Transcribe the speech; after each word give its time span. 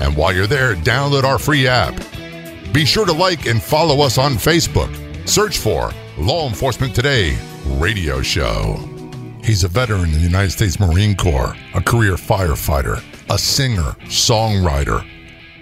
and 0.00 0.16
while 0.16 0.34
you're 0.34 0.46
there, 0.46 0.74
download 0.74 1.24
our 1.24 1.38
free 1.38 1.66
app. 1.66 1.94
Be 2.72 2.84
sure 2.84 3.06
to 3.06 3.12
like 3.12 3.46
and 3.46 3.62
follow 3.62 4.00
us 4.00 4.18
on 4.18 4.34
Facebook. 4.34 4.94
Search 5.28 5.58
for 5.58 5.92
Law 6.18 6.48
Enforcement 6.48 6.94
Today 6.94 7.36
Radio 7.66 8.22
Show. 8.22 8.76
He's 9.42 9.64
a 9.64 9.68
veteran 9.68 10.06
in 10.06 10.12
the 10.12 10.18
United 10.18 10.50
States 10.50 10.80
Marine 10.80 11.16
Corps, 11.16 11.56
a 11.74 11.80
career 11.80 12.14
firefighter, 12.14 13.02
a 13.30 13.38
singer, 13.38 13.94
songwriter, 14.06 15.06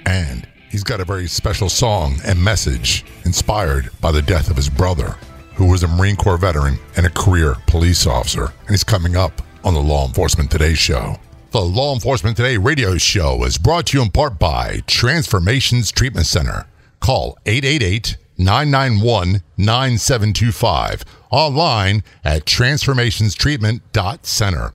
and 0.07 0.49
he's 0.71 0.83
got 0.83 1.01
a 1.01 1.05
very 1.05 1.27
special 1.27 1.69
song 1.69 2.17
and 2.25 2.43
message 2.43 3.05
inspired 3.25 3.91
by 4.01 4.11
the 4.11 4.23
death 4.23 4.51
of 4.51 4.57
his 4.57 4.69
brother, 4.69 5.17
who 5.55 5.71
was 5.71 5.83
a 5.83 5.89
Marine 5.89 6.17
Corps 6.17 6.39
veteran 6.39 6.79
and 6.97 7.07
a 7.07 7.11
career 7.11 7.57
police 7.67 8.07
officer. 8.07 8.47
And 8.61 8.71
he's 8.71 8.85
coming 8.85 9.17
up 9.17 9.43
on 9.65 9.75
the 9.75 9.81
Law 9.81 10.07
Enforcement 10.07 10.51
Today 10.51 10.75
show. 10.75 11.19
The 11.55 11.63
Law 11.63 11.95
Enforcement 11.95 12.37
Today 12.37 12.57
radio 12.57 12.99
show 12.99 13.45
is 13.45 13.59
brought 13.59 13.87
to 13.87 13.99
you 13.99 14.03
in 14.03 14.11
part 14.11 14.41
by 14.41 14.83
Transformations 14.89 15.93
Treatment 15.93 16.27
Center. 16.27 16.67
Call 16.99 17.39
888 17.47 18.17
991 18.37 19.41
9725. 19.57 21.05
Online 21.31 22.03
at 22.25 22.45
transformationstreatment.center. 22.45 24.73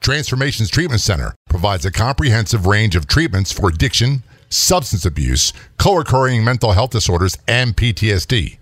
Transformations 0.00 0.68
Treatment 0.68 1.00
Center 1.00 1.34
provides 1.48 1.86
a 1.86 1.90
comprehensive 1.90 2.66
range 2.66 2.94
of 2.94 3.06
treatments 3.06 3.50
for 3.50 3.70
addiction, 3.70 4.22
substance 4.50 5.06
abuse, 5.06 5.54
co 5.78 6.00
occurring 6.00 6.44
mental 6.44 6.72
health 6.72 6.90
disorders, 6.90 7.38
and 7.48 7.74
PTSD. 7.74 8.58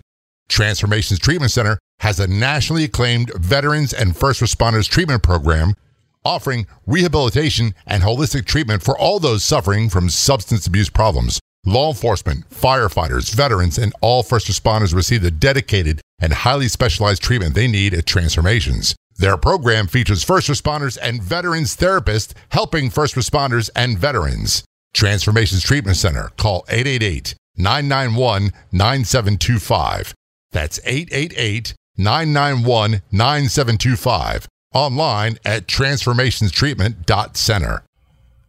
Transformations 0.47 1.19
Treatment 1.19 1.51
Center 1.51 1.77
has 1.99 2.21
a 2.21 2.27
nationally 2.27 2.85
acclaimed 2.85 3.33
veterans 3.35 3.91
and 3.91 4.15
first 4.15 4.39
responders 4.39 4.87
treatment 4.87 5.23
program 5.23 5.73
offering 6.23 6.67
rehabilitation 6.85 7.73
and 7.85 8.03
holistic 8.03 8.45
treatment 8.45 8.83
for 8.83 8.97
all 8.97 9.19
those 9.19 9.43
suffering 9.43 9.89
from 9.89 10.09
substance 10.09 10.67
abuse 10.67 10.89
problems. 10.89 11.39
Law 11.65 11.89
enforcement, 11.89 12.49
firefighters, 12.49 13.33
veterans, 13.33 13.77
and 13.77 13.93
all 14.01 14.23
first 14.23 14.47
responders 14.47 14.95
receive 14.95 15.21
the 15.21 15.31
dedicated 15.31 16.01
and 16.19 16.33
highly 16.33 16.67
specialized 16.67 17.21
treatment 17.21 17.53
they 17.53 17.67
need 17.67 17.93
at 17.93 18.05
Transformations. 18.05 18.95
Their 19.17 19.35
program 19.35 19.87
features 19.87 20.23
first 20.23 20.47
responders 20.47 20.97
and 21.01 21.21
veterans 21.21 21.75
therapists 21.75 22.33
helping 22.49 22.89
first 22.89 23.15
responders 23.15 23.69
and 23.75 23.97
veterans. 23.97 24.63
Transformations 24.93 25.61
Treatment 25.61 25.97
Center. 25.97 26.31
Call 26.37 26.65
888 26.69 27.35
991 27.57 28.53
9725. 28.71 30.13
That's 30.51 30.79
888 30.85 31.73
991 31.97 33.01
9725 33.11 34.47
online 34.73 35.37
at 35.45 35.67
transformationstreatment.center. 35.67 37.83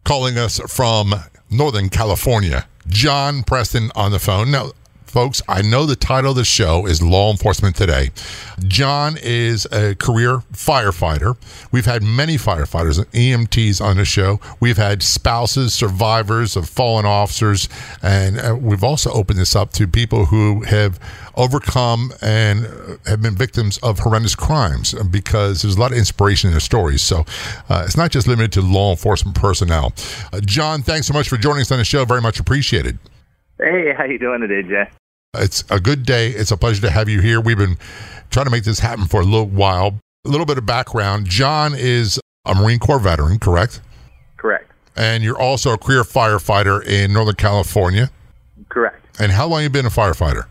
Calling 0.04 0.38
us 0.38 0.60
from 0.72 1.14
Northern 1.50 1.88
California, 1.88 2.68
John 2.86 3.42
Preston 3.42 3.90
on 3.94 4.12
the 4.12 4.18
phone. 4.18 4.50
Now, 4.50 4.72
folks, 5.10 5.42
I 5.48 5.60
know 5.60 5.86
the 5.86 5.96
title 5.96 6.30
of 6.30 6.36
the 6.36 6.44
show 6.44 6.86
is 6.86 7.02
Law 7.02 7.30
Enforcement 7.32 7.74
Today. 7.74 8.10
John 8.68 9.16
is 9.20 9.66
a 9.72 9.96
career 9.96 10.38
firefighter. 10.52 11.36
We've 11.72 11.84
had 11.84 12.02
many 12.02 12.36
firefighters 12.36 12.98
and 12.98 13.10
EMTs 13.10 13.84
on 13.84 13.96
the 13.96 14.04
show. 14.04 14.38
We've 14.60 14.76
had 14.76 15.02
spouses, 15.02 15.74
survivors 15.74 16.56
of 16.56 16.68
fallen 16.68 17.06
officers, 17.06 17.68
and 18.02 18.38
uh, 18.38 18.56
we've 18.58 18.84
also 18.84 19.10
opened 19.12 19.40
this 19.40 19.56
up 19.56 19.72
to 19.74 19.88
people 19.88 20.26
who 20.26 20.62
have 20.62 21.00
overcome 21.34 22.12
and 22.22 22.66
have 23.06 23.20
been 23.20 23.34
victims 23.34 23.78
of 23.78 23.98
horrendous 23.98 24.36
crimes 24.36 24.94
because 25.10 25.62
there's 25.62 25.76
a 25.76 25.80
lot 25.80 25.90
of 25.90 25.98
inspiration 25.98 26.48
in 26.48 26.52
their 26.52 26.60
stories. 26.60 27.02
So 27.02 27.24
uh, 27.68 27.82
it's 27.84 27.96
not 27.96 28.12
just 28.12 28.28
limited 28.28 28.52
to 28.52 28.62
law 28.62 28.90
enforcement 28.92 29.36
personnel. 29.36 29.92
Uh, 30.32 30.40
John, 30.40 30.82
thanks 30.82 31.08
so 31.08 31.14
much 31.14 31.28
for 31.28 31.36
joining 31.36 31.62
us 31.62 31.72
on 31.72 31.78
the 31.78 31.84
show. 31.84 32.04
Very 32.04 32.20
much 32.20 32.38
appreciated. 32.38 32.98
Hey, 33.62 33.92
how 33.92 34.04
you 34.04 34.18
doing 34.18 34.40
today, 34.40 34.66
Jay? 34.66 34.90
It's 35.34 35.64
a 35.70 35.78
good 35.78 36.06
day. 36.06 36.28
It's 36.28 36.50
a 36.50 36.56
pleasure 36.56 36.80
to 36.82 36.90
have 36.90 37.10
you 37.10 37.20
here. 37.20 37.42
We've 37.42 37.58
been 37.58 37.76
trying 38.30 38.46
to 38.46 38.50
make 38.50 38.64
this 38.64 38.78
happen 38.78 39.04
for 39.04 39.20
a 39.20 39.24
little 39.24 39.48
while. 39.48 39.98
A 40.24 40.28
little 40.28 40.46
bit 40.46 40.56
of 40.56 40.64
background. 40.64 41.26
John 41.26 41.74
is 41.76 42.18
a 42.46 42.54
Marine 42.54 42.78
Corps 42.78 42.98
veteran, 42.98 43.38
correct? 43.38 43.82
Correct. 44.38 44.72
And 44.96 45.22
you're 45.22 45.38
also 45.38 45.74
a 45.74 45.78
career 45.78 46.04
firefighter 46.04 46.82
in 46.82 47.12
Northern 47.12 47.34
California. 47.34 48.10
Correct. 48.70 49.20
And 49.20 49.30
how 49.30 49.46
long 49.46 49.60
have 49.60 49.64
you 49.64 49.70
been 49.70 49.86
a 49.86 49.90
firefighter? 49.90 50.44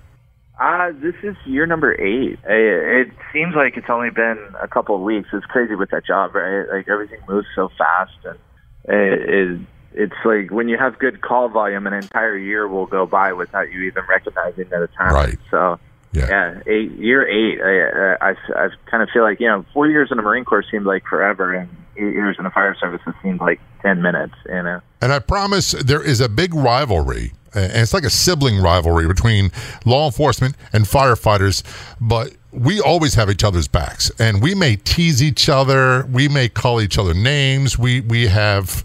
Uh, 0.62 0.92
this 1.02 1.16
is 1.24 1.36
year 1.46 1.66
number 1.66 1.94
eight. 2.00 2.38
It, 2.48 3.08
it 3.08 3.14
seems 3.34 3.56
like 3.56 3.75
it's 3.75 3.90
only 3.90 4.12
been 4.12 4.38
a 4.62 4.68
couple 4.68 4.96
of 4.96 5.02
weeks. 5.02 5.30
It's 5.34 5.46
crazy 5.48 5.74
with 5.74 5.90
that 5.90 6.06
job, 6.06 6.36
right? 6.36 6.68
Like 6.72 6.88
everything 6.88 7.22
moves 7.28 7.48
so 7.56 7.69
fast, 7.75 8.12
and 8.25 8.38
it, 8.86 9.30
it, 9.30 9.59
it's 9.94 10.13
like 10.25 10.51
when 10.51 10.67
you 10.69 10.77
have 10.77 11.00
good 11.00 11.22
call 11.22 11.50
volume, 11.50 11.88
an 11.88 11.94
entire 11.94 12.38
year 12.38 12.67
will 12.67 12.85
go 12.85 13.05
by 13.05 13.33
without 13.33 13.72
you 13.72 13.81
even 13.83 14.03
recognizing 14.07 14.69
that 14.69 14.81
it's 14.81 14.95
happened. 14.95 15.16
Right. 15.16 15.38
So, 15.51 15.79
Yeah. 16.13 16.27
yeah, 16.29 16.61
eight 16.67 16.91
year 16.94 17.27
eight. 17.27 17.59
I, 17.61 18.25
I, 18.25 18.29
I, 18.31 18.66
I 18.66 18.69
kind 18.89 19.03
of 19.03 19.09
feel 19.09 19.23
like 19.23 19.39
you 19.39 19.47
know, 19.47 19.66
four 19.73 19.88
years 19.88 20.09
in 20.11 20.17
the 20.17 20.23
Marine 20.23 20.45
Corps 20.45 20.63
seemed 20.69 20.85
like 20.85 21.03
forever, 21.05 21.53
and 21.53 21.69
eight 21.97 22.13
years 22.13 22.35
in 22.38 22.44
the 22.45 22.50
fire 22.51 22.75
service 22.79 23.01
it 23.05 23.16
seemed 23.22 23.39
like 23.39 23.59
ten 23.81 24.01
minutes. 24.01 24.35
You 24.47 24.63
know. 24.63 24.81
And 25.01 25.11
I 25.11 25.19
promise 25.19 25.72
there 25.72 26.03
is 26.03 26.19
a 26.19 26.29
big 26.29 26.53
rivalry, 26.53 27.33
and 27.53 27.71
it's 27.73 27.94
like 27.94 28.03
a 28.03 28.09
sibling 28.09 28.61
rivalry 28.61 29.07
between 29.07 29.51
law 29.85 30.06
enforcement 30.07 30.56
and 30.73 30.85
firefighters, 30.85 31.63
but 32.01 32.33
we 32.51 32.81
always 32.81 33.13
have 33.13 33.29
each 33.29 33.44
other's 33.44 33.67
backs. 33.67 34.11
And 34.19 34.41
we 34.41 34.56
may 34.56 34.75
tease 34.77 35.21
each 35.21 35.47
other, 35.50 36.06
we 36.11 36.27
may 36.27 36.50
call 36.50 36.81
each 36.81 36.97
other 36.97 37.13
names, 37.13 37.77
we, 37.77 38.01
we 38.01 38.25
have 38.27 38.83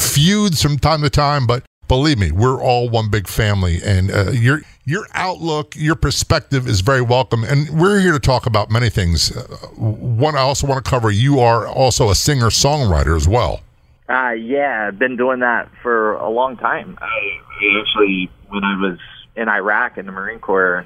feuds 0.00 0.62
from 0.62 0.78
time 0.78 1.02
to 1.02 1.10
time, 1.10 1.46
but 1.46 1.64
believe 1.88 2.18
me, 2.18 2.30
we're 2.30 2.62
all 2.62 2.88
one 2.88 3.10
big 3.10 3.28
family. 3.28 3.80
And 3.84 4.10
uh, 4.10 4.30
your, 4.30 4.62
your 4.84 5.06
outlook, 5.14 5.74
your 5.76 5.96
perspective 5.96 6.66
is 6.66 6.80
very 6.80 7.02
welcome. 7.02 7.44
And 7.44 7.68
we're 7.70 8.00
here 8.00 8.12
to 8.12 8.20
talk 8.20 8.46
about 8.46 8.70
many 8.70 8.90
things. 8.90 9.36
Uh, 9.36 9.42
one, 9.76 10.36
I 10.36 10.40
also 10.40 10.66
want 10.66 10.84
to 10.84 10.88
cover 10.88 11.10
you 11.10 11.40
are 11.40 11.66
also 11.66 12.10
a 12.10 12.14
singer 12.14 12.46
songwriter 12.46 13.16
as 13.16 13.28
well. 13.28 13.60
Uh, 14.08 14.30
yeah, 14.30 14.88
I've 14.88 14.98
been 14.98 15.16
doing 15.16 15.40
that 15.40 15.68
for 15.82 16.14
a 16.14 16.28
long 16.28 16.56
time. 16.56 16.98
I 17.00 17.38
actually, 17.80 18.30
when 18.48 18.64
I 18.64 18.76
was 18.80 18.98
in 19.36 19.48
Iraq 19.48 19.98
in 19.98 20.06
the 20.06 20.12
Marine 20.12 20.40
Corps 20.40 20.84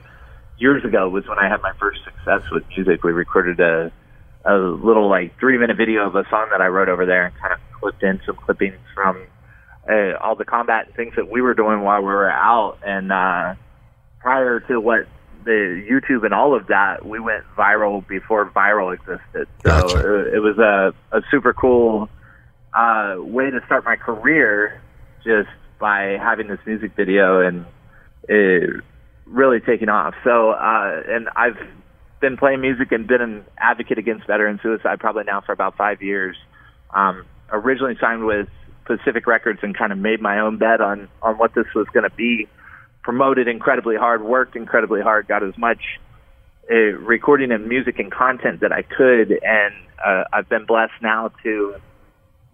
years 0.59 0.85
ago, 0.85 1.09
was 1.09 1.27
when 1.27 1.39
I 1.39 1.49
had 1.49 1.63
my 1.63 1.73
first 1.81 2.05
success 2.05 2.43
with 2.51 2.65
music. 2.69 3.03
We 3.03 3.13
recorded 3.13 3.61
a 3.61 3.91
a 4.45 4.57
little 4.59 5.09
like 5.09 5.39
three 5.39 5.57
minute 5.57 5.77
video 5.77 6.07
of 6.07 6.15
a 6.17 6.29
song 6.29 6.49
that 6.51 6.61
I 6.61 6.67
wrote 6.67 6.91
over 6.91 7.07
there, 7.07 7.25
and 7.27 7.35
kind 7.37 7.55
of 7.55 7.61
clipped 7.85 8.03
in 8.03 8.19
some 8.25 8.37
clippings 8.37 8.79
from 8.95 9.27
uh, 9.87 10.17
all 10.23 10.37
the 10.37 10.45
combat 10.47 10.87
and 10.87 10.97
things 10.97 11.13
that 11.17 11.31
we 11.31 11.43
were 11.43 11.53
doing 11.53 11.83
while 11.83 12.01
we 12.01 12.07
were 12.07 12.31
out. 12.31 12.79
And 12.83 13.13
uh, 13.13 13.55
prior 14.21 14.61
to 14.61 14.81
what 14.81 15.07
the 15.45 15.85
YouTube 15.87 16.25
and 16.25 16.33
all 16.33 16.57
of 16.57 16.69
that, 16.69 17.05
we 17.05 17.21
went 17.21 17.45
viral 17.55 18.07
before 18.09 18.51
viral 18.51 18.95
existed. 18.95 19.49
So 19.63 19.69
Gotcha. 19.69 20.21
it, 20.29 20.35
it 20.37 20.39
was 20.41 20.57
a, 20.57 20.95
a 21.15 21.21
super 21.31 21.53
cool 21.53 22.09
uh, 22.73 23.17
way 23.19 23.51
to 23.51 23.61
start 23.67 23.85
my 23.85 23.97
career 23.97 24.81
just 25.23 25.51
by 25.79 26.17
having 26.19 26.49
this 26.49 26.61
music 26.65 26.93
video 26.97 27.41
and 27.41 27.67
it 28.27 28.83
really 29.27 29.61
taking 29.61 29.91
off. 29.91 30.15
So, 30.25 30.53
uh, 30.53 31.03
and 31.07 31.29
I've 31.37 31.59
been 32.23 32.39
playing 32.39 32.63
music 32.63 32.93
and 32.93 33.07
been 33.07 33.21
an 33.21 33.45
advocate 33.59 33.99
against 33.99 34.27
veteran 34.27 34.59
suicide 34.63 35.01
probably 35.01 35.25
now 35.25 35.43
for 35.43 35.53
about 35.53 35.77
five 35.77 36.01
years. 36.01 36.35
Um, 36.95 37.27
originally 37.51 37.97
signed 38.01 38.25
with 38.27 38.49
Pacific 38.85 39.27
Records 39.27 39.61
and 39.63 39.77
kind 39.77 39.93
of 39.93 39.99
made 39.99 40.21
my 40.21 40.41
own 40.41 40.59
bet 40.59 40.81
on, 40.81 41.09
on 41.23 41.39
what 41.39 41.55
this 41.55 41.67
was 41.75 41.87
going 41.93 42.09
to 42.09 42.15
be. 42.15 42.49
Promoted 43.03 43.49
incredibly 43.49 43.97
hard, 43.97 44.23
worked 44.23 44.57
incredibly 44.57 45.03
hard, 45.03 45.29
got 45.29 45.43
as 45.43 45.57
much 45.59 46.01
uh, 46.71 46.75
recording 46.75 47.53
and 47.53 47.69
music 47.69 47.99
and 47.99 48.11
content 48.11 48.61
that 48.61 48.73
I 48.73 48.83
could, 48.83 49.31
and 49.31 49.75
uh, 50.05 50.25
I've 50.33 50.49
been 50.49 50.65
blessed 50.65 50.95
now 51.03 51.31
to 51.43 51.77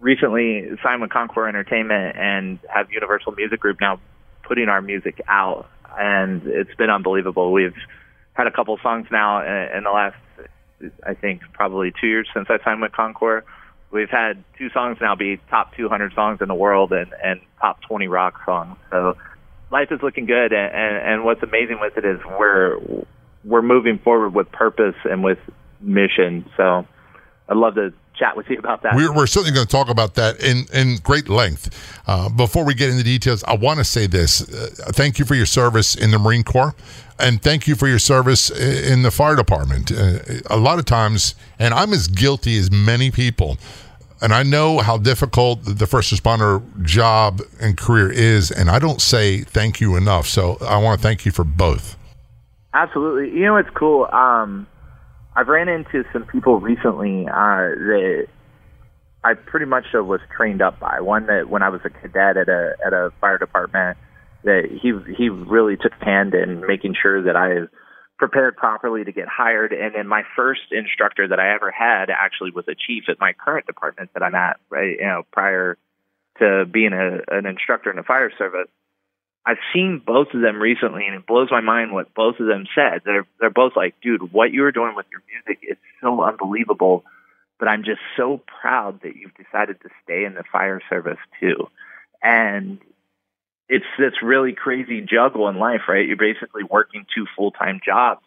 recently 0.01 0.67
sign 0.83 0.99
with 0.99 1.11
Concord 1.11 1.47
Entertainment 1.47 2.17
and 2.17 2.59
have 2.67 2.91
Universal 2.91 3.33
Music 3.33 3.59
Group 3.59 3.79
now 3.79 4.01
putting 4.43 4.67
our 4.67 4.81
music 4.81 5.21
out, 5.29 5.69
and 5.97 6.41
it's 6.45 6.75
been 6.75 6.89
unbelievable. 6.89 7.53
We've 7.53 7.75
had 8.33 8.47
a 8.47 8.51
couple 8.51 8.77
songs 8.83 9.07
now 9.11 9.41
in, 9.41 9.77
in 9.77 9.83
the 9.85 9.91
last, 9.91 10.17
I 11.05 11.13
think, 11.13 11.41
probably 11.53 11.93
two 12.01 12.07
years 12.07 12.27
since 12.33 12.47
I 12.49 12.57
signed 12.65 12.81
with 12.81 12.91
Concord. 12.91 13.45
We've 13.91 14.09
had 14.09 14.43
two 14.57 14.69
songs 14.69 14.97
now 15.01 15.15
be 15.15 15.39
top 15.49 15.75
200 15.75 16.13
songs 16.13 16.39
in 16.41 16.47
the 16.47 16.55
world 16.55 16.91
and, 16.93 17.11
and 17.23 17.41
top 17.59 17.81
20 17.81 18.07
rock 18.07 18.39
songs. 18.45 18.77
So 18.89 19.17
life 19.71 19.89
is 19.91 19.99
looking 20.01 20.25
good, 20.25 20.53
and, 20.53 20.73
and, 20.73 21.13
and 21.13 21.23
what's 21.25 21.43
amazing 21.43 21.79
with 21.79 21.97
it 21.97 22.05
is 22.05 22.19
we're 22.25 22.77
we're 23.43 23.61
moving 23.61 23.99
forward 24.03 24.33
with 24.35 24.51
purpose 24.51 24.95
and 25.03 25.23
with 25.23 25.39
mission. 25.79 26.49
So 26.57 26.85
I'd 27.49 27.57
love 27.57 27.75
to 27.75 27.93
chat 28.21 28.37
with 28.37 28.49
you 28.49 28.57
about 28.59 28.83
that. 28.83 28.95
We're, 28.95 29.13
we're 29.13 29.27
certainly 29.27 29.53
going 29.53 29.65
to 29.65 29.71
talk 29.71 29.89
about 29.89 30.13
that 30.15 30.39
in, 30.43 30.65
in 30.73 30.97
great 30.97 31.27
length. 31.27 31.63
Uh, 32.07 32.29
before 32.29 32.63
we 32.63 32.73
get 32.75 32.89
into 32.89 33.03
details, 33.03 33.43
I 33.45 33.55
want 33.55 33.79
to 33.79 33.83
say 33.83 34.05
this. 34.07 34.41
Uh, 34.41 34.91
thank 34.91 35.17
you 35.17 35.25
for 35.25 35.35
your 35.35 35.47
service 35.47 35.95
in 35.95 36.11
the 36.11 36.19
Marine 36.19 36.43
Corps, 36.43 36.75
and 37.19 37.41
thank 37.41 37.67
you 37.67 37.75
for 37.75 37.87
your 37.87 37.99
service 37.99 38.51
in 38.51 39.01
the 39.01 39.11
fire 39.11 39.35
department. 39.35 39.91
Uh, 39.91 40.19
a 40.49 40.57
lot 40.57 40.77
of 40.77 40.85
times, 40.85 41.35
and 41.57 41.73
I'm 41.73 41.93
as 41.93 42.07
guilty 42.07 42.57
as 42.59 42.71
many 42.71 43.09
people, 43.09 43.57
and 44.21 44.33
I 44.33 44.43
know 44.43 44.79
how 44.79 44.97
difficult 44.97 45.63
the 45.63 45.87
first 45.87 46.13
responder 46.13 46.61
job 46.83 47.41
and 47.59 47.75
career 47.75 48.11
is, 48.11 48.51
and 48.51 48.69
I 48.69 48.77
don't 48.77 49.01
say 49.01 49.41
thank 49.41 49.81
you 49.81 49.95
enough. 49.95 50.27
So 50.27 50.57
I 50.61 50.77
want 50.77 50.99
to 50.99 51.03
thank 51.03 51.25
you 51.25 51.31
for 51.31 51.43
both. 51.43 51.97
Absolutely. 52.73 53.37
You 53.37 53.45
know, 53.47 53.57
it's 53.57 53.69
cool. 53.71 54.07
Um, 54.13 54.67
I've 55.35 55.47
ran 55.47 55.69
into 55.69 56.03
some 56.11 56.25
people 56.25 56.59
recently 56.59 57.25
uh, 57.27 57.31
that 57.31 58.27
I 59.23 59.33
pretty 59.33 59.65
much 59.65 59.85
was 59.93 60.19
trained 60.35 60.61
up 60.61 60.79
by. 60.79 60.99
One 60.99 61.27
that 61.27 61.49
when 61.49 61.63
I 61.63 61.69
was 61.69 61.81
a 61.85 61.89
cadet 61.89 62.37
at 62.37 62.49
a 62.49 62.75
at 62.85 62.93
a 62.93 63.11
fire 63.21 63.37
department, 63.37 63.97
that 64.43 64.63
he 64.81 64.93
he 65.15 65.29
really 65.29 65.77
took 65.77 65.93
hand 66.01 66.33
in 66.33 66.65
making 66.67 66.95
sure 67.01 67.23
that 67.23 67.35
I 67.35 67.67
prepared 68.17 68.57
properly 68.57 69.03
to 69.03 69.11
get 69.11 69.27
hired. 69.27 69.73
And 69.73 69.95
then 69.95 70.07
my 70.07 70.23
first 70.35 70.61
instructor 70.71 71.27
that 71.27 71.39
I 71.39 71.53
ever 71.53 71.71
had 71.71 72.09
actually 72.09 72.51
was 72.51 72.65
a 72.67 72.75
chief 72.75 73.05
at 73.07 73.19
my 73.19 73.33
current 73.33 73.67
department 73.67 74.09
that 74.13 74.23
I'm 74.23 74.35
at. 74.35 74.59
Right, 74.69 74.97
you 74.99 75.05
know, 75.05 75.23
prior 75.31 75.77
to 76.39 76.65
being 76.65 76.93
a, 76.93 77.19
an 77.35 77.45
instructor 77.45 77.89
in 77.89 77.95
the 77.95 78.03
fire 78.03 78.31
service. 78.37 78.67
I've 79.45 79.57
seen 79.73 80.01
both 80.05 80.27
of 80.33 80.41
them 80.41 80.61
recently, 80.61 81.07
and 81.07 81.15
it 81.15 81.25
blows 81.25 81.49
my 81.49 81.61
mind 81.61 81.91
what 81.91 82.13
both 82.13 82.39
of 82.39 82.47
them 82.47 82.67
said. 82.75 83.01
They're 83.05 83.25
they're 83.39 83.49
both 83.49 83.75
like, 83.75 83.95
"Dude, 84.01 84.31
what 84.31 84.51
you 84.51 84.63
are 84.65 84.71
doing 84.71 84.95
with 84.95 85.07
your 85.11 85.21
music 85.27 85.63
is 85.67 85.77
so 86.01 86.23
unbelievable." 86.23 87.03
But 87.59 87.67
I'm 87.67 87.83
just 87.83 88.01
so 88.17 88.41
proud 88.61 89.01
that 89.01 89.15
you've 89.15 89.35
decided 89.35 89.81
to 89.81 89.89
stay 90.03 90.25
in 90.25 90.33
the 90.33 90.43
fire 90.51 90.81
service 90.89 91.19
too. 91.39 91.69
And 92.23 92.79
it's 93.69 93.85
this 93.97 94.21
really 94.21 94.53
crazy 94.53 95.01
juggle 95.01 95.47
in 95.47 95.57
life, 95.57 95.81
right? 95.87 96.07
You're 96.07 96.17
basically 96.17 96.63
working 96.63 97.05
two 97.15 97.25
full 97.35 97.51
time 97.51 97.79
jobs, 97.83 98.21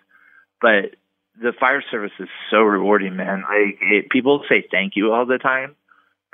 but 0.60 0.96
the 1.40 1.52
fire 1.52 1.82
service 1.90 2.12
is 2.18 2.28
so 2.50 2.62
rewarding, 2.62 3.16
man. 3.16 3.42
Like 3.42 3.78
it, 3.80 4.10
people 4.10 4.44
say 4.48 4.64
thank 4.68 4.96
you 4.96 5.12
all 5.12 5.26
the 5.26 5.38
time, 5.38 5.76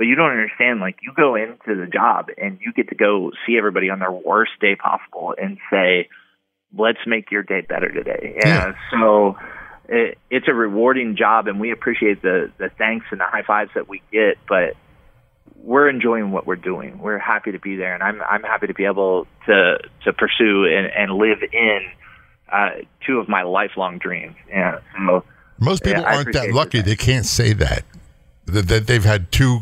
but 0.01 0.07
you 0.07 0.15
don't 0.15 0.31
understand. 0.31 0.81
Like 0.81 0.97
you 1.03 1.13
go 1.15 1.35
into 1.35 1.79
the 1.79 1.87
job 1.87 2.31
and 2.39 2.59
you 2.65 2.73
get 2.73 2.89
to 2.89 2.95
go 2.95 3.33
see 3.47 3.59
everybody 3.59 3.91
on 3.91 3.99
their 3.99 4.11
worst 4.11 4.53
day 4.59 4.75
possible 4.75 5.35
and 5.37 5.59
say, 5.71 6.09
"Let's 6.75 7.01
make 7.07 7.31
your 7.31 7.43
day 7.43 7.61
better 7.61 7.93
today." 7.93 8.39
Yeah. 8.43 8.73
so 8.91 9.37
it, 9.91 10.17
it's 10.31 10.49
a 10.49 10.55
rewarding 10.55 11.17
job, 11.17 11.49
and 11.49 11.61
we 11.61 11.71
appreciate 11.71 12.23
the 12.23 12.51
the 12.57 12.71
thanks 12.79 13.05
and 13.11 13.21
the 13.21 13.27
high 13.27 13.43
fives 13.47 13.73
that 13.75 13.91
we 13.91 14.01
get. 14.11 14.39
But 14.49 14.75
we're 15.57 15.91
enjoying 15.91 16.31
what 16.31 16.47
we're 16.47 16.57
doing. 16.57 16.99
We're 16.99 17.19
happy 17.19 17.53
to 17.53 17.59
be 17.59 17.77
there, 17.77 17.93
and 17.93 18.03
I'm 18.03 18.23
I'm 18.23 18.43
happy 18.43 18.69
to 18.69 18.75
be 18.75 18.87
able 18.87 19.27
to 19.45 19.81
to 20.05 20.13
pursue 20.15 20.65
and, 20.65 20.87
and 20.87 21.13
live 21.13 21.43
in 21.53 21.81
uh, 22.51 22.71
two 23.07 23.19
of 23.19 23.29
my 23.29 23.43
lifelong 23.43 23.99
dreams. 23.99 24.37
Yeah. 24.49 24.79
So 24.97 25.25
most 25.59 25.85
people 25.85 26.05
yeah, 26.05 26.17
aren't 26.17 26.33
that 26.33 26.53
lucky. 26.53 26.81
They 26.81 26.97
can't 26.97 27.27
say 27.27 27.53
that 27.53 27.85
that 28.47 28.87
they've 28.87 29.05
had 29.05 29.31
two 29.31 29.61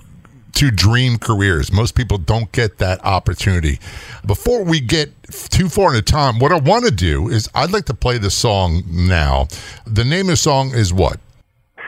to 0.54 0.70
dream 0.70 1.18
careers. 1.18 1.72
Most 1.72 1.94
people 1.94 2.18
don't 2.18 2.50
get 2.52 2.78
that 2.78 3.04
opportunity. 3.04 3.78
Before 4.26 4.64
we 4.64 4.80
get 4.80 5.10
too 5.30 5.68
far 5.68 5.94
into 5.94 6.02
time, 6.02 6.38
what 6.38 6.52
I 6.52 6.58
want 6.58 6.84
to 6.84 6.90
do 6.90 7.28
is 7.28 7.48
I'd 7.54 7.70
like 7.70 7.84
to 7.86 7.94
play 7.94 8.18
the 8.18 8.30
song 8.30 8.82
now. 8.86 9.48
The 9.86 10.04
name 10.04 10.26
of 10.26 10.32
the 10.32 10.36
song 10.36 10.72
is 10.74 10.92
what? 10.92 11.20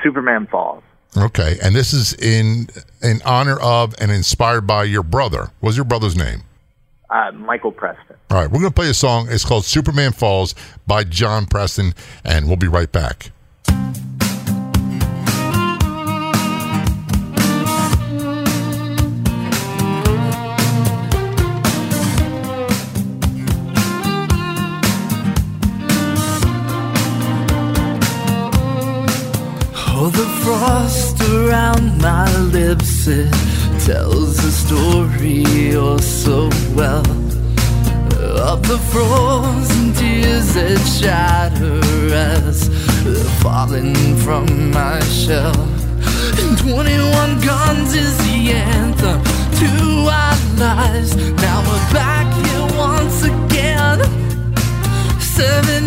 Superman 0.03 0.47
Falls. 0.47 0.83
Okay, 1.17 1.59
and 1.63 1.75
this 1.75 1.93
is 1.93 2.15
in 2.15 2.69
in 3.03 3.21
honor 3.25 3.59
of 3.59 3.95
and 4.01 4.13
inspired 4.13 4.67
by 4.67 4.85
your 4.85 5.03
brother. 5.03 5.51
What's 5.59 5.77
your 5.77 5.85
brother's 5.85 6.17
name? 6.17 6.43
Uh, 7.11 7.33
Michael 7.33 7.73
Preston. 7.73 8.17
All 8.31 8.37
right, 8.37 8.49
we're 8.49 8.61
going 8.61 8.71
to 8.71 8.75
play 8.75 8.89
a 8.89 8.95
song. 8.95 9.27
It's 9.29 9.45
called 9.45 9.65
Superman 9.65 10.13
Falls 10.13 10.55
by 10.87 11.03
John 11.03 11.47
Preston, 11.47 11.95
and 12.25 12.47
we'll 12.47 12.57
be 12.57 12.69
right 12.69 12.91
back. 12.93 13.33
Frost 30.43 31.21
around 31.23 32.01
my 32.01 32.31
lips, 32.39 33.07
it 33.07 33.33
tells 33.85 34.39
a 34.45 34.53
story 34.53 35.45
oh 35.75 35.99
so 35.99 36.49
well 36.75 37.07
of 38.41 38.67
the 38.67 38.79
frozen 38.91 39.93
tears 39.95 40.55
that 40.55 40.79
shatter 40.99 41.81
as 42.15 42.69
they're 43.05 43.25
falling 43.43 43.95
from 44.17 44.71
my 44.71 45.01
shell. 45.01 45.61
And 46.41 46.57
21 46.59 47.41
guns 47.41 47.95
is 47.95 48.17
the 48.19 48.53
anthem 48.53 49.23
to 49.61 49.71
our 50.09 50.37
lives. 50.59 51.15
Now 51.43 51.61
we're 51.61 51.93
back 51.93 52.27
here 52.47 52.79
once 52.79 53.23
again. 53.25 53.99
Seven 55.21 55.87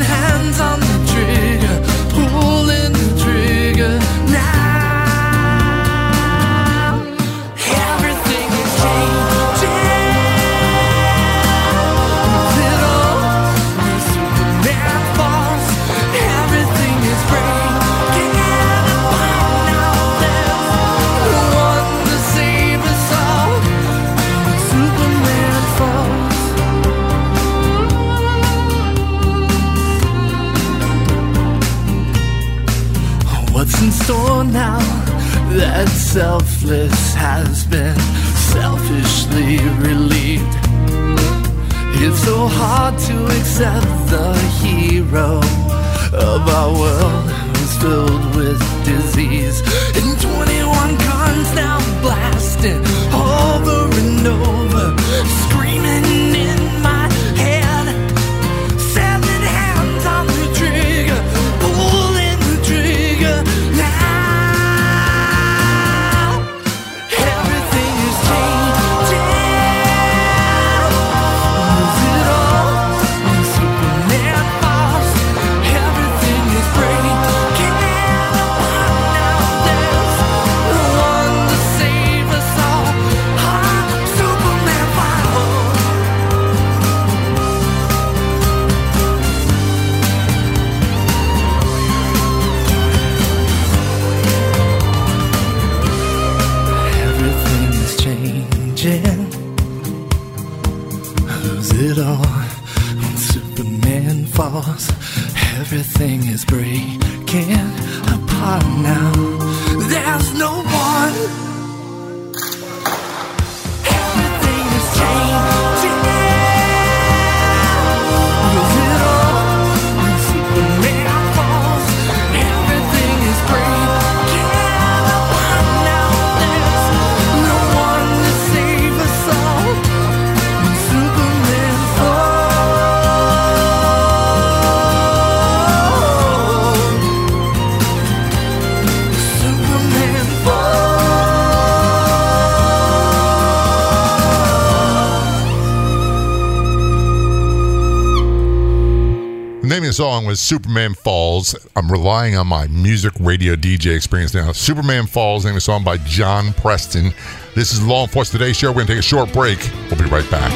Superman 150.36 150.94
Falls. 150.94 151.56
I'm 151.76 151.92
relying 151.92 152.36
on 152.36 152.48
my 152.48 152.68
music 152.68 153.14
radio 153.20 153.56
DJ 153.56 153.96
experience 153.96 154.34
now. 154.34 154.52
Superman 154.52 155.08
Falls, 155.08 155.46
name 155.46 155.56
of 155.56 155.64
song 155.64 155.84
by 155.84 155.98
John 155.98 156.54
Preston. 156.54 157.14
This 157.56 157.72
is 157.74 157.86
Law 157.86 158.04
Enforcement 158.04 158.42
Today 158.42 158.54
Show. 158.54 158.70
We're 158.70 158.86
going 158.86 158.88
to 158.88 158.94
take 158.94 159.00
a 159.00 159.04
short 159.04 159.32
break. 159.34 159.60
We'll 159.90 160.00
be 160.00 160.06
right 160.06 160.30
back. 160.32 160.52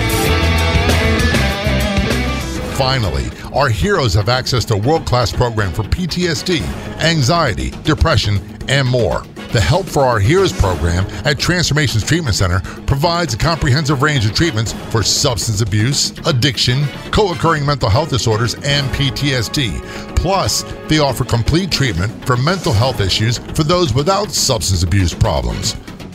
Finally, 2.77 3.25
our 3.53 3.69
heroes 3.69 4.13
have 4.13 4.29
access 4.29 4.63
to 4.65 4.75
a 4.75 4.77
world 4.77 5.05
class 5.05 5.31
program 5.31 5.73
for 5.73 5.83
PTSD, 5.83 6.61
anxiety, 7.01 7.71
depression, 7.83 8.39
and 8.67 8.87
more. 8.87 9.23
The 9.51 9.61
Help 9.61 9.85
for 9.85 10.03
Our 10.03 10.19
Heroes 10.19 10.51
program 10.51 11.05
at 11.25 11.39
Transformations 11.39 12.03
Treatment 12.03 12.35
Center 12.35 12.59
provides 12.85 13.33
a 13.33 13.37
comprehensive 13.37 14.01
range 14.01 14.25
of 14.25 14.33
treatments 14.35 14.73
for 14.91 15.01
substance 15.01 15.61
abuse, 15.61 16.11
addiction, 16.25 16.85
co 17.11 17.31
occurring 17.31 17.65
mental 17.65 17.89
health 17.89 18.09
disorders, 18.09 18.55
and 18.55 18.87
PTSD. 18.89 20.15
Plus, 20.17 20.63
they 20.89 20.99
offer 20.99 21.23
complete 21.23 21.71
treatment 21.71 22.11
for 22.25 22.35
mental 22.35 22.73
health 22.73 22.99
issues 22.99 23.37
for 23.37 23.63
those 23.63 23.93
without 23.93 24.31
substance 24.31 24.83
abuse 24.83 25.13
problems. 25.13 25.75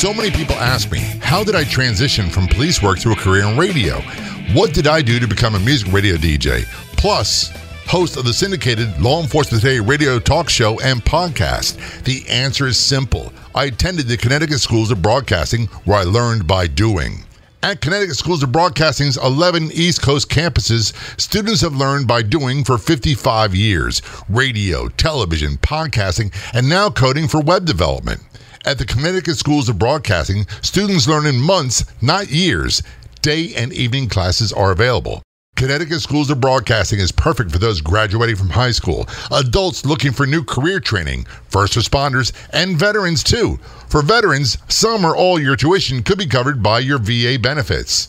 So 0.00 0.14
many 0.14 0.30
people 0.30 0.54
ask 0.54 0.90
me, 0.90 1.00
how 1.20 1.44
did 1.44 1.54
I 1.54 1.62
transition 1.62 2.30
from 2.30 2.46
police 2.46 2.82
work 2.82 3.00
to 3.00 3.12
a 3.12 3.14
career 3.14 3.44
in 3.44 3.58
radio? 3.58 4.00
What 4.54 4.72
did 4.72 4.86
I 4.86 5.02
do 5.02 5.20
to 5.20 5.28
become 5.28 5.54
a 5.54 5.60
music 5.60 5.92
radio 5.92 6.16
DJ? 6.16 6.64
Plus, 6.96 7.50
host 7.86 8.16
of 8.16 8.24
the 8.24 8.32
syndicated 8.32 8.98
Law 8.98 9.20
Enforcement 9.20 9.62
Today 9.62 9.78
radio 9.78 10.18
talk 10.18 10.48
show 10.48 10.80
and 10.80 11.04
podcast? 11.04 12.02
The 12.04 12.26
answer 12.30 12.66
is 12.66 12.78
simple. 12.78 13.30
I 13.54 13.66
attended 13.66 14.06
the 14.06 14.16
Connecticut 14.16 14.60
Schools 14.60 14.90
of 14.90 15.02
Broadcasting 15.02 15.66
where 15.84 15.98
I 15.98 16.04
learned 16.04 16.46
by 16.46 16.66
doing. 16.66 17.22
At 17.62 17.82
Connecticut 17.82 18.16
Schools 18.16 18.42
of 18.42 18.50
Broadcasting's 18.50 19.18
11 19.18 19.70
East 19.74 20.00
Coast 20.00 20.30
campuses, 20.30 20.94
students 21.20 21.60
have 21.60 21.76
learned 21.76 22.08
by 22.08 22.22
doing 22.22 22.64
for 22.64 22.78
55 22.78 23.54
years 23.54 24.00
radio, 24.30 24.88
television, 24.88 25.58
podcasting, 25.58 26.32
and 26.54 26.70
now 26.70 26.88
coding 26.88 27.28
for 27.28 27.42
web 27.42 27.66
development. 27.66 28.22
At 28.62 28.76
the 28.76 28.84
Connecticut 28.84 29.38
Schools 29.38 29.70
of 29.70 29.78
Broadcasting, 29.78 30.46
students 30.60 31.08
learn 31.08 31.24
in 31.24 31.40
months, 31.40 31.82
not 32.02 32.28
years. 32.28 32.82
Day 33.22 33.54
and 33.54 33.72
evening 33.72 34.10
classes 34.10 34.52
are 34.52 34.70
available. 34.70 35.22
Connecticut 35.56 36.02
Schools 36.02 36.28
of 36.28 36.42
Broadcasting 36.42 36.98
is 36.98 37.10
perfect 37.10 37.50
for 37.52 37.58
those 37.58 37.80
graduating 37.80 38.36
from 38.36 38.50
high 38.50 38.70
school, 38.72 39.08
adults 39.30 39.86
looking 39.86 40.12
for 40.12 40.26
new 40.26 40.44
career 40.44 40.78
training, 40.78 41.24
first 41.48 41.72
responders, 41.72 42.32
and 42.52 42.78
veterans 42.78 43.24
too. 43.24 43.58
For 43.88 44.02
veterans, 44.02 44.58
some 44.68 45.06
or 45.06 45.16
all 45.16 45.40
your 45.40 45.56
tuition 45.56 46.02
could 46.02 46.18
be 46.18 46.26
covered 46.26 46.62
by 46.62 46.80
your 46.80 46.98
VA 46.98 47.38
benefits. 47.40 48.08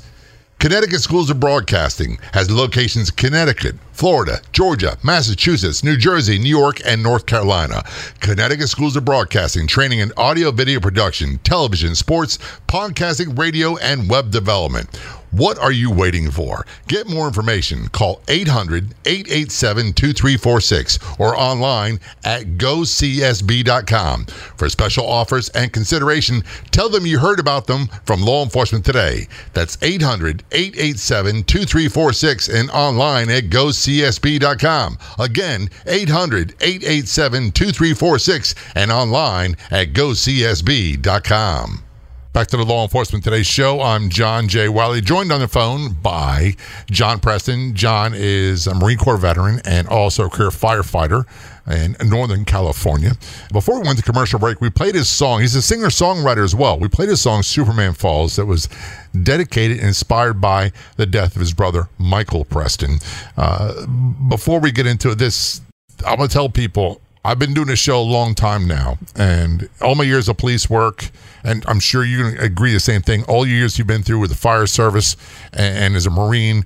Connecticut 0.62 1.01
Schools 1.01 1.32
of 1.32 1.39
Broadcasting 1.39 2.20
has 2.34 2.51
locations 2.51 3.10
in 3.10 3.15
Connecticut, 3.15 3.77
Florida, 3.94 4.41
Georgia, 4.51 4.96
Massachusetts, 5.03 5.84
New 5.84 5.98
Jersey, 5.98 6.38
New 6.38 6.56
York, 6.56 6.80
and 6.86 7.01
North 7.01 7.25
Carolina. 7.25 7.84
Connecticut 8.20 8.70
Schools 8.70 8.96
of 8.96 9.03
Broadcasting 9.03 9.65
training 9.65 10.01
in 10.01 10.12
audio 10.18 10.51
video 10.51 10.80
production, 10.80 11.39
television, 11.39 11.96
sports, 11.96 12.38
podcasting, 12.68 13.36
radio, 13.39 13.75
and 13.77 14.08
web 14.08 14.30
development. 14.30 14.88
What 15.32 15.58
are 15.60 15.72
you 15.72 15.90
waiting 15.90 16.30
for? 16.30 16.66
Get 16.88 17.08
more 17.08 17.26
information. 17.26 17.88
Call 17.88 18.22
800 18.28 18.94
887 19.06 19.94
2346 19.94 21.00
or 21.20 21.38
online 21.38 22.02
at 22.26 22.58
gocsb.com. 22.58 24.26
For 24.26 24.68
special 24.68 25.08
offers 25.08 25.48
and 25.50 25.72
consideration, 25.72 26.44
tell 26.72 26.90
them 26.90 27.06
you 27.06 27.20
heard 27.20 27.40
about 27.40 27.68
them 27.68 27.88
from 28.06 28.22
Law 28.22 28.44
Enforcement 28.44 28.84
Today. 28.84 29.28
That's 29.54 29.78
800 29.82 30.44
887 30.52 31.44
2346 31.44 32.50
and 32.50 32.70
online 32.72 33.30
at 33.30 33.46
gocsb.com. 33.46 34.98
Again, 35.18 35.70
800 35.88 36.56
887 36.60 37.52
2346 37.52 38.56
and 38.76 38.92
online 38.92 39.56
at 39.72 39.94
gocsb.com. 39.94 41.84
Back 42.34 42.48
to 42.48 42.58
the 42.58 42.64
Law 42.64 42.84
Enforcement 42.84 43.26
Today 43.26 43.44
show. 43.44 43.82
I'm 43.82 44.08
John 44.08 44.48
J. 44.48 44.70
Wiley, 44.70 45.02
joined 45.02 45.34
on 45.34 45.42
the 45.42 45.50
phone 45.50 45.92
by 45.92 46.56
John 46.90 47.20
Preston. 47.20 47.76
John 47.76 48.14
is 48.16 48.68
a 48.68 48.74
Marine 48.74 48.98
Corps 48.98 49.18
veteran 49.18 49.60
and 49.66 49.86
also 49.90 50.28
a 50.28 50.30
career 50.30 50.50
firefighter 50.50 51.26
in 51.68 51.98
Northern 52.10 52.46
California. 52.46 53.12
Before 53.52 53.82
we 53.82 53.86
went 53.86 53.98
to 53.98 54.04
commercial 54.06 54.40
break, 54.40 54.62
we 54.62 54.70
played 54.70 54.96
his 54.96 55.10
song. 55.10 55.42
He's 55.42 55.56
a 55.56 55.62
singer 55.62 55.88
songwriter 55.88 56.42
as 56.42 56.56
well. 56.56 56.80
We 56.80 56.88
played 56.88 57.10
his 57.10 57.20
song 57.20 57.44
Superman 57.44 57.94
Falls 57.96 58.38
that 58.38 58.46
was 58.46 58.70
dedicated 59.24 59.80
and 59.80 59.88
inspired 59.88 60.40
by 60.40 60.72
the 60.96 61.06
death 61.06 61.36
of 61.36 61.42
his 61.42 61.54
brother, 61.54 61.90
Michael 61.98 62.46
Preston. 62.46 63.00
Uh, 63.36 63.86
before 64.30 64.62
we 64.62 64.72
get 64.72 64.88
into 64.88 65.16
this, 65.16 65.60
I'm 66.08 66.16
going 66.16 66.30
to 66.30 66.34
tell 66.34 66.48
people 66.48 67.02
I've 67.24 67.38
been 67.38 67.54
doing 67.54 67.68
this 67.68 67.80
show 67.80 68.00
a 68.00 68.01
long 68.01 68.34
time 68.34 68.68
now, 68.68 68.98
and 69.16 69.70
all 69.80 69.94
my 69.94 70.04
years 70.04 70.28
of 70.28 70.38
police 70.38 70.70
work, 70.70 71.12
and 71.44 71.63
I'm 71.68 71.80
sure 71.80 72.04
you 72.04 72.18
can 72.18 72.40
agree 72.40 72.74
the 72.74 72.80
same 72.80 73.04
thing. 73.04 73.24
All 73.25 73.46
your 73.46 73.58
years 73.58 73.78
you've 73.78 73.88
been 73.88 74.01
through 74.01 74.20
with 74.20 74.32
the 74.32 74.36
fire 74.36 74.66
service 74.66 75.16
and, 75.54 75.78
and 75.78 75.96
as 75.96 76.08
a 76.08 76.10
Marine, 76.10 76.66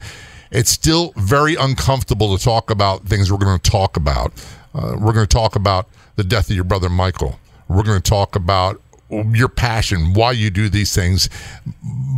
it's 0.51 0.71
still 0.71 1.11
very 1.17 1.55
uncomfortable 1.55 2.37
to 2.37 2.43
talk 2.43 2.69
about 2.69 3.05
things 3.05 3.29
we're 3.29 3.37
going 3.37 3.59
to 3.59 3.71
talk 3.71 3.97
about. 3.97 4.31
Uh, 4.73 4.95
we're 4.97 5.11
going 5.11 5.27
to 5.27 5.33
talk 5.33 5.57
about 5.57 5.87
the 6.15 6.23
death 6.23 6.49
of 6.49 6.55
your 6.55 6.63
brother 6.63 6.87
Michael. 6.87 7.37
We're 7.67 7.83
going 7.83 8.01
to 8.01 8.09
talk 8.09 8.37
about 8.37 8.81
your 9.09 9.49
passion, 9.49 10.13
why 10.13 10.31
you 10.31 10.49
do 10.49 10.69
these 10.69 10.95
things. 10.95 11.29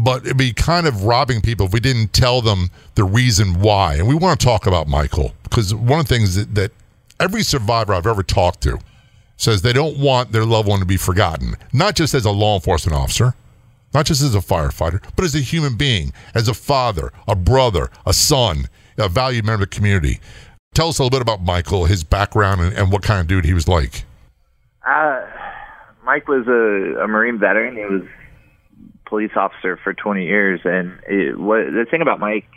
But 0.04 0.26
it'd 0.26 0.38
be 0.38 0.54
kind 0.54 0.86
of 0.86 1.06
robbing 1.06 1.42
people 1.42 1.66
if 1.66 1.74
we 1.74 1.80
didn't 1.80 2.14
tell 2.14 2.42
them 2.42 2.70
the 2.94 3.04
reason 3.04 3.60
why. 3.60 3.96
And 3.96 4.08
we 4.08 4.14
want 4.14 4.40
to 4.40 4.46
talk 4.46 4.68
about 4.68 4.88
Michael 4.88 5.34
because 5.44 5.74
one 5.74 6.00
of 6.00 6.08
the 6.08 6.14
things 6.14 6.36
that, 6.36 6.54
that 6.54 6.72
every 7.20 7.44
survivor 7.44 7.94
I've 7.94 8.08
ever 8.08 8.24
talked 8.24 8.62
to 8.62 8.80
says 9.38 9.62
they 9.62 9.74
don't 9.74 9.98
want 9.98 10.32
their 10.32 10.46
loved 10.46 10.68
one 10.68 10.80
to 10.80 10.86
be 10.86 10.98
forgotten, 10.98 11.56
not 11.72 11.96
just 11.96 12.14
as 12.14 12.26
a 12.26 12.32
law 12.32 12.56
enforcement 12.56 12.98
officer, 12.98 13.36
not 13.94 14.06
just 14.06 14.22
as 14.22 14.36
a 14.36 14.40
firefighter, 14.40 15.02
but 15.16 15.24
as 15.24 15.36
a 15.36 15.40
human 15.40 15.76
being, 15.76 16.12
as 16.34 16.48
a 16.48 16.54
father, 16.54 17.12
a 17.28 17.36
brother, 17.36 17.90
a 18.06 18.14
son, 18.14 18.68
a 18.98 19.08
valued 19.08 19.46
member 19.46 19.64
of 19.64 19.70
the 19.70 19.76
community. 19.76 20.20
Tell 20.74 20.90
us 20.90 21.00
a 21.00 21.04
little 21.04 21.16
bit 21.16 21.22
about 21.22 21.42
Michael, 21.42 21.86
his 21.86 22.04
background, 22.04 22.62
and, 22.62 22.74
and 22.74 22.92
what 22.92 23.04
kind 23.04 23.22
of 23.22 23.28
dude 23.28 23.46
he 23.46 23.54
was 23.54 23.68
like. 23.68 24.06
Uh, 24.86 25.22
Mike 26.04 26.28
was 26.28 26.48
a, 26.48 27.04
a 27.04 27.08
Marine 27.08 27.40
veteran. 27.40 27.76
He 27.76 27.86
was 27.86 28.04
police 29.06 29.32
officer 29.36 29.78
for 29.84 29.94
20 29.94 30.26
years, 30.26 30.60
and 30.64 31.00
it, 31.08 31.40
what, 31.40 31.66
the 31.66 31.86
thing 31.90 32.02
about 32.02 32.20
Mike, 32.20 32.48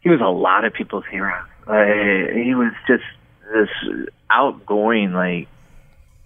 he 0.00 0.10
was 0.10 0.20
a 0.20 0.28
lot 0.28 0.64
of 0.64 0.72
people's 0.72 1.04
hero. 1.10 1.34
Uh, 1.66 2.34
he 2.34 2.54
was 2.54 2.72
just 2.86 3.04
this 3.52 4.08
outgoing 4.30 5.12
like 5.12 5.48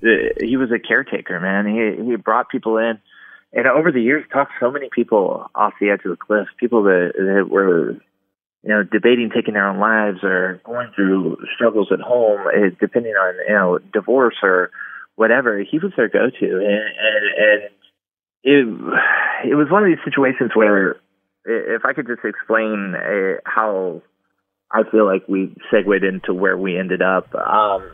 he 0.00 0.56
was 0.56 0.70
a 0.70 0.78
caretaker 0.78 1.40
man. 1.40 1.66
He 1.66 2.04
he 2.10 2.16
brought 2.16 2.48
people 2.48 2.78
in. 2.78 2.98
And 3.52 3.66
over 3.66 3.90
the 3.90 4.02
years 4.02 4.24
talked 4.30 4.52
so 4.60 4.70
many 4.70 4.90
people 4.92 5.50
off 5.54 5.72
the 5.80 5.90
edge 5.90 6.00
of 6.04 6.10
the 6.10 6.16
cliff 6.16 6.48
people 6.58 6.82
that, 6.84 7.12
that 7.16 7.48
were 7.50 7.92
you 8.62 8.68
know 8.68 8.82
debating 8.82 9.30
taking 9.34 9.54
their 9.54 9.68
own 9.68 9.78
lives 9.78 10.22
or 10.22 10.60
going 10.64 10.90
through 10.94 11.38
struggles 11.54 11.88
at 11.90 12.00
home 12.00 12.40
eh, 12.54 12.70
depending 12.80 13.14
on 13.14 13.34
you 13.48 13.54
know 13.54 13.78
divorce 13.92 14.36
or 14.42 14.70
whatever. 15.16 15.58
He 15.60 15.78
was 15.78 15.92
their 15.96 16.08
go-to. 16.08 16.46
And 16.46 16.64
and, 16.64 17.24
and 17.38 17.70
it 18.44 19.50
it 19.50 19.54
was 19.54 19.70
one 19.70 19.82
of 19.82 19.88
these 19.88 20.04
situations 20.04 20.52
where 20.54 20.96
if 21.44 21.84
I 21.84 21.92
could 21.94 22.06
just 22.06 22.24
explain 22.24 22.94
uh, 22.94 23.40
how 23.44 24.02
I 24.70 24.82
feel 24.90 25.06
like 25.06 25.26
we 25.28 25.54
segued 25.70 26.04
into 26.04 26.34
where 26.34 26.56
we 26.56 26.78
ended 26.78 27.02
up. 27.02 27.34
Um, 27.34 27.90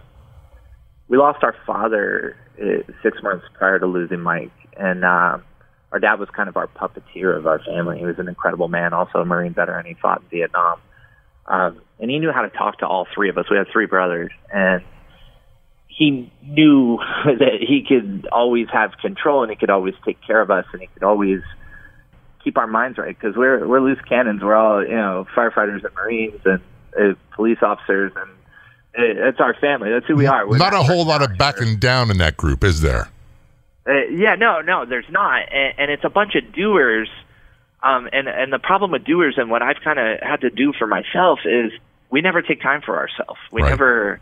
we 1.09 1.19
lost 1.19 1.43
our 1.43 1.55
father 1.67 2.37
uh, 2.61 2.83
six 3.03 3.23
months 3.23 3.45
prior 3.55 3.79
to 3.79 3.87
losing 3.87 4.21
Mike, 4.21 4.53
and 4.77 5.05
uh, 5.05 5.39
our 5.93 6.01
dad 6.01 6.19
was 6.19 6.29
kind 6.31 6.49
of 6.49 6.57
our 6.57 6.67
puppeteer 6.67 7.37
of 7.37 7.47
our 7.47 7.61
family. 7.61 7.99
He 7.99 8.07
was 8.07 8.19
an 8.19 8.29
incredible 8.29 8.69
man, 8.69 8.93
also 8.93 9.19
a 9.19 9.25
Marine 9.25 9.55
veteran. 9.55 9.87
He 9.87 9.95
fought 9.95 10.23
in 10.23 10.29
Vietnam. 10.29 10.81
Um, 11.47 11.81
and 12.01 12.11
he 12.11 12.19
knew 12.19 12.33
how 12.33 12.43
to 12.43 12.51
talk 12.51 12.79
to 12.79 12.87
all 12.87 13.07
three 13.15 13.29
of 13.29 13.39
us. 13.39 13.45
We 13.51 13.57
had 13.57 13.67
three 13.73 13.87
brothers, 13.87 14.33
and 14.53 14.83
he 15.87 16.33
knew 16.43 16.99
that 17.25 17.59
he 17.61 17.85
could 17.87 18.27
always 18.33 18.67
have 18.73 18.93
control 19.01 19.43
and 19.43 19.51
he 19.51 19.57
could 19.57 19.71
always 19.71 19.95
take 20.05 20.19
care 20.27 20.41
of 20.41 20.51
us 20.51 20.65
and 20.73 20.83
he 20.83 20.89
could 20.89 21.05
always 21.05 21.41
keep 22.45 22.59
our 22.59 22.67
minds 22.67 22.99
right 22.99 23.19
because 23.19 23.37
we're 23.37 23.67
we're 23.67 23.81
loose 23.81 23.99
cannons. 24.09 24.43
We're 24.43 24.55
all 24.55 24.83
you 24.85 24.95
know 24.95 25.27
firefighters 25.35 25.85
and 25.85 25.95
marines 25.95 26.41
and 26.45 26.61
uh, 26.97 27.15
police 27.35 27.59
officers 27.63 28.13
and 28.15 28.31
it, 28.95 29.17
it's 29.17 29.41
our 29.41 29.55
family. 29.55 29.91
That's 29.91 30.07
who 30.07 30.15
we 30.15 30.27
are. 30.27 30.47
We're 30.47 30.59
not 30.59 30.75
a 30.75 30.83
whole 30.83 31.05
lot 31.05 31.23
of 31.23 31.37
backing 31.37 31.79
down 31.79 32.11
in 32.11 32.19
that 32.19 32.37
group, 32.37 32.63
is 32.63 32.81
there? 32.81 33.09
Uh, 33.87 34.07
yeah, 34.11 34.35
no, 34.37 34.61
no, 34.61 34.87
there's 34.87 35.11
not, 35.11 35.53
and, 35.53 35.75
and 35.79 35.91
it's 35.91 36.05
a 36.05 36.09
bunch 36.11 36.35
of 36.37 36.55
doers. 36.55 37.09
Um, 37.83 38.09
and 38.13 38.29
and 38.29 38.51
the 38.53 38.59
problem 38.59 38.93
with 38.93 39.05
doers 39.05 39.35
and 39.37 39.51
what 39.51 39.61
I've 39.63 39.77
kind 39.85 39.99
of 39.99 40.21
had 40.21 40.41
to 40.41 40.51
do 40.51 40.73
for 40.73 40.87
myself 40.87 41.41
is 41.45 41.71
we 42.11 42.23
never 42.23 42.41
take 42.41 42.63
time 42.63 42.81
for 42.81 42.97
ourselves. 42.97 43.41
We 43.53 43.61
Right. 43.63 43.71
never 43.71 44.21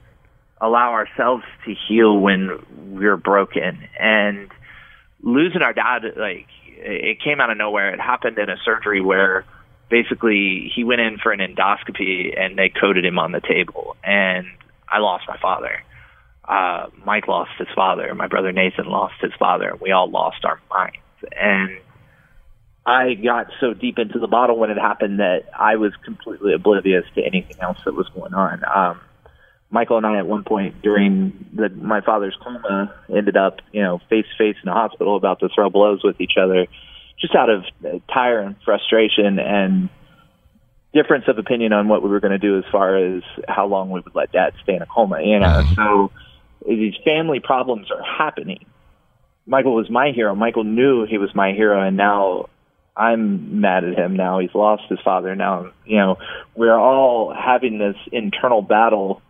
allow 0.61 0.93
ourselves 0.93 1.45
to 1.64 1.75
heal 1.75 2.19
when 2.19 2.59
we're 2.91 3.17
broken. 3.17 3.87
And 4.00 4.49
losing 5.23 5.62
our 5.62 5.73
dad, 5.73 6.02
like 6.17 6.49
it 6.85 7.21
came 7.21 7.41
out 7.41 7.51
of 7.51 7.57
nowhere. 7.57 7.93
It 7.95 8.01
happened 8.01 8.39
in 8.39 8.51
a 8.51 8.57
surgery 8.65 9.01
where 9.01 9.45
basically 9.89 10.73
he 10.75 10.85
went 10.85 11.01
in 11.01 11.19
for 11.19 11.33
an 11.33 11.41
endoscopy 11.41 12.39
and 12.39 12.59
they 12.59 12.69
coded 12.69 13.05
him 13.05 13.19
on 13.19 13.33
the 13.33 13.41
table, 13.41 13.97
and 14.03 14.47
I 14.89 14.99
lost 14.99 15.25
my 15.29 15.39
father. 15.39 15.83
Uh, 16.45 16.89
Mike 17.05 17.29
lost 17.29 17.53
his 17.59 17.69
father. 17.75 18.15
My 18.15 18.27
brother 18.27 18.53
Nathan 18.53 18.87
lost 18.87 19.15
his 19.21 19.33
father. 19.39 19.77
We 19.81 19.93
all 19.93 20.11
lost 20.11 20.45
our 20.45 20.61
minds. 20.71 20.97
And 21.41 21.79
I 22.85 23.15
got 23.15 23.47
so 23.61 23.75
deep 23.75 23.99
into 23.99 24.19
the 24.19 24.27
bottle 24.27 24.59
when 24.59 24.71
it 24.71 24.77
happened 24.77 25.21
that 25.21 25.45
I 25.57 25.77
was 25.77 25.93
completely 26.05 26.53
oblivious 26.53 27.05
to 27.15 27.23
anything 27.23 27.59
else 27.61 27.79
that 27.85 27.95
was 27.95 28.09
going 28.09 28.35
on. 28.35 28.62
Um, 28.65 29.01
Michael 29.73 29.97
and 29.97 30.07
I, 30.07 30.19
at 30.19 30.26
one 30.26 30.45
point 30.45 30.83
during 30.83 31.47
the, 31.55 31.71
my 31.71 32.02
father's 32.02 32.37
coma, 32.45 32.95
ended 33.09 33.37
up, 33.37 33.61
you 33.73 33.83
know, 33.83 33.99
face 34.11 34.26
to 34.31 34.37
face 34.37 34.57
in 34.62 34.69
a 34.69 34.75
hospital 34.75 35.17
about 35.17 35.41
to 35.41 35.49
throw 35.49 35.71
blows 35.71 36.05
with 36.05 36.21
each 36.21 36.37
other, 36.41 36.67
just 37.19 37.35
out 37.35 37.49
of 37.49 37.64
tire 38.12 38.41
and 38.41 38.55
frustration 38.64 39.38
and 39.38 39.88
difference 40.93 41.25
of 41.26 41.38
opinion 41.38 41.73
on 41.73 41.88
what 41.88 42.02
we 42.02 42.11
were 42.11 42.21
going 42.21 42.33
to 42.33 42.38
do 42.38 42.59
as 42.59 42.64
far 42.71 42.97
as 42.97 43.23
how 43.49 43.67
long 43.67 43.91
we 43.91 44.00
would 44.00 44.14
let 44.14 44.31
dad 44.31 44.52
stay 44.62 44.75
in 44.75 44.83
a 44.83 44.87
coma. 44.87 45.23
You 45.23 45.38
know, 45.38 45.64
so 45.75 46.11
these 46.69 46.95
family 47.02 47.41
problems 47.41 47.90
are 47.90 48.03
happening. 48.03 48.66
Michael 49.47 49.75
was 49.75 49.88
my 49.90 50.12
hero. 50.12 50.35
Michael 50.35 50.64
knew 50.64 51.07
he 51.07 51.16
was 51.18 51.35
my 51.35 51.53
hero, 51.53 51.81
and 51.81 51.97
now 51.97 52.51
I'm 52.94 53.61
mad 53.62 53.85
at 53.85 53.97
him. 53.97 54.16
Now 54.16 54.38
he's 54.38 54.55
lost 54.55 54.83
his 54.90 55.01
father. 55.01 55.35
Now, 55.35 55.73
you 55.87 55.97
know, 55.97 56.18
we're 56.55 56.79
all 56.79 57.33
having 57.35 57.79
this 57.79 57.97
internal 58.12 58.61
battle. 58.61 59.23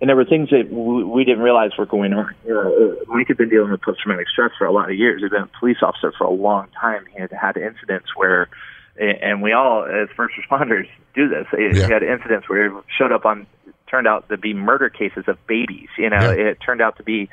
And 0.00 0.08
there 0.08 0.16
were 0.16 0.24
things 0.24 0.50
that 0.50 0.70
w- 0.70 1.08
we 1.08 1.24
didn't 1.24 1.42
realize 1.42 1.72
were 1.76 1.86
going 1.86 2.12
on. 2.12 2.32
You 2.46 2.54
know, 2.54 2.96
uh, 3.00 3.04
Mike 3.14 3.26
had 3.28 3.36
been 3.36 3.48
dealing 3.48 3.70
with 3.72 3.82
post-traumatic 3.82 4.28
stress 4.28 4.52
for 4.56 4.64
a 4.66 4.72
lot 4.72 4.90
of 4.90 4.96
years. 4.96 5.22
He'd 5.22 5.30
been 5.30 5.42
a 5.42 5.50
police 5.58 5.78
officer 5.82 6.12
for 6.16 6.24
a 6.24 6.30
long 6.30 6.68
time. 6.80 7.04
He 7.12 7.20
had 7.20 7.32
had 7.32 7.56
incidents 7.56 8.14
where, 8.14 8.48
and 8.96 9.42
we 9.42 9.52
all, 9.52 9.84
as 9.84 10.08
first 10.16 10.34
responders, 10.36 10.86
do 11.14 11.28
this. 11.28 11.46
He 11.50 11.80
Yeah. 11.80 11.88
had 11.88 12.02
incidents 12.04 12.48
where 12.48 12.70
he 12.70 12.76
showed 12.96 13.10
up 13.10 13.26
on, 13.26 13.46
turned 13.88 14.06
out 14.06 14.28
to 14.28 14.36
be 14.36 14.54
murder 14.54 14.88
cases 14.88 15.24
of 15.26 15.44
babies. 15.48 15.88
You 15.98 16.10
know, 16.10 16.30
Yeah. 16.30 16.50
it 16.50 16.58
turned 16.64 16.80
out 16.80 16.96
to 16.98 17.02
be 17.02 17.28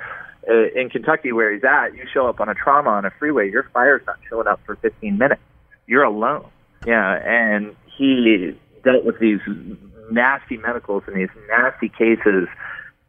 uh, 0.47 0.69
in 0.79 0.89
Kentucky 0.91 1.31
where 1.31 1.51
he's 1.51 1.63
at, 1.63 1.95
you 1.95 2.05
show 2.13 2.27
up 2.27 2.39
on 2.39 2.49
a 2.49 2.53
trauma 2.53 2.91
on 2.91 3.03
a 3.03 3.09
freeway, 3.17 3.49
your 3.49 3.63
fire's 3.73 4.03
not 4.05 4.17
showing 4.29 4.45
up 4.47 4.59
for 4.63 4.75
15 4.75 5.17
minutes. 5.17 5.41
You're 5.87 6.03
alone. 6.03 6.45
Yeah, 6.85 7.13
and 7.15 7.75
he 7.97 8.55
dealt 8.83 9.05
with 9.05 9.17
these 9.17 9.39
nasty 10.11 10.57
medicals 10.57 11.03
and 11.07 11.15
these 11.15 11.29
nasty 11.49 11.89
cases, 11.89 12.47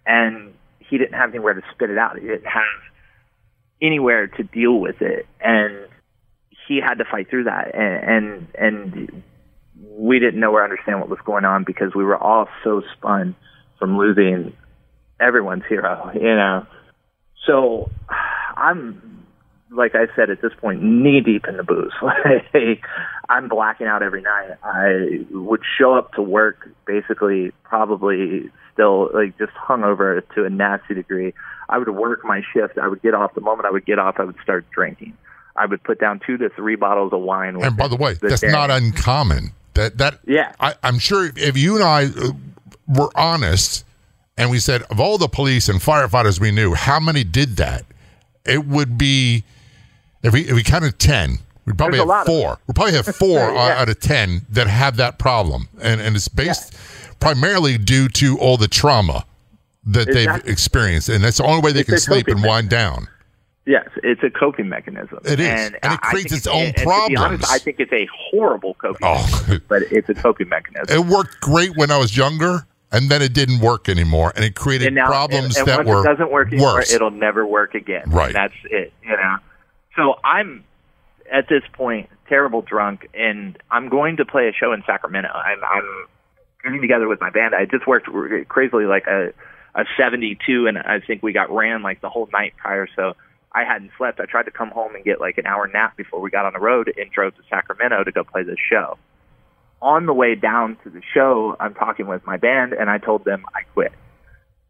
and 0.07 0.55
he 0.79 0.99
didn't 0.99 1.15
have 1.15 1.31
anywhere 1.31 1.55
to 1.55 1.63
spit 1.73 1.91
it 1.91 1.99
out. 1.99 2.19
He 2.19 2.27
didn't 2.27 2.47
have 2.47 2.63
anywhere 3.83 4.27
to 4.27 4.43
deal 4.43 4.79
with 4.79 5.03
it, 5.03 5.27
and 5.41 5.89
he 6.67 6.81
had 6.81 6.95
to 6.99 7.05
fight 7.05 7.29
through 7.29 7.45
that. 7.45 7.75
And 7.75 8.05
and, 8.05 8.47
and 8.59 9.23
we 9.91 10.19
didn't 10.19 10.41
know 10.41 10.53
or 10.53 10.65
understand 10.65 11.01
what 11.01 11.09
was 11.09 11.19
going 11.25 11.45
on 11.45 11.65
because 11.65 11.95
we 11.95 12.05
were 12.05 12.17
all 12.17 12.49
so 12.65 12.83
spun 12.97 13.35
from 13.79 13.99
losing 13.99 14.53
everyone's 15.21 15.65
hero, 15.69 16.11
you 16.15 16.23
know. 16.23 16.67
So 17.47 17.91
I'm, 18.57 19.16
like 19.77 19.95
I 19.95 20.07
said, 20.17 20.31
at 20.31 20.41
this 20.41 20.53
point, 20.61 20.83
knee 20.83 21.21
deep 21.21 21.47
in 21.47 21.57
the 21.57 21.63
booze. 21.63 21.93
Like, 22.03 22.85
I'm 23.29 23.49
blacking 23.49 23.87
out 23.87 24.03
every 24.03 24.23
night. 24.23 24.57
I 24.63 25.25
would 25.31 25.63
show 25.79 25.95
up 25.95 26.13
to 26.15 26.23
work 26.23 26.69
basically, 26.87 27.53
probably 27.65 28.51
still 28.73 29.11
like 29.13 29.37
just 29.39 29.53
hungover 29.53 30.23
to 30.35 30.45
a 30.45 30.51
nasty 30.51 30.95
degree. 30.95 31.35
I 31.69 31.79
would 31.79 31.89
work 31.89 32.25
my 32.25 32.43
shift. 32.53 32.79
I 32.79 32.89
would 32.89 33.03
get 33.03 33.15
off. 33.15 33.35
The 33.35 33.41
moment 33.41 33.67
I 33.67 33.71
would 33.71 33.87
get 33.87 33.99
off, 33.99 34.17
I 34.19 34.25
would 34.25 34.37
start 34.43 34.67
drinking. 34.71 35.17
I 35.57 35.67
would 35.67 35.83
put 35.83 35.99
down 35.99 36.21
two 36.25 36.37
to 36.39 36.49
three 36.51 36.77
bottles 36.77 37.13
of 37.13 37.21
wine. 37.21 37.61
And 37.63 37.77
by 37.77 37.89
the 37.89 37.97
way, 37.97 38.15
that's 38.15 38.43
day. 38.43 38.49
not 38.49 38.71
uncommon. 38.71 39.53
That 39.75 39.99
that 39.99 40.21
Yeah. 40.27 40.53
I, 40.61 40.75
I'm 40.83 40.99
sure 40.99 41.31
if 41.35 41.57
you 41.57 41.75
and 41.75 41.85
I 41.85 42.05
uh, 42.07 42.33
were 42.87 43.11
honest 43.17 43.85
and 44.37 44.51
we 44.51 44.59
said 44.59 44.83
of 44.83 45.01
all 45.01 45.19
the 45.19 45.29
police 45.29 45.69
and 45.69 45.81
firefighters 45.81 46.41
we 46.41 46.51
knew, 46.51 46.75
how 46.75 47.01
many 47.01 47.25
did 47.25 47.57
that? 47.57 47.85
It 48.45 48.67
would 48.67 48.97
be 48.97 49.45
if 50.27 50.33
we 50.33 50.41
if 50.43 50.55
we 50.55 50.63
counted 50.63 50.99
ten, 50.99 51.39
we'd 51.65 51.77
probably 51.79 51.99
There's 51.99 52.11
have 52.11 52.27
four. 52.27 52.59
We 52.67 52.75
probably 52.75 52.95
have 52.95 53.07
four 53.17 53.39
Yeah. 53.39 53.77
out 53.81 53.89
of 53.89 54.01
ten 54.01 54.43
that 54.51 54.67
have 54.67 54.97
that 54.97 55.19
problem, 55.19 55.69
and 55.81 56.01
and 56.01 56.17
it's 56.17 56.29
based 56.29 56.75
primarily 57.21 57.79
due 57.79 58.09
to 58.09 58.39
all 58.39 58.57
the 58.57 58.69
trauma 58.69 59.25
that 59.87 60.07
they've 60.13 60.47
experienced, 60.49 61.09
and 61.09 61.23
that's 61.25 61.39
the 61.39 61.45
only 61.45 61.63
way 61.63 61.73
they 61.73 61.81
It's 61.81 61.89
can 61.91 61.99
sleep 61.99 62.29
and 62.29 62.43
wind 62.43 62.69
down. 62.69 63.09
Yes, 63.69 63.89
it's 64.05 64.23
a 64.23 64.31
coping 64.31 64.69
mechanism. 64.69 65.19
It 65.25 65.41
is, 65.41 65.47
and, 65.49 65.77
and 65.83 65.95
it 65.95 66.01
creates 66.01 66.33
its 66.33 66.47
it's- 66.47 66.67
own 66.67 66.73
be 66.77 66.83
problems. 66.85 67.21
honest, 67.21 67.51
I 67.53 67.59
think 67.59 67.81
it's 67.81 67.93
a 67.93 68.07
horrible 68.31 68.75
coping, 68.75 68.99
Oh. 69.03 69.15
mechanism, 69.33 69.63
but 69.69 69.83
it's 69.91 70.09
a 70.09 70.15
coping 70.15 70.49
mechanism. 70.49 70.97
It 70.97 71.05
worked 71.07 71.41
great 71.41 71.77
when 71.77 71.91
I 71.91 71.97
was 71.99 72.17
younger, 72.17 72.65
and 72.93 73.09
then 73.09 73.23
it 73.23 73.33
didn't 73.33 73.59
work 73.59 73.89
anymore, 73.89 74.33
and 74.37 74.45
it 74.45 74.55
created 74.55 74.87
and 74.89 74.95
now, 74.97 75.07
problems 75.09 75.57
and, 75.57 75.67
that 75.67 75.85
were 75.85 76.01
it 76.03 76.05
doesn't 76.07 76.31
work 76.31 76.49
anymore, 76.53 76.75
worse. 76.75 76.93
it'll 76.93 77.11
never 77.11 77.45
work 77.45 77.75
again. 77.75 78.05
Right. 78.07 78.27
And 78.27 78.35
that's 78.37 78.55
it. 78.71 78.93
You 79.03 79.11
know. 79.17 79.37
So 79.97 80.15
I'm 80.23 80.65
at 81.33 81.49
this 81.49 81.63
point 81.73 82.09
terrible 82.29 82.63
drunk, 82.63 83.09
and 83.15 83.59
I'm 83.71 83.89
going 83.89 84.19
to 84.19 84.25
play 84.25 84.49
a 84.49 84.53
show 84.53 84.73
in 84.73 84.83
Sacramento. 84.87 85.29
I'm, 85.29 85.59
I'm 85.65 86.07
getting 86.63 86.81
together 86.81 87.09
with 87.09 87.21
my 87.21 87.31
band. 87.31 87.55
I 87.55 87.65
just 87.65 87.87
worked 87.87 88.09
crazily 88.49 88.85
like 88.85 89.07
a 89.07 89.33
a 89.77 89.85
72, 89.99 90.67
and 90.67 90.79
I 90.79 91.01
think 91.01 91.23
we 91.23 91.33
got 91.33 91.55
ran 91.55 91.83
like 91.83 92.01
the 92.01 92.09
whole 92.09 92.29
night 92.33 92.55
prior. 92.57 92.89
So 92.97 93.15
I 93.53 93.65
hadn't 93.65 93.91
slept. 93.99 94.19
I 94.21 94.25
tried 94.25 94.45
to 94.45 94.51
come 94.51 94.71
home 94.71 94.95
and 94.95 95.05
get 95.05 95.21
like 95.21 95.37
an 95.39 95.47
hour 95.47 95.69
nap 95.69 95.97
before 95.97 96.21
we 96.21 96.31
got 96.31 96.47
on 96.47 96.55
the 96.55 96.61
road 96.61 96.93
and 96.97 97.11
drove 97.11 97.37
to 97.37 97.43
Sacramento 97.51 98.05
to 98.05 98.13
go 98.13 98.25
play 98.25 98.43
this 98.43 98.57
show. 98.71 98.99
On 99.83 100.07
the 100.07 100.15
way 100.15 100.35
down 100.35 100.79
to 100.85 100.91
the 100.91 101.03
show, 101.13 101.55
I'm 101.61 101.75
talking 101.75 102.07
with 102.07 102.27
my 102.27 102.39
band, 102.39 102.73
and 102.73 102.89
I 102.89 102.97
told 102.97 103.27
them 103.27 103.45
I 103.55 103.63
quit. 103.75 103.93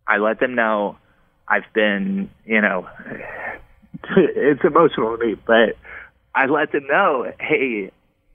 I 0.08 0.18
let 0.18 0.40
them 0.40 0.56
know 0.56 0.98
I've 1.46 1.72
been, 1.72 2.28
you 2.44 2.60
know, 2.60 2.88
it's 4.16 4.64
emotional 4.64 5.16
to 5.16 5.24
me, 5.24 5.36
but 5.46 5.76
I 6.34 6.46
let 6.46 6.72
them 6.72 6.86
know, 6.86 7.32
hey, 7.40 7.90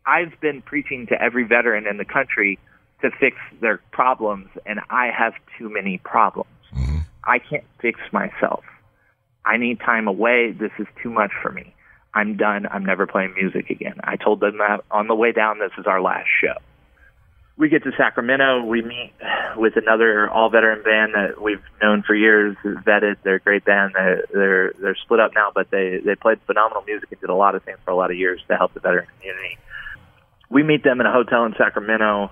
I've 0.05 0.39
been 0.41 0.61
preaching 0.61 1.07
to 1.07 1.21
every 1.21 1.43
veteran 1.43 1.87
in 1.87 1.97
the 1.97 2.05
country 2.05 2.59
to 3.01 3.11
fix 3.19 3.37
their 3.61 3.79
problems, 3.91 4.49
and 4.65 4.79
I 4.89 5.11
have 5.15 5.33
too 5.57 5.69
many 5.69 5.99
problems. 5.99 6.49
Mm-hmm. 6.75 6.99
I 7.23 7.39
can't 7.39 7.63
fix 7.79 7.99
myself. 8.11 8.63
I 9.45 9.57
need 9.57 9.79
time 9.79 10.07
away. 10.07 10.51
This 10.51 10.71
is 10.79 10.87
too 11.01 11.09
much 11.09 11.31
for 11.41 11.51
me. 11.51 11.73
I'm 12.13 12.37
done. 12.37 12.67
I'm 12.69 12.85
never 12.85 13.07
playing 13.07 13.33
music 13.35 13.69
again. 13.69 13.95
I 14.03 14.17
told 14.17 14.39
them 14.39 14.57
that 14.57 14.83
on 14.91 15.07
the 15.07 15.15
way 15.15 15.31
down, 15.31 15.59
this 15.59 15.71
is 15.77 15.85
our 15.87 16.01
last 16.01 16.27
show. 16.41 16.55
We 17.57 17.69
get 17.69 17.83
to 17.83 17.91
Sacramento. 17.97 18.65
We 18.65 18.81
meet 18.81 19.13
with 19.55 19.73
another 19.75 20.29
all 20.29 20.49
veteran 20.49 20.83
band 20.83 21.13
that 21.13 21.41
we've 21.41 21.61
known 21.81 22.01
for 22.01 22.15
years, 22.15 22.55
vetted. 22.63 23.17
They're 23.23 23.35
a 23.35 23.39
great 23.39 23.65
band. 23.65 23.93
They're, 23.93 24.25
they're, 24.33 24.73
they're 24.79 24.97
split 25.03 25.19
up 25.19 25.31
now, 25.35 25.51
but 25.53 25.69
they, 25.69 25.99
they 26.03 26.15
played 26.15 26.39
phenomenal 26.47 26.83
music 26.83 27.11
and 27.11 27.19
did 27.21 27.29
a 27.29 27.35
lot 27.35 27.55
of 27.55 27.63
things 27.63 27.77
for 27.85 27.91
a 27.91 27.95
lot 27.95 28.09
of 28.09 28.17
years 28.17 28.41
to 28.47 28.55
help 28.55 28.73
the 28.73 28.79
veteran 28.79 29.07
community. 29.19 29.57
We 30.49 30.63
meet 30.63 30.83
them 30.83 30.99
in 31.01 31.05
a 31.05 31.11
hotel 31.11 31.45
in 31.45 31.53
Sacramento. 31.57 32.31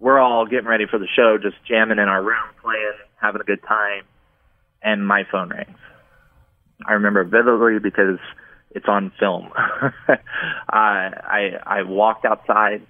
We're 0.00 0.18
all 0.18 0.46
getting 0.46 0.66
ready 0.66 0.86
for 0.90 0.98
the 0.98 1.08
show, 1.14 1.38
just 1.38 1.56
jamming 1.66 1.98
in 1.98 2.08
our 2.08 2.22
room, 2.22 2.44
playing, 2.62 2.92
having 3.20 3.40
a 3.40 3.44
good 3.44 3.62
time. 3.62 4.04
And 4.82 5.06
my 5.06 5.24
phone 5.30 5.50
rings. 5.50 5.78
I 6.84 6.94
remember 6.94 7.24
vividly 7.24 7.78
because 7.78 8.18
it's 8.70 8.86
on 8.88 9.10
film. 9.18 9.48
uh, 10.08 10.16
I 10.68 11.52
I 11.64 11.82
walked 11.82 12.24
outside 12.24 12.82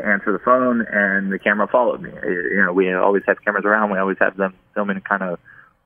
to 0.00 0.06
answer 0.06 0.32
the 0.32 0.38
phone, 0.38 0.86
and 0.90 1.32
the 1.32 1.38
camera 1.38 1.66
followed 1.68 2.00
me. 2.00 2.10
Uh, 2.10 2.26
You 2.26 2.64
know, 2.64 2.72
we 2.72 2.92
always 2.92 3.22
have 3.26 3.42
cameras 3.44 3.64
around. 3.64 3.90
We 3.90 3.98
always 3.98 4.18
have 4.20 4.36
them 4.36 4.54
filming, 4.74 5.00
kind 5.00 5.22
of 5.22 5.38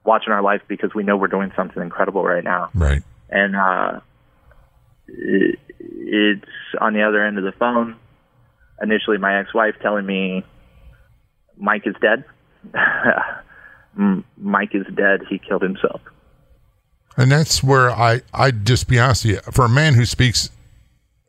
watching 0.05 0.33
our 0.33 0.42
life 0.42 0.62
because 0.68 0.94
we 0.94 1.03
know 1.03 1.16
we're 1.16 1.29
doing 1.29 1.53
something 1.57 1.83
incredible 1.83 2.25
right 2.25 2.44
now. 2.44 2.70
right. 2.75 3.03
And 3.31 3.57
uh, 3.57 4.01
it, 5.09 5.59
it's 5.79 6.44
on 6.81 6.92
the 6.92 7.03
other 7.03 7.25
end 7.25 7.38
of 7.38 7.44
the 7.44 7.53
phone. 7.53 7.96
Initially, 8.83 9.18
my 9.18 9.38
ex-wife 9.38 9.77
telling 9.81 10.05
me 10.05 10.44
Mike 11.57 11.87
is 11.87 11.94
dead. 12.01 12.25
Mike 14.37 14.75
is 14.75 14.87
dead. 14.94 15.22
He 15.29 15.38
killed 15.38 15.62
himself. 15.62 16.01
And 17.16 17.31
that's 17.31 17.62
where 17.62 17.90
I, 17.90 18.22
I 18.33 18.51
just 18.51 18.88
be 18.88 18.98
honest 18.98 19.25
with 19.25 19.35
you, 19.35 19.53
for 19.53 19.66
a 19.66 19.68
man 19.68 19.94
who 19.94 20.05
speaks 20.05 20.51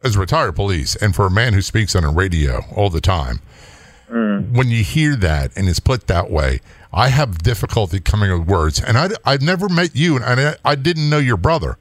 as 0.03 0.17
retired 0.17 0.55
police 0.55 0.95
and 0.95 1.15
for 1.15 1.25
a 1.25 1.31
man 1.31 1.53
who 1.53 1.61
speaks 1.61 1.95
on 1.95 2.03
a 2.03 2.11
radio 2.11 2.61
all 2.75 2.89
the 2.89 3.01
time, 3.01 3.39
mm. 4.09 4.51
when 4.51 4.69
you 4.69 4.83
hear 4.83 5.15
that 5.15 5.55
and 5.55 5.69
it's 5.69 5.79
put 5.79 6.07
that 6.07 6.29
way, 6.29 6.59
I 6.91 7.09
have 7.09 7.39
difficulty 7.39 7.99
coming 7.99 8.31
with 8.31 8.47
words. 8.47 8.81
And 8.81 8.97
I, 8.97 9.09
I've 9.25 9.41
never 9.41 9.69
met 9.69 9.95
you 9.95 10.17
and 10.17 10.25
I, 10.25 10.55
I 10.63 10.75
didn't 10.75 11.09
know 11.09 11.17
your 11.17 11.37
brother, 11.37 11.77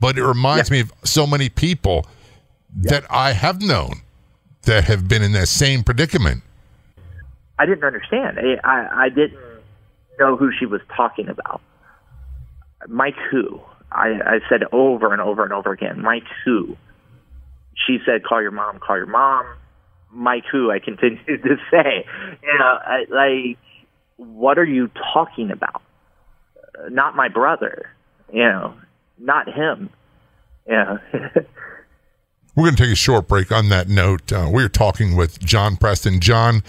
but 0.00 0.18
it 0.18 0.24
reminds 0.24 0.70
yeah. 0.70 0.74
me 0.74 0.80
of 0.80 0.92
so 1.04 1.26
many 1.26 1.48
people 1.48 2.06
yeah. 2.80 2.92
that 2.92 3.06
I 3.10 3.32
have 3.32 3.62
known 3.62 4.00
that 4.62 4.84
have 4.84 5.06
been 5.06 5.22
in 5.22 5.32
that 5.32 5.48
same 5.48 5.84
predicament. 5.84 6.42
I 7.58 7.66
didn't 7.66 7.84
understand. 7.84 8.38
I, 8.38 8.58
I, 8.64 9.04
I 9.04 9.08
didn't 9.08 9.38
know 10.18 10.36
who 10.36 10.50
she 10.58 10.66
was 10.66 10.80
talking 10.94 11.28
about. 11.28 11.60
Mike 12.88 13.16
who? 13.30 13.60
I, 13.92 14.08
I 14.26 14.40
said 14.48 14.64
over 14.72 15.12
and 15.12 15.22
over 15.22 15.44
and 15.44 15.52
over 15.52 15.72
again, 15.72 16.02
Mike 16.02 16.26
who? 16.44 16.76
She 17.86 17.98
said, 18.06 18.24
call 18.24 18.40
your 18.40 18.50
mom, 18.50 18.78
call 18.78 18.96
your 18.96 19.06
mom. 19.06 19.46
Mike 20.10 20.44
who? 20.50 20.70
I 20.70 20.78
continued 20.78 21.26
to 21.26 21.56
say, 21.70 22.06
you 22.42 22.58
know, 22.58 22.78
I, 22.80 23.04
like, 23.10 23.58
what 24.16 24.58
are 24.58 24.64
you 24.64 24.90
talking 25.12 25.50
about? 25.50 25.82
Not 26.88 27.16
my 27.16 27.28
brother, 27.28 27.90
you 28.32 28.42
know, 28.42 28.74
not 29.18 29.48
him. 29.48 29.90
Yeah. 30.66 30.98
We're 32.56 32.64
going 32.64 32.76
to 32.76 32.82
take 32.84 32.92
a 32.92 32.96
short 32.96 33.28
break 33.28 33.52
on 33.52 33.68
that 33.68 33.86
note. 33.90 34.32
Uh, 34.32 34.48
we're 34.50 34.70
talking 34.70 35.14
with 35.14 35.38
John 35.38 35.76
Preston. 35.76 36.20
John, 36.20 36.62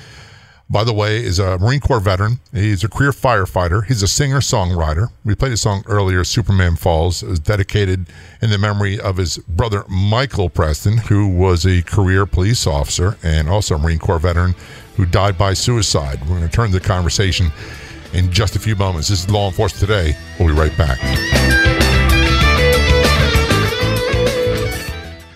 by 0.70 0.84
the 0.84 0.94
way, 0.94 1.24
is 1.24 1.40
a 1.40 1.58
Marine 1.58 1.80
Corps 1.80 2.00
veteran. 2.00 2.40
He's 2.54 2.84
a 2.84 2.90
career 2.90 3.12
firefighter. 3.12 3.86
He's 3.86 4.04
a 4.04 4.08
singer 4.08 4.40
songwriter. 4.40 5.10
We 5.24 5.36
played 5.36 5.54
a 5.54 5.58
song 5.58 5.84
earlier, 5.88 6.24
Superman 6.24 6.76
Falls. 6.76 7.24
It 7.24 7.30
was 7.30 7.40
dedicated 7.40 8.08
in 8.42 8.50
the 8.50 8.58
memory 8.58 9.00
of 9.00 9.18
his 9.18 9.38
brother, 9.38 9.86
Michael 9.88 10.50
Preston, 10.50 10.98
who 10.98 11.28
was 11.28 11.66
a 11.66 11.84
career 11.84 12.26
police 12.26 12.68
officer 12.68 13.18
and 13.24 13.50
also 13.50 13.76
a 13.76 13.80
Marine 13.80 14.00
Corps 14.00 14.20
veteran 14.20 14.56
who 14.98 15.06
died 15.06 15.38
by 15.38 15.54
suicide. 15.54 16.20
We're 16.22 16.40
going 16.40 16.42
to 16.42 16.50
turn 16.50 16.72
the 16.72 16.80
conversation 16.80 17.52
in 18.14 18.32
just 18.32 18.56
a 18.56 18.60
few 18.60 18.76
moments. 18.76 19.08
This 19.08 19.24
is 19.24 19.30
Law 19.30 19.48
Enforcement 19.48 19.80
Today. 19.80 20.18
We'll 20.40 20.50
be 20.50 20.60
right 20.60 20.76
back. 20.78 21.77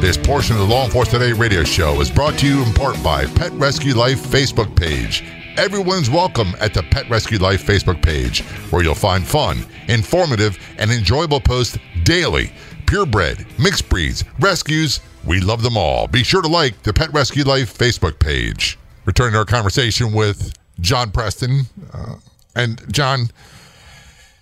This 0.00 0.16
portion 0.16 0.54
of 0.54 0.60
the 0.60 0.66
Law 0.68 0.84
Enforcement 0.84 1.22
Today 1.22 1.32
radio 1.32 1.64
show 1.64 2.00
is 2.00 2.10
brought 2.10 2.38
to 2.38 2.46
you 2.46 2.62
in 2.62 2.72
part 2.74 3.02
by 3.02 3.26
Pet 3.26 3.50
Rescue 3.52 3.94
Life 3.94 4.24
Facebook 4.24 4.76
page. 4.76 5.24
Everyone's 5.56 6.08
welcome 6.08 6.54
at 6.60 6.74
the 6.74 6.82
Pet 6.84 7.08
Rescue 7.10 7.38
Life 7.38 7.66
Facebook 7.66 8.00
page, 8.02 8.42
where 8.70 8.82
you'll 8.82 8.94
find 8.94 9.26
fun, 9.26 9.64
informative, 9.88 10.58
and 10.78 10.92
enjoyable 10.92 11.40
posts 11.40 11.78
daily. 12.04 12.52
Purebred, 12.86 13.46
mixed 13.58 13.88
breeds, 13.88 14.22
rescues, 14.38 15.00
we 15.24 15.40
love 15.40 15.62
them 15.62 15.76
all. 15.76 16.06
Be 16.06 16.22
sure 16.22 16.40
to 16.40 16.48
like 16.48 16.82
the 16.84 16.92
Pet 16.92 17.12
Rescue 17.12 17.42
Life 17.42 17.76
Facebook 17.76 18.20
page. 18.20 18.78
Returning 19.06 19.32
to 19.32 19.38
our 19.38 19.44
conversation 19.44 20.12
with 20.12 20.52
John 20.78 21.10
Preston. 21.10 21.62
Uh, 21.92 22.14
and 22.54 22.80
John, 22.92 23.28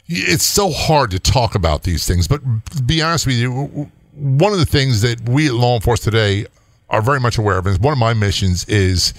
it's 0.07 0.45
so 0.45 0.71
hard 0.71 1.11
to 1.13 1.19
talk 1.19 1.55
about 1.55 1.83
these 1.83 2.07
things. 2.07 2.29
But 2.29 2.41
be 2.87 3.03
honest 3.03 3.27
with 3.27 3.37
you, 3.37 3.91
one 4.15 4.53
of 4.53 4.59
the 4.59 4.67
things 4.67 5.01
that 5.03 5.29
we 5.29 5.47
at 5.49 5.55
Law 5.55 5.75
Enforcement 5.75 6.15
today 6.15 6.47
are 6.91 7.03
very 7.03 7.21
much 7.21 7.39
aware 7.39 7.59
of, 7.59 7.67
and 7.67 7.79
one 7.79 7.93
of 7.93 7.99
my 7.99 8.15
missions 8.15 8.65
is 8.69 9.15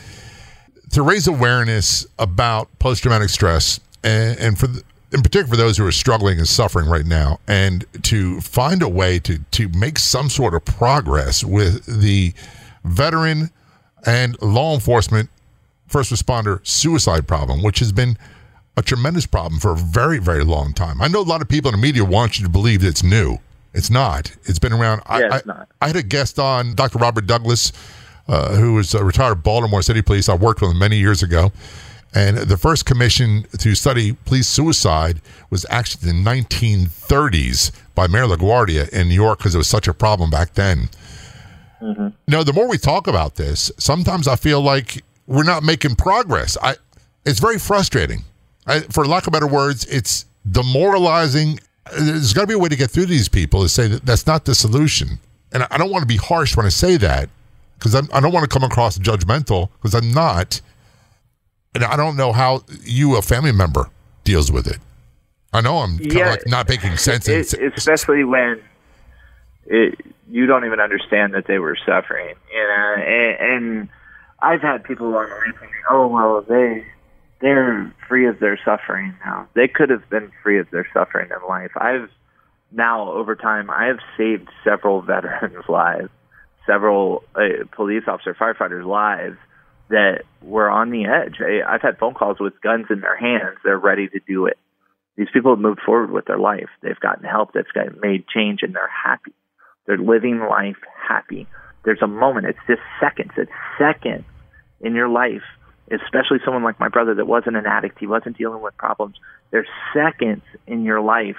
to 0.91 1.02
raise 1.02 1.28
awareness 1.28 2.06
about 2.19 2.67
post 2.80 3.02
traumatic 3.02 3.30
stress, 3.30 3.80
and, 4.04 4.39
and 4.39 4.60
for 4.60 4.67
the, 4.67 4.84
in 5.12 5.21
particular 5.21 5.48
for 5.48 5.58
those 5.58 5.78
who 5.78 5.86
are 5.86 5.91
struggling 5.91 6.38
and 6.38 6.48
suffering 6.48 6.88
right 6.88 7.06
now, 7.06 7.39
and 7.48 7.86
to 8.04 8.39
find 8.41 8.82
a 8.82 8.88
way 8.88 9.19
to 9.19 9.39
to 9.52 9.67
make 9.69 10.00
some 10.00 10.30
sort 10.30 10.54
of 10.54 10.63
progress 10.63 11.43
with 11.43 11.86
the 12.02 12.34
veteran 12.84 13.50
and 14.06 14.39
law 14.41 14.74
enforcement 14.74 15.30
first 15.88 16.12
responder 16.12 16.65
suicide 16.65 17.28
problem, 17.28 17.63
which 17.63 17.80
has 17.80 17.91
been 17.91 18.17
a 18.77 18.81
tremendous 18.81 19.25
problem 19.25 19.59
for 19.59 19.71
a 19.71 19.77
very, 19.77 20.19
very 20.19 20.43
long 20.43 20.73
time. 20.73 21.01
I 21.01 21.07
know 21.07 21.21
a 21.21 21.23
lot 21.23 21.41
of 21.41 21.47
people 21.47 21.73
in 21.73 21.79
the 21.79 21.81
media 21.81 22.03
want 22.03 22.38
you 22.38 22.45
to 22.45 22.51
believe 22.51 22.81
that 22.81 22.89
it's 22.89 23.03
new. 23.03 23.38
It's 23.73 23.89
not. 23.89 24.31
It's 24.43 24.59
been 24.59 24.73
around. 24.73 25.01
Yeah, 25.09 25.27
I, 25.31 25.38
it's 25.38 25.45
not. 25.45 25.67
I, 25.81 25.85
I 25.85 25.88
had 25.88 25.95
a 25.95 26.03
guest 26.03 26.39
on, 26.39 26.75
Dr. 26.75 26.99
Robert 26.99 27.27
Douglas, 27.27 27.71
uh, 28.27 28.55
who 28.55 28.73
was 28.73 28.93
a 28.93 29.03
retired 29.03 29.43
Baltimore 29.43 29.81
City 29.81 30.01
Police. 30.01 30.29
I 30.29 30.35
worked 30.35 30.61
with 30.61 30.71
him 30.71 30.79
many 30.79 30.97
years 30.97 31.23
ago. 31.23 31.51
And 32.13 32.38
the 32.38 32.55
first 32.55 32.85
commission 32.85 33.45
to 33.57 33.75
study 33.75 34.13
police 34.13 34.47
suicide 34.47 35.21
was 35.49 35.65
actually 35.69 36.09
in 36.09 36.23
the 36.23 36.29
1930s 36.31 37.71
by 37.93 38.07
Mayor 38.07 38.25
LaGuardia 38.25 38.88
in 38.89 39.09
New 39.09 39.15
York 39.15 39.39
because 39.39 39.53
it 39.53 39.57
was 39.57 39.67
such 39.67 39.89
a 39.89 39.93
problem 39.93 40.29
back 40.29 40.53
then. 40.53 40.89
Mm-hmm. 41.81 42.03
You 42.03 42.11
know, 42.27 42.43
the 42.43 42.53
more 42.53 42.69
we 42.69 42.77
talk 42.77 43.07
about 43.07 43.35
this, 43.35 43.69
sometimes 43.77 44.29
I 44.29 44.38
feel 44.38 44.61
like 44.61 45.03
we're 45.27 45.43
not 45.43 45.63
making 45.63 45.95
progress. 45.95 46.57
I, 46.61 46.75
it's 47.25 47.39
very 47.39 47.59
frustrating 47.59 48.23
I, 48.67 48.82
for 48.82 49.06
lack 49.06 49.28
of 49.28 49.34
better 49.34 49.47
words, 49.47 49.86
it's 49.86 50.25
demoralizing. 50.49 51.60
There's 51.91 52.34
got 52.34 52.41
to 52.41 52.47
be 52.47 52.54
a 52.54 52.60
way 52.60 52.69
to 52.69 52.75
get 52.75 52.89
through 52.89 53.04
to 53.04 53.10
these 53.10 53.30
people 53.30 53.62
to 53.62 53.69
say 53.69 53.88
that 53.88 54.06
that's 54.06 54.25
not 54.25 54.45
the 54.45 54.56
solution. 54.56 55.19
And 55.51 55.67
I 55.69 55.78
don't 55.78 55.91
want 55.91 56.01
to 56.01 56.08
be 56.08 56.17
harsh 56.17 56.58
when 56.58 56.65
I 56.65 56.69
say 56.69 56.97
that 56.97 57.30
because 57.78 57.95
I 57.95 58.19
don't 58.19 58.34
want 58.34 58.43
to 58.43 58.49
come 58.49 58.63
across 58.63 58.97
judgmental 58.97 59.69
because 59.82 59.93
I'm 59.93 60.12
not. 60.12 60.62
And 61.73 61.84
I 61.84 61.95
don't 61.95 62.15
know 62.15 62.32
how 62.32 62.63
you, 62.84 63.17
a 63.17 63.21
family 63.21 63.51
member, 63.51 63.89
deals 64.23 64.51
with 64.51 64.67
it. 64.67 64.80
I 65.54 65.62
know 65.62 65.78
I'm 65.80 65.97
kind 65.97 66.13
yeah, 66.13 66.25
of 66.25 66.32
like 66.32 66.47
not 66.47 66.67
making 66.67 66.97
sense. 66.97 67.28
It, 67.28 67.54
especially 67.78 68.23
when 68.23 68.62
it, 69.67 69.99
you 70.30 70.45
don't 70.47 70.65
even 70.65 70.80
understand 70.80 71.34
that 71.34 71.47
they 71.47 71.60
were 71.60 71.78
suffering. 71.86 72.36
You 72.54 72.60
know, 72.60 72.95
and, 72.97 73.39
and 73.39 73.89
I've 74.39 74.62
had 74.62 74.84
people 74.84 75.08
on 75.08 75.30
the 75.30 75.36
line 75.36 75.54
thinking, 75.54 75.82
"Oh 75.89 76.08
well, 76.08 76.41
they 76.41 76.86
they're 77.41 77.93
free 78.08 78.28
of 78.28 78.39
their 78.39 78.60
suffering 78.63 79.13
now. 79.26 79.48
They 79.54 79.67
could 79.67 79.89
have 79.89 80.10
been 80.10 80.32
free 80.43 80.60
of 80.60 80.69
their 80.71 80.88
suffering 80.93 81.30
in 81.30 81.48
life. 81.48 81.71
I've 81.76 82.10
now 82.71 83.12
over 83.12 83.36
time 83.36 83.69
I 83.69 83.86
have 83.86 84.00
saved 84.17 84.50
several 84.63 85.02
veterans' 85.02 85.65
lives, 85.67 86.10
several 86.65 87.24
uh, 87.36 87.65
police 87.71 88.04
officer 88.08 88.34
firefighters' 88.34 88.86
lives 88.86 89.38
that 89.89 90.24
were 90.41 90.69
on 90.69 90.89
the 90.89 91.06
edge. 91.06 91.36
I, 91.39 91.62
I've 91.67 91.82
had 91.82 91.98
phone 92.00 92.13
calls 92.13 92.38
with 92.39 92.60
guns 92.62 92.88
in 92.89 93.02
their 93.02 93.17
hands. 93.17 93.58
They're 93.63 93.78
ready 93.78 94.08
to 94.08 94.19
do 94.28 94.48
it. 94.48 94.58
These 95.15 95.28
people 95.32 95.52
have 95.52 95.60
moved 95.60 95.82
forward 95.86 96.12
with 96.12 96.26
their 96.26 96.39
life. 96.39 96.69
They've 96.82 97.00
gotten 97.00 97.24
help. 97.24 97.54
They've 97.54 97.63
got 97.74 98.02
made 98.02 98.28
change, 98.28 98.63
and 98.63 98.74
they're 98.74 98.89
happy. 98.89 99.34
They're 99.86 99.98
living 99.98 100.39
life 100.39 100.78
happy. 101.08 101.48
There's 101.84 102.02
a 102.02 102.08
moment. 102.08 102.48
It's 102.48 102.60
just 102.67 102.82
seconds. 103.00 103.32
It's 103.38 103.52
seconds 103.78 104.26
in 104.82 104.95
your 104.95 105.08
life 105.08 105.43
especially 105.91 106.39
someone 106.43 106.63
like 106.63 106.80
my 106.80 106.89
brother 106.89 107.13
that 107.15 107.28
wasn't 107.28 107.56
an 107.56 107.65
addict, 107.65 108.00
he 108.00 108.08
wasn't 108.08 108.38
dealing 108.38 108.62
with 108.62 108.76
problems. 108.78 109.15
There's 109.52 109.67
seconds 109.93 110.43
in 110.67 110.84
your 110.84 111.02
life 111.02 111.38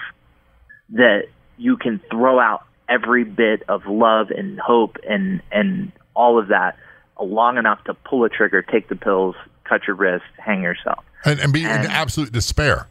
that 0.90 1.28
you 1.58 1.76
can 1.76 2.00
throw 2.10 2.38
out 2.38 2.64
every 2.88 3.24
bit 3.24 3.62
of 3.68 3.86
love 3.86 4.30
and 4.30 4.58
hope 4.60 4.96
and 5.08 5.42
and 5.50 5.90
all 6.14 6.38
of 6.38 6.48
that 6.48 6.78
long 7.20 7.58
enough 7.58 7.82
to 7.84 7.94
pull 7.94 8.24
a 8.24 8.28
trigger, 8.28 8.62
take 8.62 8.88
the 8.88 8.96
pills, 8.96 9.34
cut 9.64 9.86
your 9.86 9.96
wrist, 9.96 10.24
hang 10.38 10.62
yourself, 10.62 11.04
and, 11.24 11.40
and 11.40 11.52
be 11.52 11.64
and 11.64 11.84
in 11.84 11.90
absolute 11.90 12.32
despair. 12.32 12.86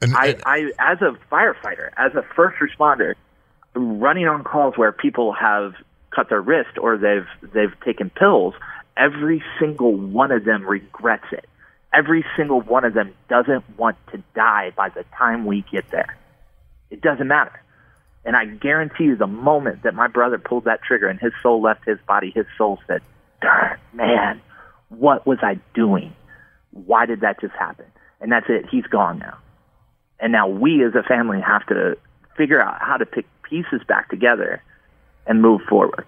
And, 0.00 0.14
I, 0.14 0.36
I, 0.46 0.70
as 0.78 0.98
a 1.02 1.16
firefighter, 1.32 1.90
as 1.96 2.14
a 2.14 2.22
first 2.36 2.58
responder, 2.58 3.14
running 3.74 4.28
on 4.28 4.44
calls 4.44 4.74
where 4.76 4.92
people 4.92 5.32
have 5.32 5.74
cut 6.14 6.28
their 6.28 6.40
wrist 6.40 6.78
or 6.80 6.96
they've 6.96 7.26
they've 7.52 7.74
taken 7.84 8.10
pills, 8.10 8.54
every 8.98 9.42
single 9.58 9.94
one 9.94 10.32
of 10.32 10.44
them 10.44 10.66
regrets 10.66 11.26
it. 11.32 11.46
Every 11.94 12.24
single 12.36 12.60
one 12.60 12.84
of 12.84 12.92
them 12.92 13.14
doesn't 13.28 13.64
want 13.78 13.96
to 14.12 14.22
die 14.34 14.72
by 14.76 14.90
the 14.90 15.04
time 15.16 15.46
we 15.46 15.64
get 15.72 15.90
there. 15.90 16.16
It 16.90 17.00
doesn't 17.00 17.28
matter. 17.28 17.62
And 18.24 18.36
I 18.36 18.44
guarantee 18.44 19.04
you, 19.04 19.16
the 19.16 19.26
moment 19.26 19.84
that 19.84 19.94
my 19.94 20.08
brother 20.08 20.38
pulled 20.38 20.64
that 20.64 20.82
trigger 20.82 21.08
and 21.08 21.18
his 21.18 21.32
soul 21.42 21.62
left 21.62 21.86
his 21.86 21.98
body, 22.06 22.30
his 22.34 22.46
soul 22.58 22.78
said, 22.86 23.00
"Darn 23.40 23.78
man, 23.94 24.42
what 24.90 25.26
was 25.26 25.38
I 25.40 25.60
doing? 25.72 26.12
Why 26.72 27.06
did 27.06 27.20
that 27.20 27.40
just 27.40 27.54
happen?" 27.54 27.86
And 28.20 28.30
that's 28.30 28.50
it. 28.50 28.66
He's 28.68 28.86
gone 28.86 29.20
now. 29.20 29.38
And 30.20 30.32
now 30.32 30.48
we 30.48 30.84
as 30.84 30.94
a 30.94 31.02
family 31.04 31.40
have 31.40 31.64
to 31.66 31.96
figure 32.36 32.60
out 32.60 32.82
how 32.82 32.96
to 32.96 33.06
pick 33.06 33.26
pieces 33.42 33.82
back 33.86 34.10
together 34.10 34.62
and 35.26 35.40
move 35.40 35.62
forward. 35.62 36.04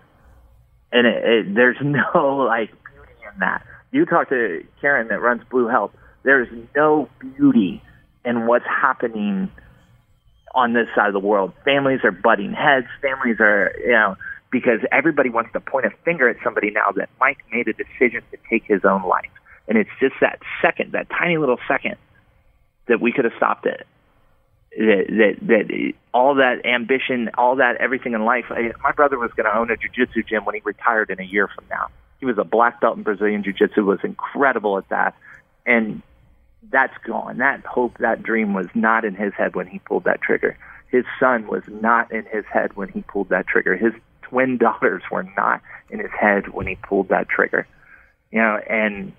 And 0.93 1.07
it, 1.07 1.25
it, 1.25 1.55
there's 1.55 1.77
no 1.83 2.47
like 2.49 2.71
beauty 2.71 3.13
in 3.33 3.41
that. 3.41 3.65
You 3.93 4.07
talk 4.07 4.29
to 4.29 4.65
Karen 4.81 5.09
that 5.09 5.21
runs 5.21 5.43
Blue 5.51 5.67
Help. 5.67 5.95
There's 6.23 6.49
no 6.77 7.09
beauty 7.19 7.83
in 8.25 8.47
what's 8.47 8.67
happening 8.67 9.51
on 10.55 10.73
this 10.73 10.87
side 10.95 11.09
of 11.09 11.13
the 11.13 11.27
world. 11.27 11.53
Families 11.65 12.01
are 12.05 12.11
butting 12.11 12.53
heads. 12.53 12.87
Families 13.01 13.37
are, 13.41 13.73
you 13.81 13.93
know, 13.93 14.17
because 14.51 14.81
everybody 14.93 15.31
wants 15.31 15.53
to 15.53 15.61
point 15.61 15.87
a 15.87 15.91
finger 16.05 16.29
at 16.29 16.37
somebody 16.43 16.71
now 16.71 16.91
that 16.97 17.09
Mike 17.21 17.39
made 17.53 17.69
a 17.69 17.73
decision 17.73 18.23
to 18.31 18.39
take 18.51 18.65
his 18.65 18.85
own 18.85 19.03
life. 19.05 19.31
And 19.69 19.79
it's 19.79 19.91
just 20.01 20.15
that 20.21 20.41
second, 20.61 20.93
that 20.93 21.09
tiny 21.09 21.39
little 21.39 21.59
second 21.69 21.97
that 22.89 23.01
we 23.01 23.13
could 23.13 23.25
have 23.25 23.35
stopped 23.37 23.67
it. 23.67 23.87
That, 24.77 25.07
that, 25.09 25.47
that 25.49 25.93
all 26.15 26.37
that 26.37 26.65
ambition, 26.65 27.31
all 27.37 27.57
that 27.57 27.77
everything 27.77 28.13
in 28.15 28.25
life. 28.25 28.45
I, 28.51 28.73
my 28.83 28.93
brother 28.93 29.19
was 29.19 29.33
going 29.33 29.51
to 29.51 29.57
own 29.57 29.71
a 29.71 29.77
jiu-jitsu 29.77 30.23
gym 30.23 30.45
when 30.45 30.55
he 30.55 30.61
retired 30.65 31.11
in 31.11 31.21
a 31.21 31.25
year 31.25 31.49
from 31.49 31.65
now. 31.69 31.89
He 32.21 32.27
was 32.27 32.39
a 32.39 32.45
black 32.45 32.81
belt 32.81 32.97
in 32.97 33.03
Brazilian 33.03 33.43
jiu-jitsu, 33.43 33.85
was 33.85 33.99
incredible 34.05 34.79
at 34.79 34.89
that. 34.91 35.17
And 35.67 36.03
that's 36.71 36.97
gone. 37.05 37.39
That 37.39 37.65
hope, 37.65 37.99
that 37.99 38.23
dream 38.23 38.55
was 38.55 38.67
not 38.75 39.05
in 39.05 39.15
his 39.15 39.33
head 39.35 39.55
when 39.55 39.67
he 39.67 39.79
pulled 39.81 40.05
that 40.05 40.21
trigger. 40.21 40.57
His 40.89 41.05
son 41.19 41.47
was 41.47 41.63
not 41.67 42.13
in 42.13 42.27
his 42.27 42.45
head 42.45 42.77
when 42.77 42.89
he 42.89 43.03
pulled 43.03 43.31
that 43.31 43.47
trigger. 43.47 43.77
His 43.77 43.93
twin 44.23 44.59
daughters 44.59 45.03
were 45.11 45.27
not 45.37 45.63
in 45.89 46.01
his 46.01 46.11
head 46.19 46.49
when 46.49 46.67
he 46.67 46.77
pulled 46.77 47.09
that 47.09 47.29
trigger. 47.29 47.67
You 48.31 48.39
know, 48.39 48.61
and 48.69 49.13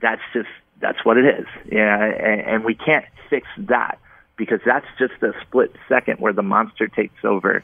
that's 0.00 0.22
just 0.32 0.48
that's 0.80 1.04
what 1.04 1.16
it 1.16 1.24
is. 1.24 1.46
Yeah, 1.70 2.04
and, 2.04 2.40
and 2.40 2.64
we 2.64 2.74
can't 2.74 3.04
fix 3.30 3.46
that 3.58 3.98
because 4.36 4.60
that's 4.66 4.86
just 4.98 5.14
a 5.22 5.32
split 5.42 5.74
second 5.88 6.18
where 6.18 6.32
the 6.32 6.42
monster 6.42 6.88
takes 6.88 7.24
over. 7.24 7.62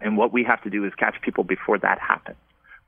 And 0.00 0.16
what 0.16 0.32
we 0.32 0.44
have 0.44 0.62
to 0.62 0.70
do 0.70 0.84
is 0.84 0.92
catch 0.94 1.20
people 1.22 1.44
before 1.44 1.78
that 1.78 1.98
happens. 1.98 2.36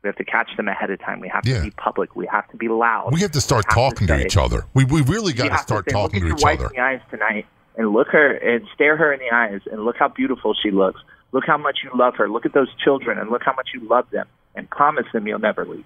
We 0.02 0.08
have 0.08 0.16
to 0.16 0.24
catch 0.24 0.48
them 0.56 0.66
ahead 0.66 0.90
of 0.90 0.98
time. 1.00 1.20
We 1.20 1.28
have 1.28 1.46
Yeah. 1.46 1.58
to 1.58 1.62
be 1.64 1.70
public. 1.70 2.16
We 2.16 2.26
have 2.26 2.48
to 2.50 2.56
be 2.56 2.68
loud. 2.68 3.12
We 3.12 3.20
have 3.20 3.30
to 3.32 3.40
start 3.40 3.64
have 3.68 3.74
talking 3.74 4.06
to, 4.08 4.18
say- 4.18 4.24
each 4.24 4.36
other. 4.36 4.64
We 4.74 4.84
we 4.84 5.02
really 5.02 5.32
got 5.32 5.48
to 5.50 5.58
start 5.58 5.84
say, 5.88 5.92
talking 5.92 6.24
look 6.24 6.38
to 6.38 6.48
each 6.50 6.58
other. 6.58 6.66
in 6.68 6.72
the 6.74 6.80
eyes 6.80 7.00
tonight 7.10 7.46
and 7.76 7.92
look 7.92 8.08
her 8.08 8.32
and 8.32 8.66
stare 8.74 8.96
her 8.96 9.12
in 9.12 9.20
the 9.20 9.30
eyes 9.32 9.60
and 9.70 9.84
look 9.84 9.96
how 9.98 10.08
beautiful 10.08 10.54
she 10.60 10.70
looks. 10.70 11.00
Look 11.32 11.44
how 11.46 11.56
much 11.56 11.78
you 11.84 11.90
love 11.94 12.16
her. 12.16 12.28
Look 12.28 12.44
at 12.46 12.52
those 12.52 12.68
children 12.82 13.18
and 13.18 13.30
look 13.30 13.42
how 13.44 13.54
much 13.54 13.68
you 13.72 13.80
love 13.88 14.10
them 14.10 14.26
and 14.54 14.68
promise 14.68 15.06
them 15.12 15.26
you'll 15.26 15.38
never 15.38 15.64
leave. 15.64 15.84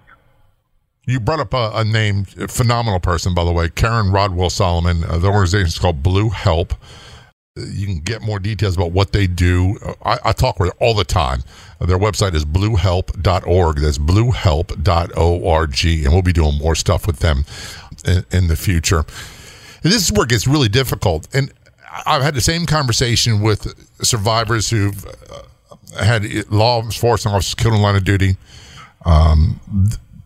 You 1.05 1.21
brought 1.21 1.39
up 1.39 1.53
a, 1.53 1.71
a 1.73 1.85
name, 1.85 2.25
a 2.37 2.49
phenomenal 2.49 2.99
person, 2.99 3.33
by 3.33 3.45
the 3.45 3.51
way, 3.53 3.69
Karen 3.69 4.11
Rodwell 4.11 4.49
Solomon. 4.49 5.05
Uh, 5.05 5.17
the 5.19 5.27
organization 5.27 5.67
is 5.67 5.79
called 5.79 6.03
Blue 6.03 6.29
Help. 6.29 6.73
You 7.57 7.85
can 7.85 7.99
get 7.99 8.21
more 8.21 8.39
details 8.39 8.75
about 8.75 8.91
what 8.91 9.11
they 9.11 9.27
do. 9.27 9.77
I, 10.03 10.19
I 10.25 10.31
talk 10.31 10.59
with 10.59 10.73
all 10.79 10.93
the 10.93 11.03
time. 11.03 11.43
Their 11.79 11.97
website 11.97 12.33
is 12.33 12.45
bluehelp.org. 12.45 13.77
That's 13.79 13.97
bluehelp.org. 13.97 15.85
And 15.85 16.13
we'll 16.13 16.21
be 16.21 16.33
doing 16.33 16.57
more 16.57 16.75
stuff 16.75 17.07
with 17.07 17.19
them 17.19 17.45
in, 18.05 18.25
in 18.31 18.47
the 18.47 18.55
future. 18.55 18.99
And 19.83 19.91
this 19.91 20.03
is 20.03 20.11
where 20.11 20.23
it 20.23 20.29
gets 20.29 20.47
really 20.47 20.69
difficult. 20.69 21.27
And 21.33 21.51
I've 22.05 22.21
had 22.21 22.33
the 22.33 22.41
same 22.41 22.65
conversation 22.65 23.41
with 23.41 23.73
survivors 24.03 24.69
who've 24.69 25.05
uh, 25.05 26.03
had 26.03 26.25
law 26.51 26.81
enforcement 26.81 27.35
officers 27.35 27.55
killed 27.55 27.73
in 27.73 27.81
line 27.81 27.95
of 27.95 28.03
duty 28.03 28.37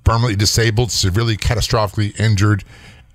permanently 0.04 0.36
disabled, 0.36 0.92
severely 0.92 1.38
catastrophically 1.38 2.20
injured, 2.20 2.64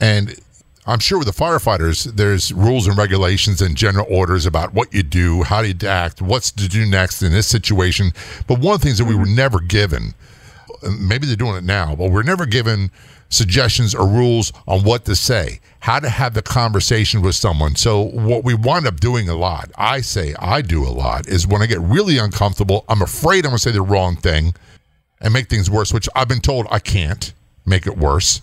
and 0.01 0.39
I'm 0.87 1.01
sure 1.01 1.19
with 1.19 1.27
the 1.27 1.45
firefighters, 1.45 2.05
there's 2.15 2.53
rules 2.53 2.87
and 2.87 2.97
regulations 2.97 3.61
and 3.61 3.77
general 3.77 4.07
orders 4.09 4.47
about 4.47 4.73
what 4.73 4.95
you 4.95 5.03
do, 5.03 5.43
how 5.43 5.61
you 5.61 5.75
act, 5.87 6.23
what's 6.23 6.53
to 6.53 6.69
do 6.69 6.87
next 6.87 7.23
in 7.23 7.33
this 7.33 7.49
situation. 7.49 8.13
But 8.47 8.61
one 8.61 8.75
of 8.75 8.81
the 8.81 8.87
things 8.87 8.99
that 8.99 9.05
we 9.07 9.17
were 9.17 9.27
never 9.27 9.59
given, 9.59 10.15
maybe 11.01 11.27
they're 11.27 11.35
doing 11.35 11.57
it 11.57 11.65
now, 11.65 11.97
but 11.97 12.13
we're 12.13 12.23
never 12.23 12.47
given 12.47 12.93
suggestions 13.29 13.97
or 13.97 14.07
rules 14.07 14.53
on 14.69 14.85
what 14.85 15.05
to 15.07 15.17
say, 15.17 15.61
how 15.81 15.99
to 15.99 16.09
have 16.09 16.35
the 16.35 16.43
conversation 16.43 17.21
with 17.21 17.35
someone. 17.35 17.75
So 17.75 18.01
what 18.01 18.45
we 18.45 18.55
wind 18.55 18.87
up 18.87 19.01
doing 19.01 19.29
a 19.29 19.35
lot, 19.35 19.71
I 19.77 20.01
say 20.01 20.35
I 20.39 20.63
do 20.63 20.85
a 20.85 20.91
lot, 20.91 21.27
is 21.27 21.49
when 21.49 21.63
I 21.63 21.67
get 21.67 21.81
really 21.81 22.19
uncomfortable, 22.19 22.85
I'm 22.89 23.03
afraid 23.03 23.45
I'm 23.45 23.51
going 23.51 23.57
to 23.57 23.63
say 23.63 23.73
the 23.73 23.83
wrong 23.83 24.15
thing 24.15 24.55
and 25.21 25.33
make 25.33 25.49
things 25.49 25.69
worse, 25.69 25.93
which 25.93 26.09
I've 26.15 26.29
been 26.29 26.41
told 26.41 26.69
I 26.71 26.79
can't 26.79 27.33
make 27.65 27.89
it 27.89 27.99
worse. 27.99 28.41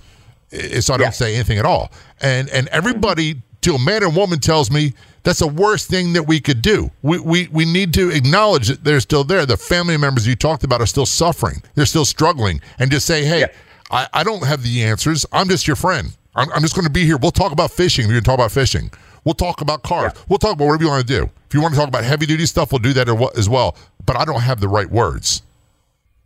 So 0.81 0.93
I 0.93 0.97
don't 0.97 1.13
say 1.13 1.35
anything 1.35 1.57
at 1.57 1.65
all. 1.65 1.91
And 2.21 2.49
and 2.49 2.67
everybody, 2.69 3.41
to 3.61 3.75
a 3.75 3.79
man 3.79 4.03
and 4.03 4.15
woman, 4.15 4.39
tells 4.39 4.69
me 4.69 4.93
that's 5.23 5.39
the 5.39 5.47
worst 5.47 5.89
thing 5.89 6.13
that 6.13 6.23
we 6.23 6.39
could 6.39 6.61
do. 6.61 6.91
We, 7.01 7.19
we 7.19 7.47
we 7.47 7.65
need 7.65 7.93
to 7.95 8.09
acknowledge 8.09 8.67
that 8.67 8.83
they're 8.83 8.99
still 8.99 9.23
there. 9.23 9.45
The 9.45 9.57
family 9.57 9.97
members 9.97 10.27
you 10.27 10.35
talked 10.35 10.63
about 10.63 10.81
are 10.81 10.85
still 10.85 11.05
suffering. 11.05 11.63
They're 11.75 11.85
still 11.85 12.05
struggling. 12.05 12.61
And 12.79 12.91
just 12.91 13.05
say, 13.05 13.23
hey, 13.23 13.45
I, 13.89 14.07
I 14.13 14.23
don't 14.23 14.45
have 14.45 14.63
the 14.63 14.83
answers. 14.83 15.25
I'm 15.31 15.47
just 15.47 15.67
your 15.67 15.75
friend. 15.75 16.15
I'm, 16.35 16.51
I'm 16.51 16.61
just 16.61 16.75
going 16.75 16.85
to 16.85 16.91
be 16.91 17.05
here. 17.05 17.17
We'll 17.17 17.31
talk 17.31 17.51
about 17.51 17.71
fishing. 17.71 18.05
We're 18.05 18.13
going 18.13 18.23
to 18.23 18.27
talk 18.27 18.39
about 18.39 18.51
fishing. 18.51 18.91
We'll 19.23 19.35
talk 19.35 19.61
about 19.61 19.83
cars. 19.83 20.13
We'll 20.27 20.39
talk 20.39 20.53
about 20.53 20.65
whatever 20.65 20.83
you 20.83 20.89
want 20.89 21.07
to 21.07 21.19
do. 21.19 21.29
If 21.47 21.53
you 21.53 21.61
want 21.61 21.73
to 21.73 21.79
talk 21.79 21.87
about 21.87 22.03
heavy 22.03 22.25
duty 22.25 22.45
stuff, 22.45 22.71
we'll 22.71 22.79
do 22.79 22.93
that 22.93 23.07
as 23.37 23.47
well. 23.47 23.77
But 24.05 24.17
I 24.17 24.25
don't 24.25 24.41
have 24.41 24.59
the 24.59 24.67
right 24.67 24.89
words. 24.89 25.43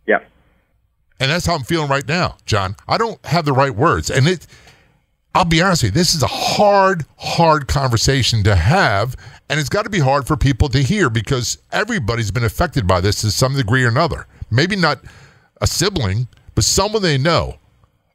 Yeah. 0.06 0.20
And 1.20 1.30
that's 1.30 1.46
how 1.46 1.54
I'm 1.54 1.64
feeling 1.64 1.88
right 1.88 2.06
now, 2.06 2.36
John. 2.46 2.76
I 2.86 2.96
don't 2.98 3.24
have 3.26 3.44
the 3.44 3.52
right 3.52 3.74
words. 3.74 4.10
And 4.10 4.26
it 4.28 4.46
I'll 5.34 5.44
be 5.44 5.60
honest 5.62 5.82
with 5.84 5.92
you, 5.94 6.00
this 6.00 6.14
is 6.14 6.22
a 6.22 6.26
hard, 6.26 7.04
hard 7.16 7.68
conversation 7.68 8.42
to 8.44 8.56
have. 8.56 9.14
And 9.48 9.60
it's 9.60 9.68
got 9.68 9.82
to 9.84 9.90
be 9.90 10.00
hard 10.00 10.26
for 10.26 10.36
people 10.36 10.68
to 10.70 10.82
hear 10.82 11.10
because 11.10 11.58
everybody's 11.70 12.30
been 12.30 12.44
affected 12.44 12.86
by 12.86 13.00
this 13.00 13.20
to 13.20 13.30
some 13.30 13.54
degree 13.54 13.84
or 13.84 13.88
another. 13.88 14.26
Maybe 14.50 14.74
not 14.74 15.00
a 15.60 15.66
sibling, 15.66 16.28
but 16.54 16.64
someone 16.64 17.02
they 17.02 17.18
know. 17.18 17.58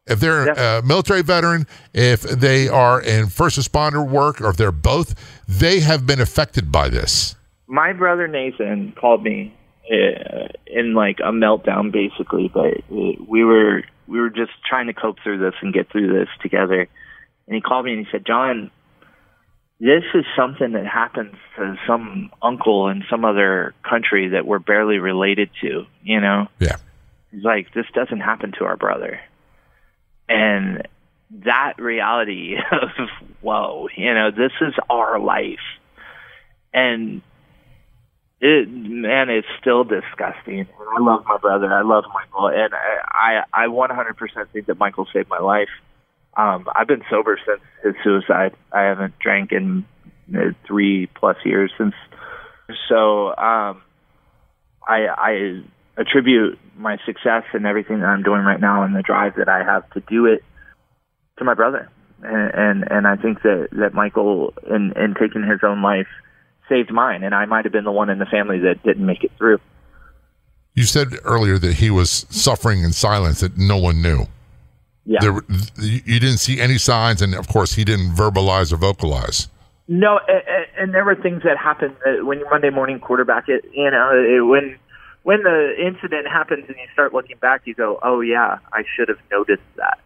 If 0.05 0.19
they're 0.19 0.47
Yeah. 0.47 0.79
a 0.79 0.81
military 0.81 1.21
veteran, 1.21 1.65
if 1.93 2.23
they 2.23 2.67
are 2.67 2.99
in 2.99 3.27
first 3.27 3.57
responder 3.57 4.05
work, 4.05 4.41
or 4.41 4.49
if 4.49 4.57
they're 4.57 4.71
both, 4.73 5.15
they 5.47 5.79
have 5.79 6.05
been 6.05 6.19
affected 6.19 6.71
by 6.71 6.89
this. 6.89 7.35
my 7.67 7.93
brother 7.93 8.27
Nathan 8.27 8.91
called 8.99 9.23
me 9.23 9.53
in 9.89 10.93
like 10.93 11.19
a 11.19 11.31
meltdown, 11.31 11.91
basically. 11.91 12.49
But 12.53 12.77
uh, 12.91 13.23
we 13.27 13.43
were 13.43 13.83
we 14.07 14.19
were 14.19 14.29
just 14.29 14.51
trying 14.67 14.87
to 14.87 14.93
cope 14.93 15.17
through 15.23 15.39
this 15.39 15.53
and 15.61 15.73
get 15.73 15.89
through 15.91 16.13
this 16.13 16.29
together. 16.41 16.87
And 17.47 17.55
he 17.55 17.61
called 17.61 17.85
me 17.85 17.93
and 17.93 18.05
he 18.05 18.11
said, 18.11 18.25
"John, 18.25 18.71
this 19.79 20.03
is 20.13 20.25
something 20.35 20.73
that 20.73 20.85
happens 20.85 21.35
to 21.57 21.75
some 21.85 22.31
uncle 22.41 22.87
in 22.87 23.03
some 23.09 23.25
other 23.25 23.73
country 23.87 24.29
that 24.29 24.45
we're 24.45 24.59
barely 24.59 24.97
related 24.97 25.49
to. 25.61 25.85
You 26.03 26.21
know, 26.21 26.47
Yeah. 26.59 26.77
He's 27.31 27.43
like, 27.43 27.73
this 27.73 27.87
doesn't 27.93 28.19
happen 28.19 28.53
to 28.59 28.65
our 28.65 28.77
brother. 28.77 29.19
And 30.29 30.87
that 31.31 31.73
reality 31.79 32.55
of, 32.71 33.09
whoa, 33.41 33.87
you 33.95 34.13
know, 34.13 34.29
this 34.31 34.51
is 34.61 34.73
our 34.89 35.19
life. 35.19 35.59
And 36.73 37.21
it, 38.43 38.69
man, 38.69 39.29
it's 39.29 39.47
still 39.61 39.85
disgusting. 39.85 40.59
And 40.59 40.67
I 40.91 40.99
love 40.99 41.23
my 41.25 41.37
brother. 41.37 41.71
I 41.71 41.81
love 41.81 42.03
Michael. 42.13 42.47
And 42.49 42.73
I, 42.73 43.43
I, 43.53 43.63
I 43.63 43.67
100% 43.67 44.49
think 44.51 44.65
that 44.65 44.77
Michael 44.77 45.07
saved 45.13 45.29
my 45.29 45.39
life. 45.39 45.69
Um, 46.35 46.67
I've 46.75 46.87
been 46.87 47.03
sober 47.09 47.39
since 47.47 47.61
his 47.83 47.93
suicide. 48.03 48.53
I 48.73 48.81
haven't 48.81 49.17
drank 49.19 49.53
in 49.53 49.85
uh, 50.35 50.51
three 50.67 51.07
plus 51.15 51.37
years 51.45 51.71
since. 51.77 51.93
So, 52.89 53.29
um, 53.29 53.81
I, 54.85 55.07
I 55.07 55.63
attribute 55.95 56.59
my 56.75 56.97
success 57.05 57.43
and 57.53 57.65
everything 57.65 58.01
that 58.01 58.07
I'm 58.07 58.23
doing 58.23 58.41
right 58.41 58.59
now 58.59 58.83
and 58.83 58.93
the 58.93 59.03
drive 59.03 59.35
that 59.37 59.47
I 59.47 59.63
have 59.63 59.89
to 59.91 60.01
do 60.01 60.25
it 60.25 60.43
to 61.37 61.45
my 61.45 61.53
brother. 61.53 61.89
And 62.21 62.51
and, 62.53 62.91
and 62.91 63.07
I 63.07 63.15
think 63.15 63.41
that, 63.43 63.69
that 63.71 63.93
Michael 63.93 64.53
in, 64.69 64.91
in 64.97 65.13
taking 65.17 65.43
his 65.43 65.59
own 65.63 65.81
life 65.81 66.07
saved 66.69 66.91
mine 66.91 67.23
and 67.23 67.33
I 67.35 67.45
might 67.45 67.65
have 67.65 67.71
been 67.71 67.83
the 67.83 67.91
one 67.91 68.09
in 68.09 68.19
the 68.19 68.25
family 68.25 68.59
that 68.59 68.83
didn't 68.83 69.05
make 69.05 69.23
it 69.23 69.31
through. 69.37 69.59
You 70.73 70.83
said 70.83 71.13
earlier 71.23 71.59
that 71.59 71.73
he 71.73 71.89
was 71.89 72.25
suffering 72.29 72.83
in 72.83 72.93
silence 72.93 73.41
that 73.41 73.57
no 73.57 73.77
one 73.77 74.01
knew. 74.01 74.25
Yeah. 75.05 75.19
There, 75.21 75.41
you 75.77 76.19
didn't 76.19 76.37
see 76.37 76.59
any 76.59 76.77
signs, 76.77 77.21
and 77.21 77.35
of 77.35 77.47
course, 77.47 77.73
he 77.73 77.83
didn't 77.83 78.15
verbalize 78.15 78.71
or 78.71 78.77
vocalize. 78.77 79.49
No, 79.87 80.19
and, 80.27 80.65
and 80.77 80.93
there 80.93 81.03
were 81.03 81.15
things 81.15 81.43
that 81.43 81.57
happened 81.57 81.95
that 82.05 82.25
when 82.25 82.39
you 82.39 82.49
Monday 82.49 82.69
morning 82.69 82.99
quarterback 82.99 83.49
it. 83.49 83.65
You 83.73 83.91
know, 83.91 84.11
it, 84.13 84.39
when 84.39 84.77
when 85.23 85.43
the 85.43 85.73
incident 85.77 86.27
happens 86.27 86.65
and 86.67 86.77
you 86.77 86.87
start 86.93 87.13
looking 87.13 87.37
back, 87.37 87.63
you 87.65 87.75
go, 87.75 87.99
"Oh 88.01 88.21
yeah, 88.21 88.59
I 88.71 88.83
should 88.95 89.09
have 89.09 89.19
noticed 89.29 89.61
that." 89.75 89.99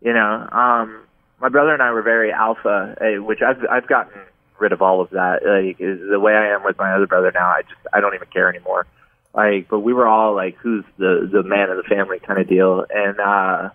You 0.00 0.14
know, 0.14 0.48
um, 0.50 1.00
my 1.40 1.50
brother 1.50 1.74
and 1.74 1.82
I 1.82 1.90
were 1.90 2.02
very 2.02 2.32
alpha, 2.32 2.96
uh, 3.00 3.22
which 3.22 3.40
I've 3.42 3.62
I've 3.70 3.86
gotten 3.86 4.18
rid 4.60 4.72
of 4.72 4.82
all 4.82 5.00
of 5.00 5.10
that. 5.10 5.40
Like 5.44 5.78
the 5.78 6.20
way 6.20 6.32
I 6.34 6.54
am 6.54 6.64
with 6.64 6.78
my 6.78 6.92
other 6.92 7.06
brother 7.06 7.30
now, 7.34 7.46
I 7.46 7.62
just 7.62 7.80
I 7.92 8.00
don't 8.00 8.14
even 8.14 8.28
care 8.28 8.48
anymore. 8.48 8.86
Like, 9.34 9.68
but 9.68 9.80
we 9.80 9.92
were 9.92 10.08
all 10.08 10.34
like, 10.34 10.56
who's 10.56 10.84
the 10.96 11.28
the 11.30 11.42
man 11.42 11.70
of 11.70 11.76
the 11.76 11.82
family 11.84 12.18
kind 12.18 12.40
of 12.40 12.48
deal, 12.48 12.84
and 12.88 13.18
uh, 13.20 13.70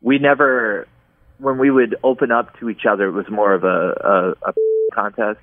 we 0.00 0.18
never 0.18 0.86
when 1.38 1.58
we 1.58 1.70
would 1.70 1.96
open 2.02 2.32
up 2.32 2.58
to 2.58 2.68
each 2.68 2.84
other, 2.88 3.08
it 3.08 3.12
was 3.12 3.28
more 3.30 3.54
of 3.54 3.64
a, 3.64 4.34
a, 4.44 4.50
a 4.50 4.54
contest 4.92 5.38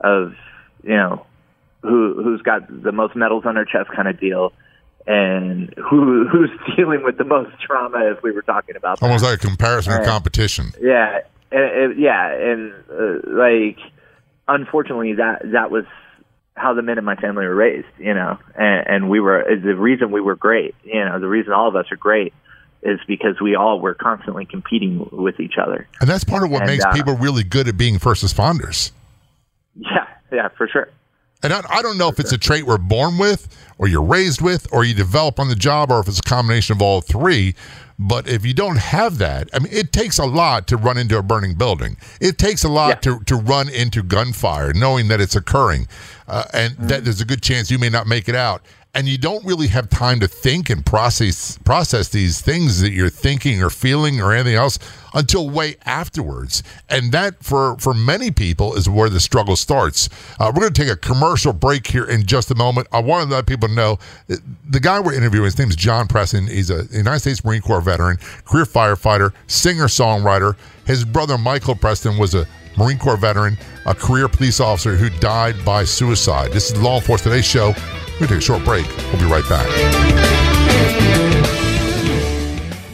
of 0.00 0.34
you 0.82 0.96
know 0.96 1.24
who 1.82 2.20
who's 2.22 2.42
got 2.42 2.62
the 2.82 2.92
most 2.92 3.16
medals 3.16 3.44
on 3.46 3.54
their 3.54 3.64
chest 3.64 3.88
kind 3.94 4.08
of 4.08 4.18
deal 4.20 4.52
and 5.06 5.72
who 5.76 6.26
who's 6.28 6.50
dealing 6.76 7.02
with 7.02 7.16
the 7.16 7.24
most 7.24 7.50
trauma 7.60 8.10
if 8.12 8.22
we 8.22 8.32
were 8.32 8.42
talking 8.42 8.76
about 8.76 9.02
Almost 9.02 9.22
that. 9.24 9.30
like 9.30 9.44
a 9.44 9.46
comparison 9.46 9.92
or 9.92 10.04
competition. 10.04 10.72
yeah 10.80 11.20
and, 11.52 11.62
and- 11.92 11.98
yeah 12.00 12.32
and 12.32 12.72
uh, 12.90 13.28
like 13.30 13.78
unfortunately 14.48 15.14
that 15.14 15.42
that 15.52 15.70
was 15.70 15.84
how 16.54 16.72
the 16.72 16.82
men 16.82 16.96
in 16.98 17.04
my 17.04 17.16
family 17.16 17.44
were 17.44 17.54
raised 17.54 17.86
you 17.98 18.14
know? 18.14 18.38
And, 18.54 18.86
and 18.86 19.10
we 19.10 19.20
were 19.20 19.44
the 19.62 19.74
reason 19.74 20.10
we 20.10 20.20
were 20.20 20.36
great 20.36 20.74
you 20.84 21.04
know? 21.04 21.18
The 21.20 21.28
reason 21.28 21.52
all 21.52 21.68
of 21.68 21.76
us 21.76 21.86
are 21.92 21.96
great 21.96 22.32
is 22.82 23.00
because 23.08 23.40
we 23.40 23.56
all 23.56 23.80
were 23.80 23.94
constantly 23.94 24.44
competing 24.46 25.08
with 25.10 25.40
each 25.40 25.54
other. 25.60 25.88
And 26.00 26.08
that's 26.08 26.22
part 26.24 26.44
of 26.44 26.50
what 26.50 26.62
And, 26.62 26.70
makes 26.70 26.84
uh, 26.84 26.92
people 26.92 27.14
really 27.16 27.42
good 27.42 27.66
at 27.68 27.76
being 27.76 27.98
first 27.98 28.24
responders. 28.24 28.92
yeah 29.74 30.06
yeah 30.32 30.48
for 30.56 30.68
sure 30.68 30.88
And 31.42 31.52
I, 31.52 31.62
I 31.68 31.82
don't 31.82 31.98
know 31.98 32.08
if 32.08 32.18
it's 32.18 32.32
a 32.32 32.38
trait 32.38 32.66
we're 32.66 32.78
born 32.78 33.18
with, 33.18 33.48
or 33.78 33.88
you're 33.88 34.02
raised 34.02 34.40
with, 34.40 34.66
or 34.72 34.84
you 34.84 34.94
develop 34.94 35.38
on 35.38 35.48
the 35.48 35.54
job, 35.54 35.90
or 35.90 36.00
if 36.00 36.08
it's 36.08 36.18
a 36.18 36.22
combination 36.22 36.76
of 36.76 36.82
all 36.82 37.00
three. 37.00 37.54
But 37.98 38.28
if 38.28 38.44
you 38.44 38.52
don't 38.52 38.76
have 38.78 39.18
that, 39.18 39.48
I 39.54 39.58
mean, 39.58 39.72
it 39.72 39.92
takes 39.92 40.18
a 40.18 40.26
lot 40.26 40.66
to 40.68 40.76
run 40.76 40.98
into 40.98 41.16
a 41.18 41.22
burning 41.22 41.54
building. 41.54 41.96
It 42.20 42.36
takes 42.38 42.62
a 42.64 42.68
lot 42.68 42.88
Yeah. 42.88 42.94
to, 43.18 43.20
to 43.24 43.36
run 43.36 43.68
into 43.68 44.02
gunfire, 44.02 44.72
knowing 44.74 45.08
that 45.08 45.20
it's 45.20 45.36
occurring, 45.36 45.88
uh, 46.28 46.44
and 46.52 46.76
that 46.76 47.04
there's 47.04 47.20
a 47.20 47.24
good 47.24 47.42
chance 47.42 47.70
you 47.70 47.78
may 47.78 47.88
not 47.90 48.06
make 48.06 48.28
it 48.28 48.34
out. 48.34 48.62
And 48.96 49.06
you 49.06 49.18
don't 49.18 49.44
really 49.44 49.66
have 49.66 49.90
time 49.90 50.20
to 50.20 50.26
think 50.26 50.70
and 50.70 50.84
process 50.84 51.58
process 51.58 52.08
these 52.08 52.40
things 52.40 52.80
that 52.80 52.92
you're 52.92 53.10
thinking 53.10 53.62
or 53.62 53.68
feeling 53.68 54.22
or 54.22 54.32
anything 54.32 54.54
else 54.54 54.78
until 55.12 55.50
way 55.50 55.76
afterwards. 55.84 56.62
And 56.88 57.12
that, 57.12 57.44
for 57.44 57.76
for 57.76 57.92
many 57.92 58.30
people, 58.30 58.74
is 58.74 58.88
where 58.88 59.10
the 59.10 59.20
struggle 59.20 59.54
starts. 59.54 60.08
Uh, 60.40 60.50
we're 60.54 60.62
going 60.62 60.72
to 60.72 60.82
take 60.82 60.90
a 60.90 60.96
commercial 60.96 61.52
break 61.52 61.86
here 61.86 62.06
in 62.06 62.24
just 62.24 62.50
a 62.50 62.54
moment. 62.54 62.88
I 62.90 63.00
want 63.00 63.28
to 63.28 63.34
let 63.34 63.44
people 63.44 63.68
know 63.68 63.98
uh, 64.30 64.36
the 64.66 64.80
guy 64.80 64.98
we're 64.98 65.12
interviewing. 65.12 65.44
His 65.44 65.58
name 65.58 65.68
is 65.68 65.76
John 65.76 66.08
Preston. 66.08 66.46
He's 66.46 66.70
a 66.70 66.86
United 66.90 67.20
States 67.20 67.44
Marine 67.44 67.60
Corps 67.60 67.82
veteran, 67.82 68.16
career 68.46 68.64
firefighter, 68.64 69.34
singer 69.46 69.88
songwriter. 69.88 70.56
His 70.86 71.04
brother 71.04 71.36
Michael 71.36 71.74
Preston 71.74 72.16
was 72.16 72.34
a 72.34 72.48
Marine 72.78 72.98
Corps 72.98 73.18
veteran, 73.18 73.58
a 73.84 73.94
career 73.94 74.26
police 74.26 74.58
officer 74.58 74.96
who 74.96 75.10
died 75.20 75.62
by 75.66 75.84
suicide. 75.84 76.50
This 76.52 76.70
is 76.70 76.78
the 76.78 76.80
Law 76.80 76.96
Enforcement 76.96 77.34
Today 77.34 77.42
show. 77.42 77.74
To 78.18 78.26
take 78.26 78.38
a 78.38 78.40
short 78.40 78.64
break. 78.64 78.86
We'll 79.12 79.18
be 79.18 79.26
right 79.26 79.46
back. 79.48 79.66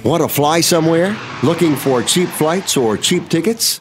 Want 0.05 0.23
to 0.23 0.29
fly 0.29 0.61
somewhere? 0.61 1.17
Looking 1.45 1.77
for 1.77 2.03
cheap 2.03 2.29
flights 2.29 2.77
or 2.77 2.97
cheap 2.97 3.29
tickets? 3.29 3.81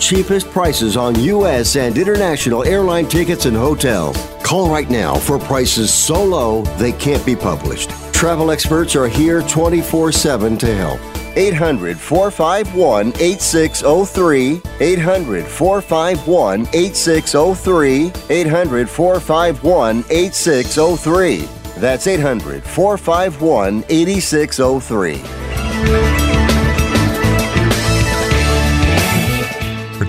cheapest 0.00 0.50
prices 0.50 0.96
on 0.96 1.16
U.S. 1.20 1.76
and 1.76 1.96
international 1.96 2.64
airline 2.64 3.06
tickets 3.06 3.46
and 3.46 3.56
hotels. 3.56 4.16
Call 4.42 4.68
right 4.68 4.90
now 4.90 5.14
for 5.14 5.38
prices 5.38 5.94
so 5.94 6.24
low 6.24 6.62
they 6.78 6.90
can't 6.90 7.24
be 7.24 7.36
published. 7.36 7.90
Travel 8.12 8.50
experts 8.50 8.96
are 8.96 9.06
here 9.06 9.40
24 9.42 10.10
7 10.10 10.58
to 10.58 10.74
help. 10.74 10.98
800 11.36 11.96
451 11.96 13.12
8603. 13.20 14.60
800 14.80 15.46
451 15.46 16.66
8603. 16.72 18.12
800 18.30 18.90
451 18.90 20.04
8603. 20.10 21.48
That's 21.78 22.08
800 22.08 22.64
451 22.64 23.84
8603. 23.88 26.51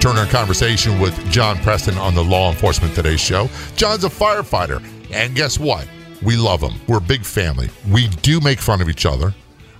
Return 0.03 0.17
our 0.17 0.29
conversation 0.29 0.99
with 0.99 1.17
John 1.31 1.55
Preston 1.59 1.97
on 1.97 2.13
the 2.13 2.21
Law 2.21 2.51
Enforcement 2.51 2.93
Today 2.93 3.15
show. 3.15 3.49
John's 3.77 4.03
a 4.03 4.09
firefighter, 4.09 4.85
and 5.13 5.33
guess 5.33 5.57
what? 5.57 5.87
We 6.21 6.35
love 6.35 6.59
him. 6.59 6.73
We're 6.89 6.97
a 6.97 6.99
big 6.99 7.23
family. 7.23 7.69
We 7.89 8.09
do 8.09 8.41
make 8.41 8.59
fun 8.59 8.81
of 8.81 8.89
each 8.89 9.05
other. 9.05 9.33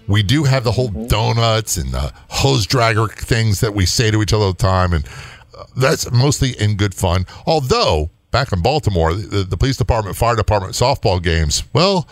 We 0.07 0.23
do 0.23 0.45
have 0.45 0.63
the 0.63 0.71
whole 0.71 0.88
donuts 0.88 1.75
and 1.75 1.91
the 1.91 2.13
hose 2.29 2.65
dragger 2.65 3.12
things 3.12 3.59
that 3.59 3.73
we 3.73 3.86
say 3.86 4.12
to 4.12 4.21
each 4.21 4.31
other 4.31 4.45
all 4.45 4.53
the 4.53 4.59
time, 4.59 4.93
and 4.93 5.05
uh, 5.57 5.65
that's 5.75 6.09
mostly 6.09 6.51
in 6.51 6.77
good 6.77 6.95
fun. 6.95 7.25
Although 7.45 8.09
back 8.31 8.53
in 8.53 8.62
Baltimore, 8.62 9.13
the, 9.13 9.43
the 9.43 9.57
police 9.57 9.75
department, 9.75 10.15
fire 10.15 10.38
department, 10.38 10.73
softball 10.73 11.21
games, 11.21 11.65
well, 11.73 12.07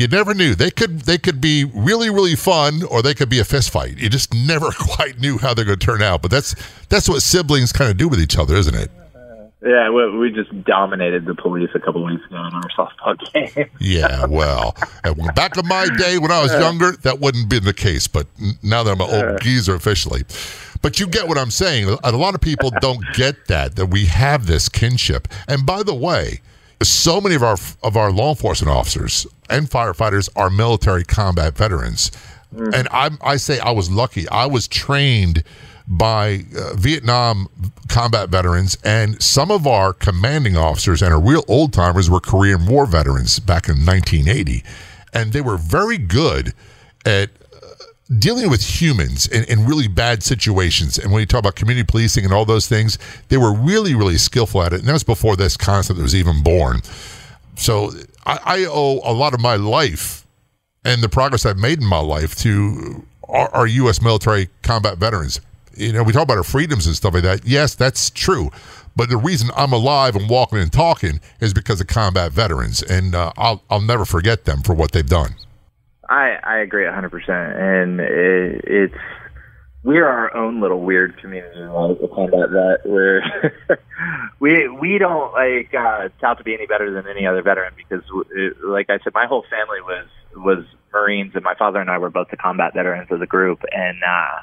you 0.00 0.08
never 0.08 0.32
knew 0.34 0.54
they 0.54 0.70
could 0.70 1.00
they 1.00 1.18
could 1.18 1.40
be 1.40 1.64
really 1.64 2.10
really 2.10 2.34
fun 2.34 2.82
or 2.84 3.02
they 3.02 3.14
could 3.14 3.28
be 3.28 3.38
a 3.38 3.44
fist 3.44 3.70
fight. 3.70 3.98
You 3.98 4.08
just 4.08 4.32
never 4.46 4.70
quite 4.70 5.18
knew 5.20 5.38
how 5.38 5.54
they're 5.54 5.64
going 5.64 5.78
to 5.78 5.86
turn 5.86 6.02
out. 6.02 6.22
But 6.22 6.30
that's 6.30 6.54
that's 6.88 7.08
what 7.08 7.22
siblings 7.22 7.72
kind 7.72 7.90
of 7.90 7.96
do 7.96 8.08
with 8.08 8.20
each 8.20 8.38
other, 8.38 8.56
isn't 8.56 8.74
it? 8.74 8.90
Yeah, 9.62 9.90
we, 9.90 10.16
we 10.16 10.32
just 10.32 10.64
dominated 10.64 11.26
the 11.26 11.34
police 11.34 11.68
a 11.74 11.80
couple 11.80 12.02
weeks 12.02 12.24
ago 12.24 12.36
in 12.36 12.54
our 12.54 12.68
softball 12.70 13.32
game. 13.56 13.68
Yeah, 13.78 14.24
well, 14.24 14.74
back 15.34 15.58
in 15.58 15.68
my 15.68 15.86
day 15.98 16.16
when 16.16 16.30
I 16.30 16.40
was 16.40 16.52
younger, 16.52 16.92
that 17.02 17.20
wouldn't 17.20 17.50
be 17.50 17.58
the 17.58 17.74
case. 17.74 18.06
But 18.06 18.26
now 18.62 18.82
that 18.82 18.92
I'm 18.92 19.00
an 19.02 19.10
old 19.10 19.42
geezer 19.42 19.74
officially, 19.74 20.22
but 20.80 20.98
you 20.98 21.06
get 21.06 21.28
what 21.28 21.36
I'm 21.36 21.50
saying. 21.50 21.94
A 22.02 22.12
lot 22.12 22.34
of 22.34 22.40
people 22.40 22.70
don't 22.80 23.04
get 23.12 23.48
that 23.48 23.76
that 23.76 23.86
we 23.86 24.06
have 24.06 24.46
this 24.46 24.70
kinship. 24.70 25.28
And 25.46 25.66
by 25.66 25.82
the 25.82 25.94
way, 25.94 26.40
so 26.82 27.20
many 27.20 27.34
of 27.34 27.42
our 27.42 27.58
of 27.82 27.98
our 27.98 28.10
law 28.10 28.30
enforcement 28.30 28.74
officers 28.74 29.26
and 29.50 29.68
firefighters 29.68 30.28
are 30.36 30.50
military 30.50 31.04
combat 31.04 31.56
veterans, 31.56 32.10
and 32.52 32.88
I 32.90 33.10
I 33.22 33.36
say 33.36 33.58
I 33.60 33.70
was 33.70 33.90
lucky. 33.90 34.28
I 34.28 34.46
was 34.46 34.68
trained 34.68 35.44
by 35.90 36.44
uh, 36.56 36.74
Vietnam 36.74 37.48
combat 37.88 38.28
veterans, 38.28 38.78
and 38.84 39.20
some 39.20 39.50
of 39.50 39.66
our 39.66 39.92
commanding 39.92 40.56
officers 40.56 41.02
and 41.02 41.12
our 41.12 41.20
real 41.20 41.44
old 41.48 41.72
timers 41.72 42.08
were 42.08 42.20
Korean 42.20 42.64
War 42.66 42.86
veterans 42.86 43.40
back 43.40 43.68
in 43.68 43.84
1980, 43.84 44.62
and 45.12 45.32
they 45.32 45.40
were 45.40 45.56
very 45.56 45.98
good 45.98 46.54
at 47.04 47.30
uh, 47.52 47.66
dealing 48.18 48.48
with 48.48 48.80
humans 48.80 49.26
in, 49.26 49.42
in 49.44 49.66
really 49.66 49.88
bad 49.88 50.22
situations. 50.22 50.96
And 50.96 51.10
when 51.10 51.20
you 51.20 51.26
talk 51.26 51.40
about 51.40 51.56
community 51.56 51.84
policing 51.84 52.24
and 52.24 52.32
all 52.32 52.44
those 52.44 52.68
things, 52.68 52.96
they 53.28 53.36
were 53.36 53.52
really, 53.52 53.96
really 53.96 54.18
skillful 54.18 54.62
at 54.62 54.72
it. 54.72 54.80
And 54.80 54.88
that 54.88 54.92
was 54.92 55.02
before 55.02 55.34
this 55.34 55.56
concept 55.56 55.98
was 55.98 56.14
even 56.14 56.42
born. 56.42 56.82
So 57.56 57.90
I, 58.26 58.38
I 58.44 58.64
owe 58.66 59.00
a 59.04 59.12
lot 59.12 59.34
of 59.34 59.40
my 59.40 59.56
life 59.56 60.26
and 60.84 61.02
the 61.02 61.08
progress 61.08 61.44
I've 61.46 61.58
made 61.58 61.80
in 61.80 61.86
my 61.86 62.00
life 62.00 62.34
to 62.36 63.04
our, 63.28 63.48
our 63.54 63.66
U.S. 63.66 64.02
military 64.02 64.48
combat 64.62 64.98
veterans. 64.98 65.40
You 65.74 65.92
know, 65.92 66.02
we 66.02 66.12
talk 66.12 66.24
about 66.24 66.36
our 66.36 66.44
freedoms 66.44 66.86
and 66.86 66.96
stuff 66.96 67.14
like 67.14 67.22
that. 67.22 67.46
Yes, 67.46 67.74
that's 67.74 68.10
true. 68.10 68.50
But 68.96 69.08
the 69.08 69.16
reason 69.16 69.50
I'm 69.56 69.72
alive 69.72 70.16
and 70.16 70.28
walking 70.28 70.58
and 70.58 70.72
talking 70.72 71.20
is 71.40 71.54
because 71.54 71.80
of 71.80 71.86
combat 71.86 72.32
veterans, 72.32 72.82
and 72.82 73.14
uh, 73.14 73.32
I'll 73.36 73.62
I'll 73.70 73.80
never 73.80 74.04
forget 74.04 74.44
them 74.44 74.62
for 74.62 74.74
what 74.74 74.92
they've 74.92 75.06
done. 75.06 75.36
I 76.08 76.38
I 76.42 76.58
agree 76.58 76.86
hundred 76.86 77.10
percent, 77.10 77.56
and 77.56 78.00
it, 78.00 78.64
it's 78.64 78.94
we're 79.82 80.06
our 80.06 80.36
own 80.36 80.60
little 80.60 80.80
weird 80.80 81.18
community 81.18 81.60
like 81.60 81.98
a 82.02 82.08
combat 82.08 82.50
vet 82.50 82.86
where 82.86 83.22
we 84.40 84.68
we 84.68 84.98
don't 84.98 85.32
like 85.32 85.72
uh, 85.74 86.08
tout 86.20 86.38
to 86.38 86.44
be 86.44 86.54
any 86.54 86.66
better 86.66 86.90
than 86.90 87.06
any 87.08 87.26
other 87.26 87.42
veteran 87.42 87.72
because 87.76 88.02
like 88.62 88.90
I 88.90 88.98
said, 89.02 89.14
my 89.14 89.26
whole 89.26 89.44
family 89.50 89.80
was 89.82 90.06
was 90.36 90.64
Marines, 90.92 91.32
and 91.34 91.44
my 91.44 91.54
father 91.54 91.80
and 91.80 91.90
I 91.90 91.98
were 91.98 92.10
both 92.10 92.28
the 92.30 92.36
combat 92.36 92.74
veterans 92.74 93.08
of 93.10 93.20
the 93.20 93.26
group, 93.26 93.62
and 93.72 93.98
uh, 94.02 94.42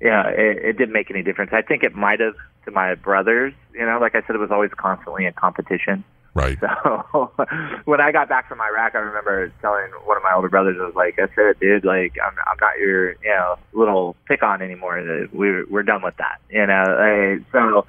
yeah, 0.00 0.28
it, 0.28 0.58
it 0.58 0.78
didn't 0.78 0.92
make 0.92 1.10
any 1.10 1.22
difference. 1.22 1.52
I 1.54 1.62
think 1.62 1.82
it 1.82 1.94
might 1.94 2.20
have 2.20 2.34
to 2.66 2.70
my 2.70 2.94
brothers. 2.94 3.54
You 3.72 3.86
know, 3.86 3.98
like 4.00 4.14
I 4.14 4.22
said, 4.26 4.36
it 4.36 4.40
was 4.40 4.50
always 4.50 4.70
constantly 4.76 5.26
in 5.26 5.32
competition. 5.32 6.04
Right. 6.34 6.58
So 6.60 7.32
when 7.84 8.00
I 8.00 8.10
got 8.10 8.28
back 8.28 8.48
from 8.48 8.60
Iraq, 8.60 8.94
I 8.94 8.98
remember 8.98 9.52
telling 9.60 9.90
one 10.04 10.16
of 10.16 10.22
my 10.22 10.32
older 10.34 10.48
brothers, 10.48 10.76
I 10.80 10.86
was 10.86 10.94
like, 10.96 11.14
"That's 11.16 11.32
it, 11.36 11.60
dude. 11.60 11.84
Like, 11.84 12.14
I'm 12.22 12.34
I'm 12.46 12.56
not 12.60 12.78
your 12.78 13.12
you 13.12 13.18
know 13.28 13.56
little 13.72 14.16
pick 14.26 14.42
on 14.42 14.60
anymore. 14.60 15.28
We're 15.32 15.64
we're 15.68 15.84
done 15.84 16.02
with 16.02 16.16
that. 16.16 16.40
You 16.50 16.66
know." 16.66 17.36
Like, 17.38 17.52
so 17.52 17.86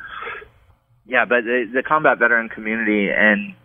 yeah, 1.07 1.25
but 1.25 1.43
the, 1.43 1.69
the 1.73 1.83
combat 1.83 2.19
veteran 2.19 2.49
community 2.49 3.09
and 3.09 3.55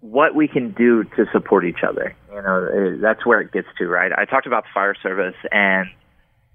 what 0.00 0.34
we 0.34 0.46
can 0.46 0.72
do 0.72 1.04
to 1.04 1.26
support 1.32 1.64
each 1.64 1.82
other. 1.86 2.14
You 2.30 2.42
know, 2.42 2.68
eh, 2.72 2.96
that's 3.00 3.24
where 3.24 3.40
it 3.40 3.52
gets 3.52 3.68
to, 3.78 3.86
right? 3.86 4.12
I 4.12 4.24
talked 4.24 4.46
about 4.46 4.64
the 4.64 4.70
fire 4.74 4.94
service 5.02 5.36
and 5.50 5.88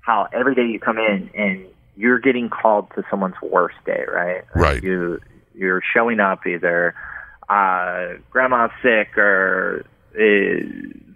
how 0.01 0.27
every 0.31 0.55
day 0.55 0.65
you 0.65 0.79
come 0.79 0.97
in 0.97 1.29
and 1.33 1.65
you're 1.95 2.19
getting 2.19 2.49
called 2.49 2.89
to 2.95 3.03
someone's 3.09 3.35
worst 3.41 3.75
day, 3.85 4.03
right? 4.07 4.43
Right. 4.55 4.83
You 4.83 5.19
you're 5.59 5.83
showing 5.93 6.19
up 6.19 6.47
either 6.47 6.95
uh, 7.49 8.13
grandma's 8.29 8.71
sick 8.81 9.17
or 9.17 9.85
uh, 10.15 10.63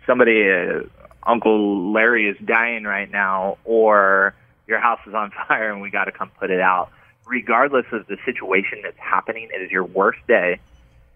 somebody, 0.06 0.50
uh, 0.50 0.82
Uncle 1.26 1.92
Larry 1.94 2.28
is 2.28 2.38
dying 2.46 2.84
right 2.84 3.10
now, 3.10 3.58
or 3.64 4.36
your 4.68 4.80
house 4.80 5.00
is 5.08 5.14
on 5.14 5.32
fire 5.48 5.72
and 5.72 5.82
we 5.82 5.90
got 5.90 6.06
to 6.06 6.12
come 6.12 6.30
put 6.40 6.52
it 6.52 6.60
out. 6.60 6.92
Regardless 7.26 7.86
of 7.94 8.06
the 8.08 8.18
situation 8.26 8.82
that's 8.84 9.00
happening, 9.00 9.48
it 9.54 9.62
is 9.62 9.72
your 9.72 9.86
worst 9.86 10.20
day, 10.28 10.60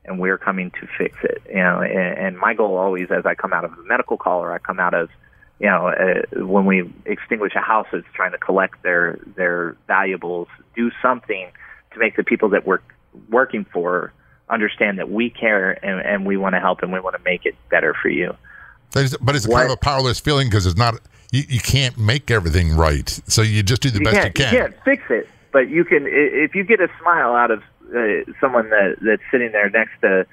and 0.05 0.19
we're 0.19 0.37
coming 0.37 0.71
to 0.71 0.87
fix 0.97 1.17
it. 1.23 1.41
You 1.49 1.55
know, 1.55 1.81
and, 1.81 2.17
and 2.17 2.37
my 2.37 2.53
goal 2.53 2.77
always, 2.77 3.11
as 3.11 3.25
I 3.25 3.35
come 3.35 3.51
out 3.51 3.65
of 3.65 3.73
a 3.73 3.83
medical 3.83 4.15
call 4.15 4.39
or 4.39 4.53
I 4.53 4.59
come 4.59 4.79
out 4.79 4.93
of 4.93 5.09
you 5.59 5.65
know, 5.65 5.87
uh, 5.87 6.45
when 6.45 6.65
we 6.65 6.93
extinguish 7.05 7.53
a 7.55 7.61
house, 7.61 7.87
it's 7.91 8.07
trying 8.13 8.31
to 8.31 8.37
collect 8.37 8.83
their 8.83 9.19
their 9.35 9.75
valuables, 9.87 10.47
do 10.75 10.91
something 11.01 11.49
to 11.93 11.99
make 11.99 12.15
the 12.15 12.23
people 12.23 12.49
that 12.49 12.65
we're 12.65 12.79
working 13.29 13.65
for 13.71 14.13
understand 14.49 14.97
that 14.99 15.09
we 15.09 15.29
care 15.29 15.71
and, 15.85 15.99
and 16.05 16.25
we 16.25 16.37
want 16.37 16.55
to 16.55 16.59
help 16.59 16.81
and 16.81 16.91
we 16.93 16.99
want 16.99 17.15
to 17.15 17.21
make 17.23 17.45
it 17.45 17.55
better 17.69 17.93
for 18.01 18.09
you. 18.09 18.35
But 18.93 19.35
it's 19.35 19.45
kind 19.45 19.65
of 19.65 19.71
a 19.71 19.77
powerless 19.77 20.19
feeling 20.19 20.47
because 20.47 20.65
it's 20.65 20.77
not 20.77 20.95
you, 21.31 21.43
you 21.49 21.59
can't 21.59 21.97
make 21.97 22.31
everything 22.31 22.75
right, 22.75 23.09
so 23.27 23.41
you 23.41 23.61
just 23.61 23.81
do 23.81 23.89
the 23.89 23.99
you 23.99 24.05
best 24.05 24.25
you 24.27 24.31
can. 24.33 24.53
You 24.53 24.59
can't 24.61 24.75
fix 24.85 25.03
it, 25.09 25.27
but 25.51 25.69
you 25.69 25.83
can. 25.83 26.05
If 26.07 26.55
you 26.55 26.63
get 26.63 26.79
a 26.79 26.87
smile 27.01 27.35
out 27.35 27.51
of 27.51 27.61
uh, 27.93 28.31
someone 28.39 28.69
that 28.69 28.95
that's 29.01 29.21
sitting 29.29 29.51
there 29.51 29.69
next 29.69 29.99
to 30.01 30.25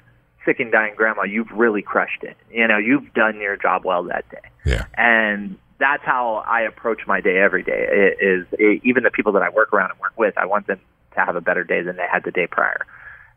sick 0.45 0.59
and 0.61 0.71
dying 0.71 0.93
grandma, 0.95 1.23
you've 1.23 1.51
really 1.51 1.81
crushed 1.81 2.23
it. 2.23 2.37
You 2.49 2.67
know, 2.67 2.77
you've 2.77 3.13
done 3.13 3.41
your 3.41 3.57
job 3.57 3.83
well 3.83 4.03
that 4.03 4.27
day. 4.29 4.37
Yeah. 4.65 4.85
and 4.97 5.57
that's 5.77 6.03
how 6.03 6.35
I 6.47 6.61
approach 6.61 7.05
my 7.05 7.19
day 7.19 7.37
every 7.39 7.61
day. 7.61 8.15
i- 8.19 8.23
Is 8.25 8.79
even 8.83 9.03
the 9.03 9.11
people 9.11 9.33
that 9.33 9.41
I 9.43 9.49
work 9.49 9.73
around 9.73 9.91
and 9.91 9.99
work 9.99 10.13
with, 10.17 10.37
I 10.37 10.45
want 10.45 10.67
them 10.67 10.79
to 11.15 11.21
have 11.25 11.35
a 11.35 11.41
better 11.41 11.63
day 11.63 11.81
than 11.81 11.95
they 11.95 12.05
had 12.09 12.23
the 12.23 12.31
day 12.31 12.47
prior. 12.47 12.85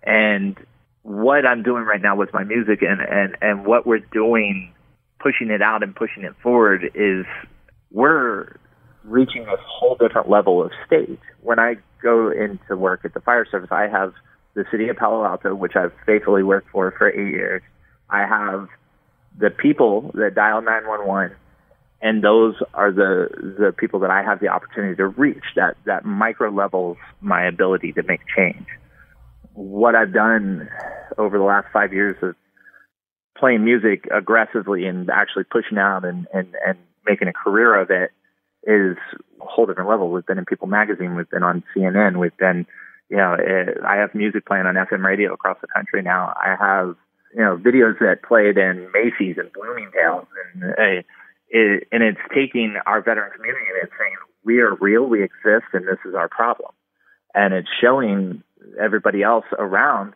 And 0.03 0.57
what 1.03 1.47
I'm 1.47 1.63
doing 1.63 1.85
right 1.85 2.01
now 2.01 2.17
with 2.17 2.33
my 2.33 2.45
music 2.45 2.83
and 2.83 3.01
and 3.01 3.37
and 3.41 3.67
what 3.67 3.87
we're 3.87 3.99
doing, 3.99 4.73
pushing 5.21 5.51
it 5.51 5.63
out 5.63 5.83
and 5.83 5.95
pushing 5.95 6.25
it 6.25 6.35
forward 6.43 6.91
is 6.95 7.25
we're 7.91 8.57
reaching 9.05 9.47
a 9.47 9.57
whole 9.57 9.97
different 9.97 10.29
level 10.29 10.63
of 10.63 10.71
stage. 10.87 11.21
When 11.41 11.59
I 11.59 11.77
go 12.03 12.31
into 12.31 12.77
work 12.77 13.05
at 13.05 13.15
the 13.15 13.21
fire 13.21 13.47
service, 13.51 13.71
I 13.73 13.89
have 13.89 14.13
the 14.55 14.65
city 14.71 14.89
of 14.89 14.97
Palo 14.97 15.25
Alto, 15.25 15.55
which 15.55 15.77
I've 15.77 15.93
faithfully 16.05 16.43
worked 16.43 16.69
for 16.71 16.91
for 16.97 17.09
eight 17.09 17.33
years. 17.33 17.63
I 18.11 18.27
have 18.27 18.69
the 19.39 19.51
people 19.51 20.11
that 20.15 20.35
dial 20.35 20.61
911 20.61 21.37
and 22.01 22.23
those 22.23 22.55
are 22.75 22.93
the 22.93 23.29
the 23.59 23.73
people 23.77 24.01
that 24.01 24.11
I 24.11 24.23
have 24.23 24.41
the 24.41 24.49
opportunity 24.49 24.97
to 24.97 25.07
reach 25.07 25.45
that 25.57 25.77
that 25.85 26.05
micro 26.05 26.51
levels 26.51 26.97
my 27.21 27.47
ability 27.47 27.93
to 27.95 28.03
make 28.03 28.21
change. 28.37 28.67
What 29.55 29.95
I've 29.95 30.13
done 30.13 30.69
over 31.17 31.37
the 31.37 31.45
last 31.45 31.67
5 31.73 31.93
years 31.93 32.17
of 32.23 32.37
playing 33.37 33.65
music 33.65 34.07
aggressively 34.13 34.87
and 34.87 35.11
actually 35.11 35.45
pushing 35.45 35.79
out 35.79 36.05
and 36.05 36.27
and 36.33 36.55
and 36.67 36.79
making 37.07 37.29
a 37.29 37.33
career 37.33 37.75
of 37.81 37.91
it 37.91 38.11
is 38.65 38.97
a 39.41 39.45
whole 39.45 39.67
different 39.67 39.89
level. 39.89 40.11
We've 40.11 40.27
been 40.27 40.39
in 40.39 40.45
People 40.45 40.69
Magazine, 40.69 41.17
we've 41.17 41.31
been 41.31 41.43
on 41.43 41.63
CNN, 41.75 42.19
we've 42.19 42.37
been 42.37 42.67
you 43.09 43.17
know, 43.17 43.35
eh, 43.35 43.73
I 43.87 43.97
have 43.97 44.15
music 44.15 44.47
playing 44.47 44.67
on 44.67 44.75
FM 44.75 45.03
radio 45.03 45.33
across 45.33 45.57
the 45.61 45.67
country 45.67 46.03
now. 46.03 46.35
I 46.37 46.57
have 46.59 46.97
you 47.35 47.43
know 47.43 47.57
videos 47.57 47.99
that 48.01 48.23
played 48.23 48.59
in 48.59 48.91
Macy's 48.93 49.39
and 49.39 49.53
Bloomingdale's, 49.53 50.27
and 50.55 50.73
uh, 50.73 51.03
it, 51.51 51.89
and 51.93 52.03
it's 52.03 52.21
taking 52.35 52.77
our 52.87 53.01
veteran 53.01 53.33
community 53.35 53.65
and 53.69 53.83
it's 53.83 53.93
saying 53.99 54.15
we 54.45 54.61
are 54.61 54.75
real, 54.77 55.05
we 55.05 55.23
exist, 55.23 55.67
and 55.73 55.87
this 55.87 55.99
is 56.05 56.15
our 56.15 56.29
problem, 56.29 56.71
and 57.35 57.55
it's 57.55 57.69
showing 57.81 58.43
everybody 58.79 59.23
else 59.23 59.45
around 59.59 60.15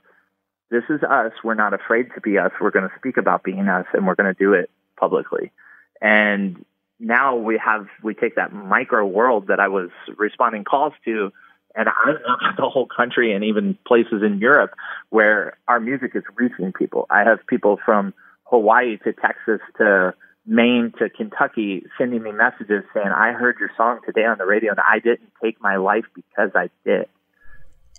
this 0.73 0.85
is 0.89 1.03
us. 1.03 1.33
We're 1.45 1.55
not 1.55 1.75
afraid 1.75 2.07
to 2.15 2.21
be 2.23 2.39
us. 2.39 2.51
We're 2.59 2.71
going 2.71 2.89
to 2.89 2.95
speak 2.99 3.19
about 3.19 3.45
being 3.45 3.69
us, 3.69 3.85
and 3.93 4.07
we're 4.07 4.15
going 4.15 4.35
to 4.35 4.39
do 4.39 4.55
it 4.55 4.71
publicly. 4.97 5.53
And 6.01 6.65
now 6.99 7.37
we 7.37 7.61
have 7.63 7.87
we 8.03 8.15
take 8.15 8.37
that 8.37 8.55
micro 8.55 9.07
world 9.07 9.49
that 9.49 9.61
I 9.61 9.69
was 9.69 9.91
responding 10.17 10.65
calls 10.65 10.95
to, 11.05 11.31
and 11.77 11.89
I'm 11.91 12.17
out 12.27 12.57
the 12.57 12.71
whole 12.71 12.87
country 12.87 13.35
and 13.35 13.45
even 13.45 13.77
places 13.87 14.23
in 14.23 14.39
Europe 14.39 14.71
where 15.11 15.59
our 15.69 15.79
music 15.79 16.13
is 16.15 16.23
reaching 16.37 16.73
people. 16.73 17.07
I 17.11 17.25
have 17.25 17.47
people 17.47 17.79
from 17.85 18.15
Hawaii 18.45 18.97
to 19.05 19.13
Texas 19.13 19.61
to 19.77 20.15
Maine 20.47 20.93
to 20.99 21.09
Kentucky 21.09 21.85
sending 21.99 22.23
me 22.23 22.33
messages 22.33 22.85
saying, 22.93 23.09
"I 23.09 23.33
heard 23.33 23.57
your 23.61 23.71
song 23.77 24.01
today 24.05 24.25
on 24.25 24.39
the 24.39 24.47
radio, 24.47 24.73
and 24.73 24.81
I 24.81 24.99
didn't 24.99 25.31
take 25.43 25.61
my 25.61 25.77
life 25.77 26.05
because 26.15 26.51
I 26.55 26.69
did." 26.85 27.09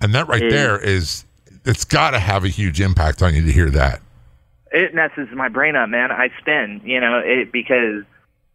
And 0.02 0.14
that 0.14 0.28
right 0.28 0.44
is- 0.44 0.54
there 0.54 0.78
is 0.80 1.26
it's 1.66 1.86
got 1.86 2.12
to 2.12 2.20
have 2.20 2.44
a 2.44 2.50
huge 2.50 2.82
impact 2.82 3.22
on 3.22 3.34
you 3.34 3.46
to 3.46 3.52
hear 3.52 3.70
that. 3.70 4.02
it 4.72 4.94
messes 4.96 5.30
my 5.32 5.48
brain 5.50 5.76
up, 5.76 5.88
man. 5.88 6.12
I 6.12 6.30
spin, 6.40 6.82
you 6.84 7.00
know, 7.00 7.22
it 7.24 7.52
because 7.52 8.04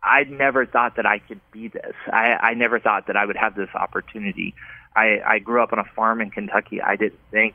I 0.02 0.24
never 0.24 0.66
thought 0.66 0.96
that 0.96 1.06
I 1.06 1.20
could 1.20 1.40
be 1.52 1.68
this. 1.68 1.94
I, 2.12 2.32
I 2.40 2.54
never 2.54 2.80
thought 2.80 3.06
that 3.06 3.16
I 3.16 3.24
would 3.24 3.36
have 3.36 3.54
this 3.54 3.68
opportunity. 3.74 4.54
I, 4.96 5.20
I 5.24 5.38
grew 5.38 5.62
up 5.62 5.72
on 5.72 5.78
a 5.78 5.84
farm 5.84 6.20
in 6.20 6.30
Kentucky. 6.30 6.82
I 6.82 6.96
didn't 6.96 7.20
think 7.30 7.54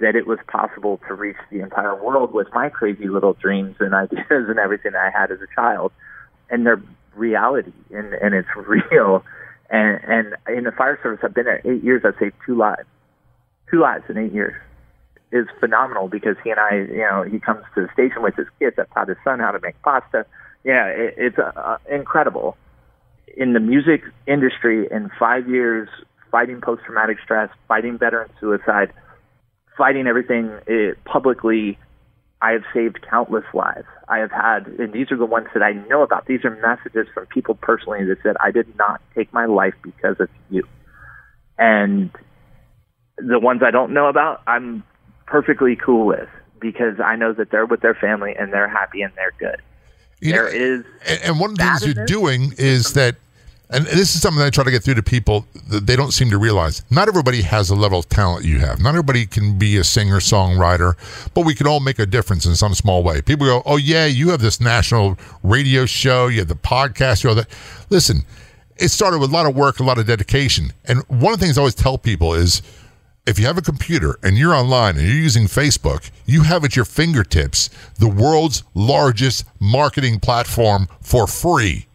that 0.00 0.16
it 0.16 0.26
was 0.26 0.38
possible 0.48 1.00
to 1.08 1.14
reach 1.14 1.36
the 1.50 1.60
entire 1.60 1.94
world 1.94 2.32
with 2.32 2.48
my 2.52 2.68
crazy 2.68 3.08
little 3.08 3.34
dreams 3.34 3.76
and 3.80 3.94
ideas 4.04 4.24
and 4.28 4.58
everything 4.58 4.92
I 4.94 5.10
had 5.10 5.30
as 5.30 5.38
a 5.40 5.54
child. 5.54 5.92
And 6.50 6.66
they're 6.66 6.82
reality 7.14 7.72
and, 7.90 8.14
and 8.14 8.34
it's 8.34 8.48
real. 8.56 9.24
And, 9.70 10.00
and 10.04 10.56
in 10.56 10.64
the 10.64 10.72
fire 10.72 10.98
service, 11.02 11.20
I've 11.22 11.34
been 11.34 11.44
there 11.44 11.62
eight 11.64 11.84
years. 11.84 12.02
I've 12.04 12.16
saved 12.18 12.34
two 12.44 12.56
lives, 12.56 12.88
two 13.70 13.80
lives 13.80 14.04
in 14.08 14.18
eight 14.18 14.32
years 14.32 14.54
is 15.32 15.46
phenomenal 15.60 16.08
because 16.08 16.36
he 16.42 16.50
and 16.50 16.58
I, 16.58 16.74
you 16.74 17.06
know, 17.08 17.22
he 17.22 17.38
comes 17.38 17.64
to 17.74 17.82
the 17.82 17.92
station 17.92 18.22
with 18.22 18.34
his 18.34 18.46
kids. 18.58 18.76
I've 18.78 18.90
taught 18.90 19.08
his 19.08 19.18
son 19.22 19.38
how 19.38 19.52
to 19.52 19.60
make 19.60 19.80
pasta. 19.82 20.26
Yeah, 20.64 20.86
it, 20.86 21.14
it's 21.16 21.38
uh, 21.38 21.78
incredible. 21.90 22.56
In 23.36 23.52
the 23.52 23.60
music 23.60 24.02
industry, 24.26 24.88
in 24.90 25.10
five 25.18 25.48
years, 25.48 25.88
fighting 26.30 26.60
post 26.60 26.82
traumatic 26.84 27.18
stress, 27.22 27.48
fighting 27.68 27.98
veteran 27.98 28.28
suicide, 28.40 28.92
fighting 29.80 30.06
everything 30.06 30.50
uh, 30.68 30.94
publicly, 31.06 31.78
I 32.42 32.50
have 32.52 32.64
saved 32.74 33.00
countless 33.08 33.46
lives. 33.54 33.86
I 34.08 34.18
have 34.18 34.30
had, 34.30 34.66
and 34.78 34.92
these 34.92 35.10
are 35.10 35.16
the 35.16 35.24
ones 35.24 35.46
that 35.54 35.62
I 35.62 35.72
know 35.72 36.02
about. 36.02 36.26
These 36.26 36.44
are 36.44 36.54
messages 36.60 37.06
from 37.14 37.24
people 37.26 37.54
personally 37.54 38.04
that 38.04 38.18
said, 38.22 38.36
I 38.42 38.50
did 38.50 38.76
not 38.76 39.00
take 39.14 39.32
my 39.32 39.46
life 39.46 39.74
because 39.82 40.20
of 40.20 40.28
you. 40.50 40.64
And 41.58 42.10
the 43.16 43.38
ones 43.38 43.62
I 43.64 43.70
don't 43.70 43.92
know 43.92 44.08
about, 44.08 44.42
I'm 44.46 44.82
perfectly 45.26 45.76
cool 45.76 46.06
with 46.06 46.28
because 46.60 47.00
I 47.02 47.16
know 47.16 47.32
that 47.32 47.50
they're 47.50 47.66
with 47.66 47.80
their 47.80 47.94
family 47.94 48.34
and 48.38 48.52
they're 48.52 48.68
happy 48.68 49.00
and 49.00 49.12
they're 49.16 49.32
good. 49.38 49.62
You 50.20 50.32
There 50.32 50.44
know, 50.44 50.50
is 50.50 50.84
and, 51.08 51.20
and 51.24 51.40
one 51.40 51.52
of 51.52 51.56
the 51.56 51.64
things 51.64 51.86
you're 51.86 52.04
doing 52.04 52.52
is 52.58 52.92
that, 52.92 53.16
and 53.70 53.86
this 53.86 54.14
is 54.14 54.20
something 54.20 54.42
I 54.42 54.50
try 54.50 54.64
to 54.64 54.70
get 54.70 54.82
through 54.82 54.94
to 54.94 55.02
people 55.02 55.46
that 55.68 55.86
they 55.86 55.94
don't 55.94 56.10
seem 56.12 56.28
to 56.30 56.38
realize. 56.38 56.82
Not 56.90 57.08
everybody 57.08 57.42
has 57.42 57.68
the 57.68 57.76
level 57.76 58.00
of 58.00 58.08
talent 58.08 58.44
you 58.44 58.58
have. 58.58 58.80
Not 58.80 58.90
everybody 58.90 59.26
can 59.26 59.58
be 59.58 59.76
a 59.76 59.84
singer 59.84 60.18
songwriter, 60.18 60.94
but 61.34 61.44
we 61.46 61.54
can 61.54 61.66
all 61.66 61.78
make 61.78 61.98
a 61.98 62.06
difference 62.06 62.46
in 62.46 62.56
some 62.56 62.74
small 62.74 63.04
way. 63.04 63.22
People 63.22 63.46
go, 63.46 63.62
"Oh 63.64 63.76
yeah, 63.76 64.06
you 64.06 64.30
have 64.30 64.40
this 64.40 64.60
national 64.60 65.18
radio 65.42 65.86
show, 65.86 66.26
you 66.26 66.40
have 66.40 66.48
the 66.48 66.56
podcast, 66.56 67.22
you 67.22 67.28
have 67.28 67.36
that." 67.36 67.48
Listen, 67.90 68.24
it 68.76 68.88
started 68.88 69.18
with 69.18 69.30
a 69.30 69.32
lot 69.32 69.46
of 69.46 69.54
work, 69.54 69.78
a 69.78 69.84
lot 69.84 69.98
of 69.98 70.06
dedication, 70.06 70.72
and 70.86 71.04
one 71.08 71.32
of 71.32 71.38
the 71.38 71.44
things 71.44 71.56
I 71.56 71.60
always 71.60 71.74
tell 71.74 71.98
people 71.98 72.34
is 72.34 72.62
if 73.26 73.38
you 73.38 73.46
have 73.46 73.58
a 73.58 73.62
computer 73.62 74.18
and 74.22 74.36
you're 74.36 74.54
online 74.54 74.96
and 74.96 75.06
you're 75.06 75.16
using 75.16 75.44
Facebook, 75.44 76.10
you 76.26 76.42
have 76.42 76.64
at 76.64 76.74
your 76.74 76.84
fingertips 76.84 77.70
the 77.98 78.08
world's 78.08 78.64
largest 78.74 79.44
marketing 79.60 80.18
platform 80.18 80.88
for 81.00 81.26
free. 81.26 81.86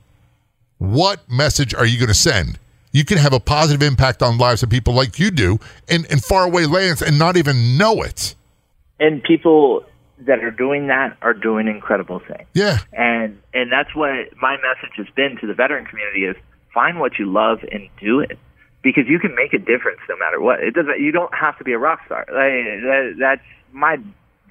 What 0.93 1.29
message 1.29 1.73
are 1.73 1.86
you 1.86 1.97
going 1.97 2.07
to 2.09 2.13
send? 2.13 2.59
You 2.91 3.03
can 3.03 3.17
have 3.17 3.33
a 3.33 3.39
positive 3.39 3.86
impact 3.86 4.21
on 4.21 4.38
lives 4.38 4.63
of 4.63 4.69
people 4.69 4.93
like 4.93 5.19
you 5.19 5.31
do 5.31 5.59
in, 5.89 6.05
in 6.05 6.19
faraway 6.19 6.65
lands 6.65 7.01
and 7.01 7.19
not 7.19 7.36
even 7.38 7.77
know 7.77 8.01
it. 8.01 8.36
and 8.99 9.21
people 9.23 9.83
that 10.19 10.43
are 10.43 10.51
doing 10.51 10.88
that 10.88 11.17
are 11.21 11.33
doing 11.33 11.67
incredible 11.67 12.19
things. 12.19 12.47
Yeah. 12.53 12.79
And 12.93 13.41
and 13.53 13.71
that's 13.71 13.93
what 13.95 14.29
my 14.41 14.55
message 14.57 14.95
has 14.97 15.07
been 15.15 15.38
to 15.41 15.47
the 15.47 15.53
veteran 15.53 15.86
community 15.86 16.23
is 16.25 16.36
find 16.73 16.99
what 16.99 17.19
you 17.19 17.25
love 17.31 17.59
and 17.71 17.89
do 17.99 18.19
it. 18.21 18.38
Because 18.81 19.05
you 19.07 19.19
can 19.19 19.36
make 19.36 19.51
a 19.53 19.57
difference 19.57 19.99
no 20.07 20.15
matter 20.17 20.39
what. 20.39 20.59
It 20.61 20.73
doesn't 20.75 20.99
you 20.99 21.11
don't 21.11 21.33
have 21.33 21.57
to 21.57 21.63
be 21.63 21.73
a 21.73 21.77
rock 21.79 22.01
star. 22.05 22.25
Like, 22.27 22.81
that, 22.83 23.15
that's 23.19 23.41
my 23.73 23.97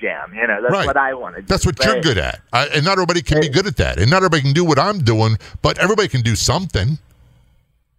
jam, 0.01 0.33
you 0.35 0.47
know. 0.47 0.61
That's 0.63 0.73
Right. 0.73 0.87
what 0.87 0.97
I 0.97 1.15
want 1.15 1.37
to 1.37 1.43
do. 1.43 1.47
That's 1.49 1.65
what 1.67 1.83
you're 1.85 2.01
good 2.01 2.19
at. 2.19 2.41
I, 2.53 2.67
and 2.67 2.85
not 2.85 2.93
everybody 2.93 3.23
can 3.23 3.41
be 3.41 3.49
good 3.49 3.67
at 3.67 3.77
that. 3.79 3.99
And 3.99 4.11
not 4.11 4.19
everybody 4.19 4.43
can 4.43 4.53
do 4.53 4.65
what 4.65 4.79
I'm 4.79 4.99
doing, 4.99 5.37
but 5.63 5.79
everybody 5.79 6.09
can 6.09 6.23
do 6.23 6.35
something. 6.37 6.99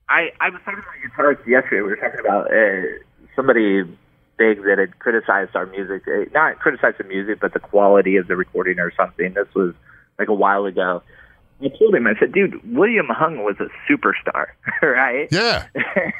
I, 0.10 0.32
I 0.40 0.50
was 0.50 0.62
talking 0.64 0.82
to 0.82 0.88
my 0.88 1.24
guitarist 1.34 1.48
yesterday. 1.48 1.82
We 1.82 1.90
were 1.90 1.96
talking 1.96 2.20
about 2.20 2.52
uh, 2.54 2.82
somebody 3.36 3.84
big 4.38 4.62
that 4.64 4.78
had 4.78 5.00
criticized 5.00 5.56
our 5.56 5.66
music, 5.66 6.04
eh, 6.08 6.26
not 6.34 6.60
criticized 6.60 6.98
the 7.00 7.06
music, 7.06 7.40
but 7.40 7.54
the 7.54 7.60
quality 7.60 8.18
of 8.18 8.28
the 8.28 8.36
recording 8.36 8.80
or 8.80 8.92
something. 8.96 9.34
This 9.34 9.48
was 9.56 9.74
like 10.20 10.28
a 10.28 10.34
while 10.34 10.66
ago. 10.66 11.02
I 11.64 11.70
told 11.70 11.96
him, 11.96 12.06
I 12.06 12.14
said, 12.20 12.34
dude, 12.34 12.60
William 12.76 13.08
Hung 13.08 13.44
was 13.44 13.56
a 13.62 13.70
superstar, 13.90 14.48
right? 14.82 15.30
Yeah. 15.32 15.66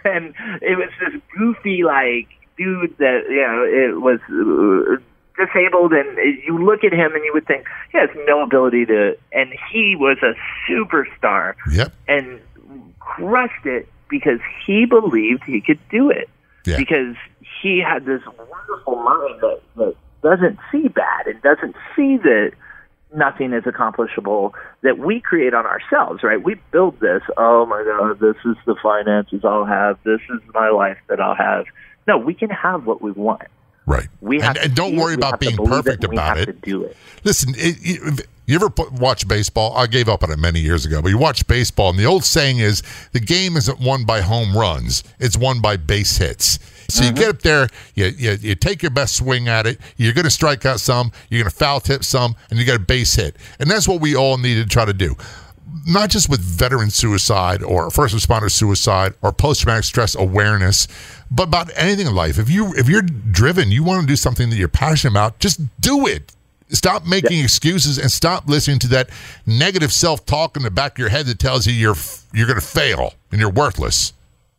and 0.06 0.34
it 0.62 0.78
was 0.78 0.90
this 1.02 1.22
goofy, 1.38 1.84
like, 1.84 2.30
dude 2.58 2.98
that, 3.00 3.24
you 3.30 3.42
know, 3.42 3.64
it 3.66 4.00
was 4.02 4.20
uh, 4.30 5.04
disabled, 5.38 5.94
and 5.94 6.18
you 6.44 6.64
look 6.64 6.84
at 6.84 6.94
him 6.94 7.14
and 7.14 7.24
you 7.24 7.32
would 7.34 7.46
think 7.46 7.66
he 7.92 7.98
has 7.98 8.10
no 8.28 8.42
ability 8.42 8.86
to, 8.86 9.18
and 9.32 9.54
he 9.72 9.96
was 9.96 10.18
a 10.22 10.34
superstar. 10.70 11.56
Yep. 11.72 11.94
And 12.08 12.40
crushed 13.00 13.66
it 13.66 13.88
because 14.10 14.40
he 14.66 14.86
believed 14.86 15.44
he 15.44 15.62
could 15.62 15.80
do 15.90 16.10
it. 16.10 16.30
Yeah. 16.66 16.78
Because 16.78 17.16
he 17.62 17.80
had 17.80 18.06
this 18.06 18.22
wonderful 18.26 18.96
mind 18.96 19.42
that, 19.42 19.62
that 19.76 19.96
doesn't 20.24 20.60
see 20.72 20.88
bad 20.88 21.28
and 21.28 21.42
doesn't 21.42 21.76
see 21.96 22.18
that 22.18 22.54
nothing 23.16 23.54
is 23.54 23.66
accomplishable 23.66 24.54
that 24.82 24.98
we 24.98 25.22
create 25.22 25.54
on 25.54 25.66
ourselves, 25.66 26.24
right? 26.24 26.44
We 26.44 26.56
build 26.72 27.00
this. 27.00 27.22
Oh 27.38 27.66
my 27.66 27.84
God, 27.84 28.20
this 28.20 28.36
is 28.46 28.58
the 28.66 28.76
finances 28.82 29.46
I'll 29.46 29.66
have. 29.66 30.00
This 30.04 30.22
is 30.30 30.42
my 30.54 30.70
life 30.70 30.98
that 31.08 31.20
I'll 31.20 31.36
have. 31.36 31.66
No, 32.08 32.18
we 32.18 32.34
can 32.34 32.50
have 32.50 32.86
what 32.86 33.02
we 33.02 33.12
want. 33.12 33.44
Right. 33.86 34.08
We 34.22 34.40
have 34.42 34.56
and, 34.56 34.66
and 34.66 34.76
don't 34.76 34.92
see 34.92 34.96
it, 34.96 35.00
worry 35.00 35.14
about 35.14 35.40
being 35.40 35.58
perfect 35.58 36.04
it, 36.04 36.12
about 36.12 36.12
we 36.12 36.18
have 36.18 36.38
it. 36.38 36.46
To 36.46 36.54
do 36.54 36.84
it. 36.84 36.98
Listen, 37.24 37.54
it, 37.58 37.78
you, 37.82 38.18
you 38.46 38.56
ever 38.56 38.70
watch 38.92 39.28
baseball? 39.28 39.76
I 39.76 39.88
gave 39.88 40.08
up 40.08 40.24
on 40.24 40.32
it 40.32 40.38
many 40.38 40.60
years 40.60 40.86
ago, 40.86 41.02
but 41.02 41.10
you 41.10 41.18
watch 41.18 41.48
baseball, 41.48 41.90
and 41.90 41.98
the 41.98 42.06
old 42.06 42.24
saying 42.24 42.60
is 42.60 42.84
the 43.12 43.20
game 43.20 43.58
isn't 43.58 43.80
won 43.80 44.06
by 44.06 44.22
home 44.22 44.56
runs, 44.56 45.04
it's 45.20 45.38
won 45.38 45.62
by 45.62 45.78
base 45.78 46.18
hits. 46.18 46.60
So 46.88 47.04
you 47.04 47.10
mm-hmm. 47.10 47.20
get 47.20 47.30
up 47.30 47.42
there, 47.42 47.68
you, 47.96 48.06
you, 48.06 48.32
you 48.34 48.56
take 48.56 48.84
your 48.84 48.92
best 48.92 49.16
swing 49.16 49.48
at 49.48 49.66
it, 49.66 49.80
you're 49.98 50.14
going 50.14 50.26
to 50.26 50.32
strike 50.32 50.66
out 50.66 50.80
some, 50.80 51.12
you're 51.30 51.42
going 51.42 51.50
to 51.50 51.56
foul 51.56 51.80
tip 51.80 52.04
some, 52.04 52.36
and 52.52 52.60
you 52.60 52.66
got 52.66 52.76
a 52.76 52.80
base 52.80 53.16
hit. 53.16 53.38
And 53.60 53.70
that's 53.70 53.88
what 53.88 54.02
we 54.02 54.16
all 54.16 54.38
need 54.38 54.56
to 54.56 54.66
try 54.68 54.86
to 54.86 54.94
do. 54.94 55.16
Not 55.88 56.12
just 56.12 56.30
with 56.30 56.40
veteran 56.40 56.92
suicide 56.92 57.64
or 57.64 57.90
first 57.90 58.16
responder 58.16 58.52
suicide 58.52 59.16
or 59.24 59.34
post 59.34 59.62
traumatic 59.62 59.84
stress 59.86 60.14
awareness, 60.16 60.88
but 61.32 61.44
about 61.44 61.72
anything 61.76 62.08
in 62.08 62.16
life. 62.16 62.38
If 62.38 62.50
you 62.50 62.74
if 62.76 62.88
you're 62.90 63.02
driven, 63.02 63.72
you 63.72 63.84
want 63.84 64.02
to 64.02 64.08
do 64.08 64.16
something 64.16 64.50
that 64.50 64.56
you're 64.56 64.68
passionate 64.68 65.14
about, 65.14 65.40
just 65.40 65.62
do 65.80 66.08
it. 66.08 66.34
Stop 66.70 67.06
making 67.06 67.44
excuses 67.44 68.00
and 68.00 68.12
stop 68.12 68.48
listening 68.48 68.80
to 68.80 68.88
that 68.88 69.10
negative 69.46 69.94
self-talk 69.94 70.58
in 70.58 70.64
the 70.64 70.72
back 70.72 70.94
of 70.94 70.98
your 70.98 71.10
head 71.10 71.28
that 71.28 71.38
tells 71.38 71.68
you 71.68 71.74
you're 71.74 71.96
you're 72.34 72.48
going 72.48 72.60
to 72.60 72.66
fail 72.66 73.14
and 73.32 73.40
you're 73.40 73.52
worthless. 73.52 74.14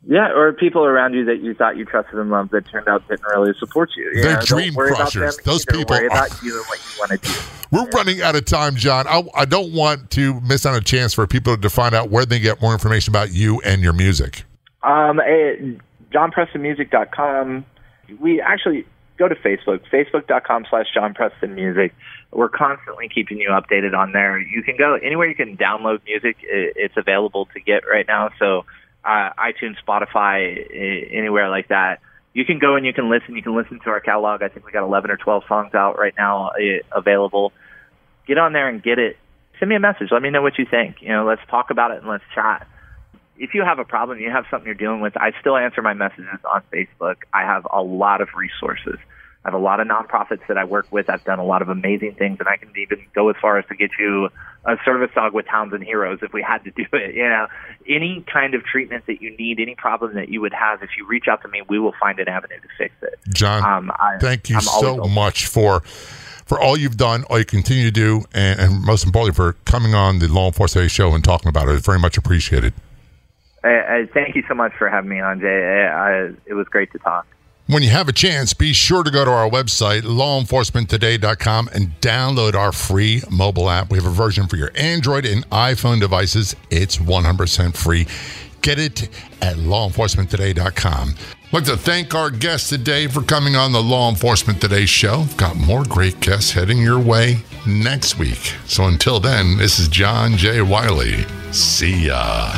Yeah, 0.09 0.31
or 0.33 0.53
people 0.53 0.85
around 0.85 1.15
you 1.15 1.25
that 1.25 1.43
you 1.43 1.53
thought 1.53 1.77
you 1.77 1.85
trusted 1.85 2.15
and 2.15 2.31
loved 2.31 2.53
that 2.53 2.69
turned 2.69 2.87
out 2.87 3.07
didn't 3.09 3.25
really 3.25 3.53
support 3.59 3.91
you. 3.97 4.05
you 4.15 4.23
They're 4.23 4.37
know, 4.37 4.43
dream 4.43 4.75
crushers. 4.75 5.37
Those 5.39 5.67
either. 5.69 5.79
people 5.79 5.97
Worry 5.97 6.07
about 6.07 6.43
you 6.45 6.57
and 6.57 6.67
what 6.67 6.79
you 6.79 7.01
want 7.01 7.23
to 7.23 7.29
do. 7.29 7.41
We're 7.73 7.89
running 7.89 8.23
out 8.23 8.37
of 8.37 8.45
time, 8.45 8.77
John. 8.77 9.09
I, 9.09 9.25
I 9.35 9.45
don't 9.45 9.73
want 9.73 10.11
to 10.13 10.41
miss 10.43 10.65
out 10.65 10.75
on 10.75 10.79
a 10.79 10.85
chance 10.85 11.13
for 11.13 11.27
people 11.27 11.57
to 11.57 11.69
find 11.69 11.93
out 11.93 12.09
where 12.11 12.25
they 12.25 12.39
get 12.39 12.63
more 12.63 12.73
information 12.73 13.11
about 13.11 13.33
you 13.33 13.61
and 13.63 13.83
your 13.83 13.93
music. 13.93 14.45
Um, 14.85 15.19
eh, 15.19 15.73
JohnPrestonMusic.com. 16.17 17.67
We 18.19 18.41
actually 18.41 18.87
go 19.19 19.29
to 19.29 19.35
Facebook, 19.35 19.81
Facebook.com 19.93 20.67
slash 20.71 20.87
John 20.95 21.15
Preston 21.15 21.55
Music. 21.55 21.95
We're 22.33 22.49
constantly 22.49 23.09
keeping 23.09 23.39
you 23.39 23.51
updated 23.51 23.97
on 23.97 24.13
there. 24.13 24.39
You 24.39 24.63
can 24.63 24.77
go 24.77 24.95
anywhere 24.95 25.29
you 25.29 25.35
can 25.35 25.57
download 25.57 26.05
music. 26.05 26.37
It's 26.43 26.97
available 26.97 27.47
to 27.55 27.61
get 27.61 27.83
right 27.87 28.07
now. 28.07 28.31
So 28.39 28.65
uh, 29.05 29.31
iTunes, 29.39 29.77
Spotify, 29.87 31.13
anywhere 31.13 31.49
like 31.51 31.69
that. 31.69 32.01
You 32.33 32.45
can 32.45 32.59
go 32.59 32.77
and 32.77 32.85
you 32.85 32.93
can 32.93 33.11
listen. 33.11 33.35
You 33.35 33.43
can 33.43 33.57
listen 33.57 33.81
to 33.81 33.91
our 33.91 34.01
catalog. 34.01 34.43
I 34.43 34.49
think 34.49 34.67
we 34.67 34.73
got 34.73 34.85
11 34.85 35.11
or 35.11 35.17
12 35.17 35.45
songs 35.49 35.75
out 35.75 35.99
right 35.99 36.15
now 36.17 36.51
eh, 36.51 36.81
available. 36.93 37.53
Get 38.27 38.37
on 38.37 38.53
there 38.53 38.69
and 38.69 38.83
get 38.83 38.99
it. 38.99 39.17
Send 39.59 39.71
me 39.71 39.77
a 39.77 39.81
message. 39.81 40.09
Let 40.11 40.21
me 40.21 40.29
know 40.29 40.43
what 40.43 40.59
you 40.59 40.67
think. 40.71 41.01
You 41.01 41.09
know, 41.09 41.25
let's 41.25 41.41
talk 41.49 41.71
about 41.71 41.93
it 41.93 41.99
and 41.99 42.09
let's 42.09 42.25
chat 42.35 42.67
if 43.39 43.55
you 43.55 43.63
have 43.63 43.79
a 43.79 43.85
problem, 43.85 44.19
you 44.19 44.31
have 44.31 44.45
something 44.51 44.67
you're 44.67 44.75
dealing 44.75 45.01
with, 45.01 45.17
I 45.17 45.33
still 45.41 45.57
answer 45.57 45.83
my 45.83 45.95
messages 45.95 46.27
on 46.53 46.63
Facebook. 46.73 47.17
I 47.33 47.43
have 47.43 47.67
a 47.71 47.83
lot 47.83 48.21
of 48.21 48.29
resources. 48.37 48.99
I 49.45 49.49
have 49.51 49.55
a 49.55 49.63
lot 49.63 49.79
of 49.79 49.87
nonprofits 49.87 50.41
that 50.49 50.59
I 50.59 50.65
work 50.65 50.87
with. 50.91 51.09
I've 51.09 51.23
done 51.23 51.39
a 51.39 51.45
lot 51.45 51.63
of 51.63 51.69
amazing 51.69 52.15
things, 52.17 52.39
and 52.41 52.49
I 52.49 52.57
can 52.57 52.71
even 52.77 53.07
go 53.15 53.29
as 53.29 53.37
far 53.41 53.59
as 53.59 53.67
to 53.67 53.77
get 53.77 53.91
you 53.99 54.29
a 54.65 54.77
service 54.85 55.11
dog 55.15 55.35
with 55.35 55.47
Hounds 55.47 55.73
and 55.73 55.85
Heroes 55.85 56.19
if 56.23 56.33
we 56.33 56.43
had 56.43 56.65
to 56.65 56.73
do 56.73 56.85
it. 56.95 57.15
You 57.15 57.29
know, 57.29 57.47
any 57.89 58.25
kind 58.33 58.55
of 58.55 58.65
treatment 58.65 59.07
that 59.07 59.23
you 59.23 59.37
need, 59.37 59.61
any 59.61 59.77
problem 59.77 60.15
that 60.17 60.31
you 60.31 60.41
would 60.41 60.53
have, 60.53 60.83
if 60.83 60.91
you 60.99 61.07
reach 61.07 61.29
out 61.31 61.43
to 61.43 61.49
me, 61.49 61.63
we 61.69 61.79
will 61.79 61.95
find 62.01 62.19
an 62.19 62.29
avenue 62.29 62.57
to 62.61 62.69
fix 62.77 62.95
it. 63.03 63.19
John, 63.33 63.63
Um, 63.63 63.93
I- 63.93 64.19
thank 64.19 64.51
you 64.51 64.57
I'm 64.57 64.63
so 64.63 64.97
much 65.05 65.47
for 65.47 65.81
for 65.81 66.61
all 66.61 66.77
you've 66.77 66.97
done, 66.97 67.25
all 67.25 67.39
you 67.41 67.45
continue 67.45 67.85
to 67.85 67.91
do, 67.91 68.25
and, 68.33 68.61
and 68.61 68.85
most 68.85 69.05
importantly 69.05 69.35
for 69.35 69.55
coming 69.65 69.95
on 69.95 70.21
the 70.21 70.29
Law 70.29 70.47
Enforcement 70.47 70.91
show 70.93 71.13
and 71.13 71.23
talking 71.25 71.49
about 71.49 71.69
it. 71.69 71.73
It's 71.75 71.85
very 71.87 71.99
much 71.99 72.17
appreciated. 72.17 72.73
I, 73.67 73.97
I, 73.97 74.07
thank 74.07 74.37
you 74.37 74.45
so 74.49 74.55
much 74.55 74.73
for 74.79 74.89
having 74.89 75.11
me 75.11 75.21
on, 75.21 75.41
Jay. 75.41 75.87
I, 75.87 76.33
it 76.47 76.55
was 76.55 76.69
great 76.69 76.93
to 76.93 76.99
talk. 76.99 77.27
When 77.67 77.83
you 77.83 77.91
have 77.91 78.09
a 78.09 78.13
chance, 78.13 78.55
be 78.55 78.73
sure 78.73 79.03
to 79.03 79.11
go 79.11 79.25
to 79.25 79.31
our 79.31 79.51
website, 79.51 80.03
lawenforcementtoday.com, 80.03 81.71
and 81.75 82.01
download 82.01 82.55
our 82.55 82.71
free 82.71 83.23
mobile 83.29 83.69
app. 83.69 83.91
We 83.91 83.99
have 83.99 84.07
a 84.07 84.11
version 84.11 84.47
for 84.47 84.55
your 84.57 84.71
Android 84.77 85.27
and 85.27 85.49
iPhone 85.51 85.99
devices. 85.99 86.55
It's 86.71 86.99
100% 86.99 87.77
free. 87.77 88.07
Get 88.63 88.79
it 88.79 89.09
at 89.43 89.57
lawenforcementtoday.com. 89.57 91.15
I'd 91.19 91.53
like 91.53 91.65
to 91.65 91.77
thank 91.77 92.15
our 92.15 92.31
guests 92.31 92.69
today 92.69 93.09
for 93.09 93.23
coming 93.23 93.57
on 93.57 93.73
the 93.73 93.83
Law 93.83 94.11
Enforcement 94.11 94.61
Today 94.61 94.87
show. 94.87 95.21
We've 95.21 95.37
got 95.37 95.57
more 95.57 95.85
great 95.85 96.21
guests 96.21 96.53
heading 96.53 96.79
your 96.79 97.01
way 97.01 97.39
next 97.67 98.19
week. 98.19 98.55
So 98.67 98.85
until 98.87 99.21
then, 99.21 99.57
this 99.59 99.79
is 99.79 99.89
John 99.89 100.37
J. 100.37 100.63
Wiley. 100.63 101.25
See 101.53 102.07
ya. 102.07 102.53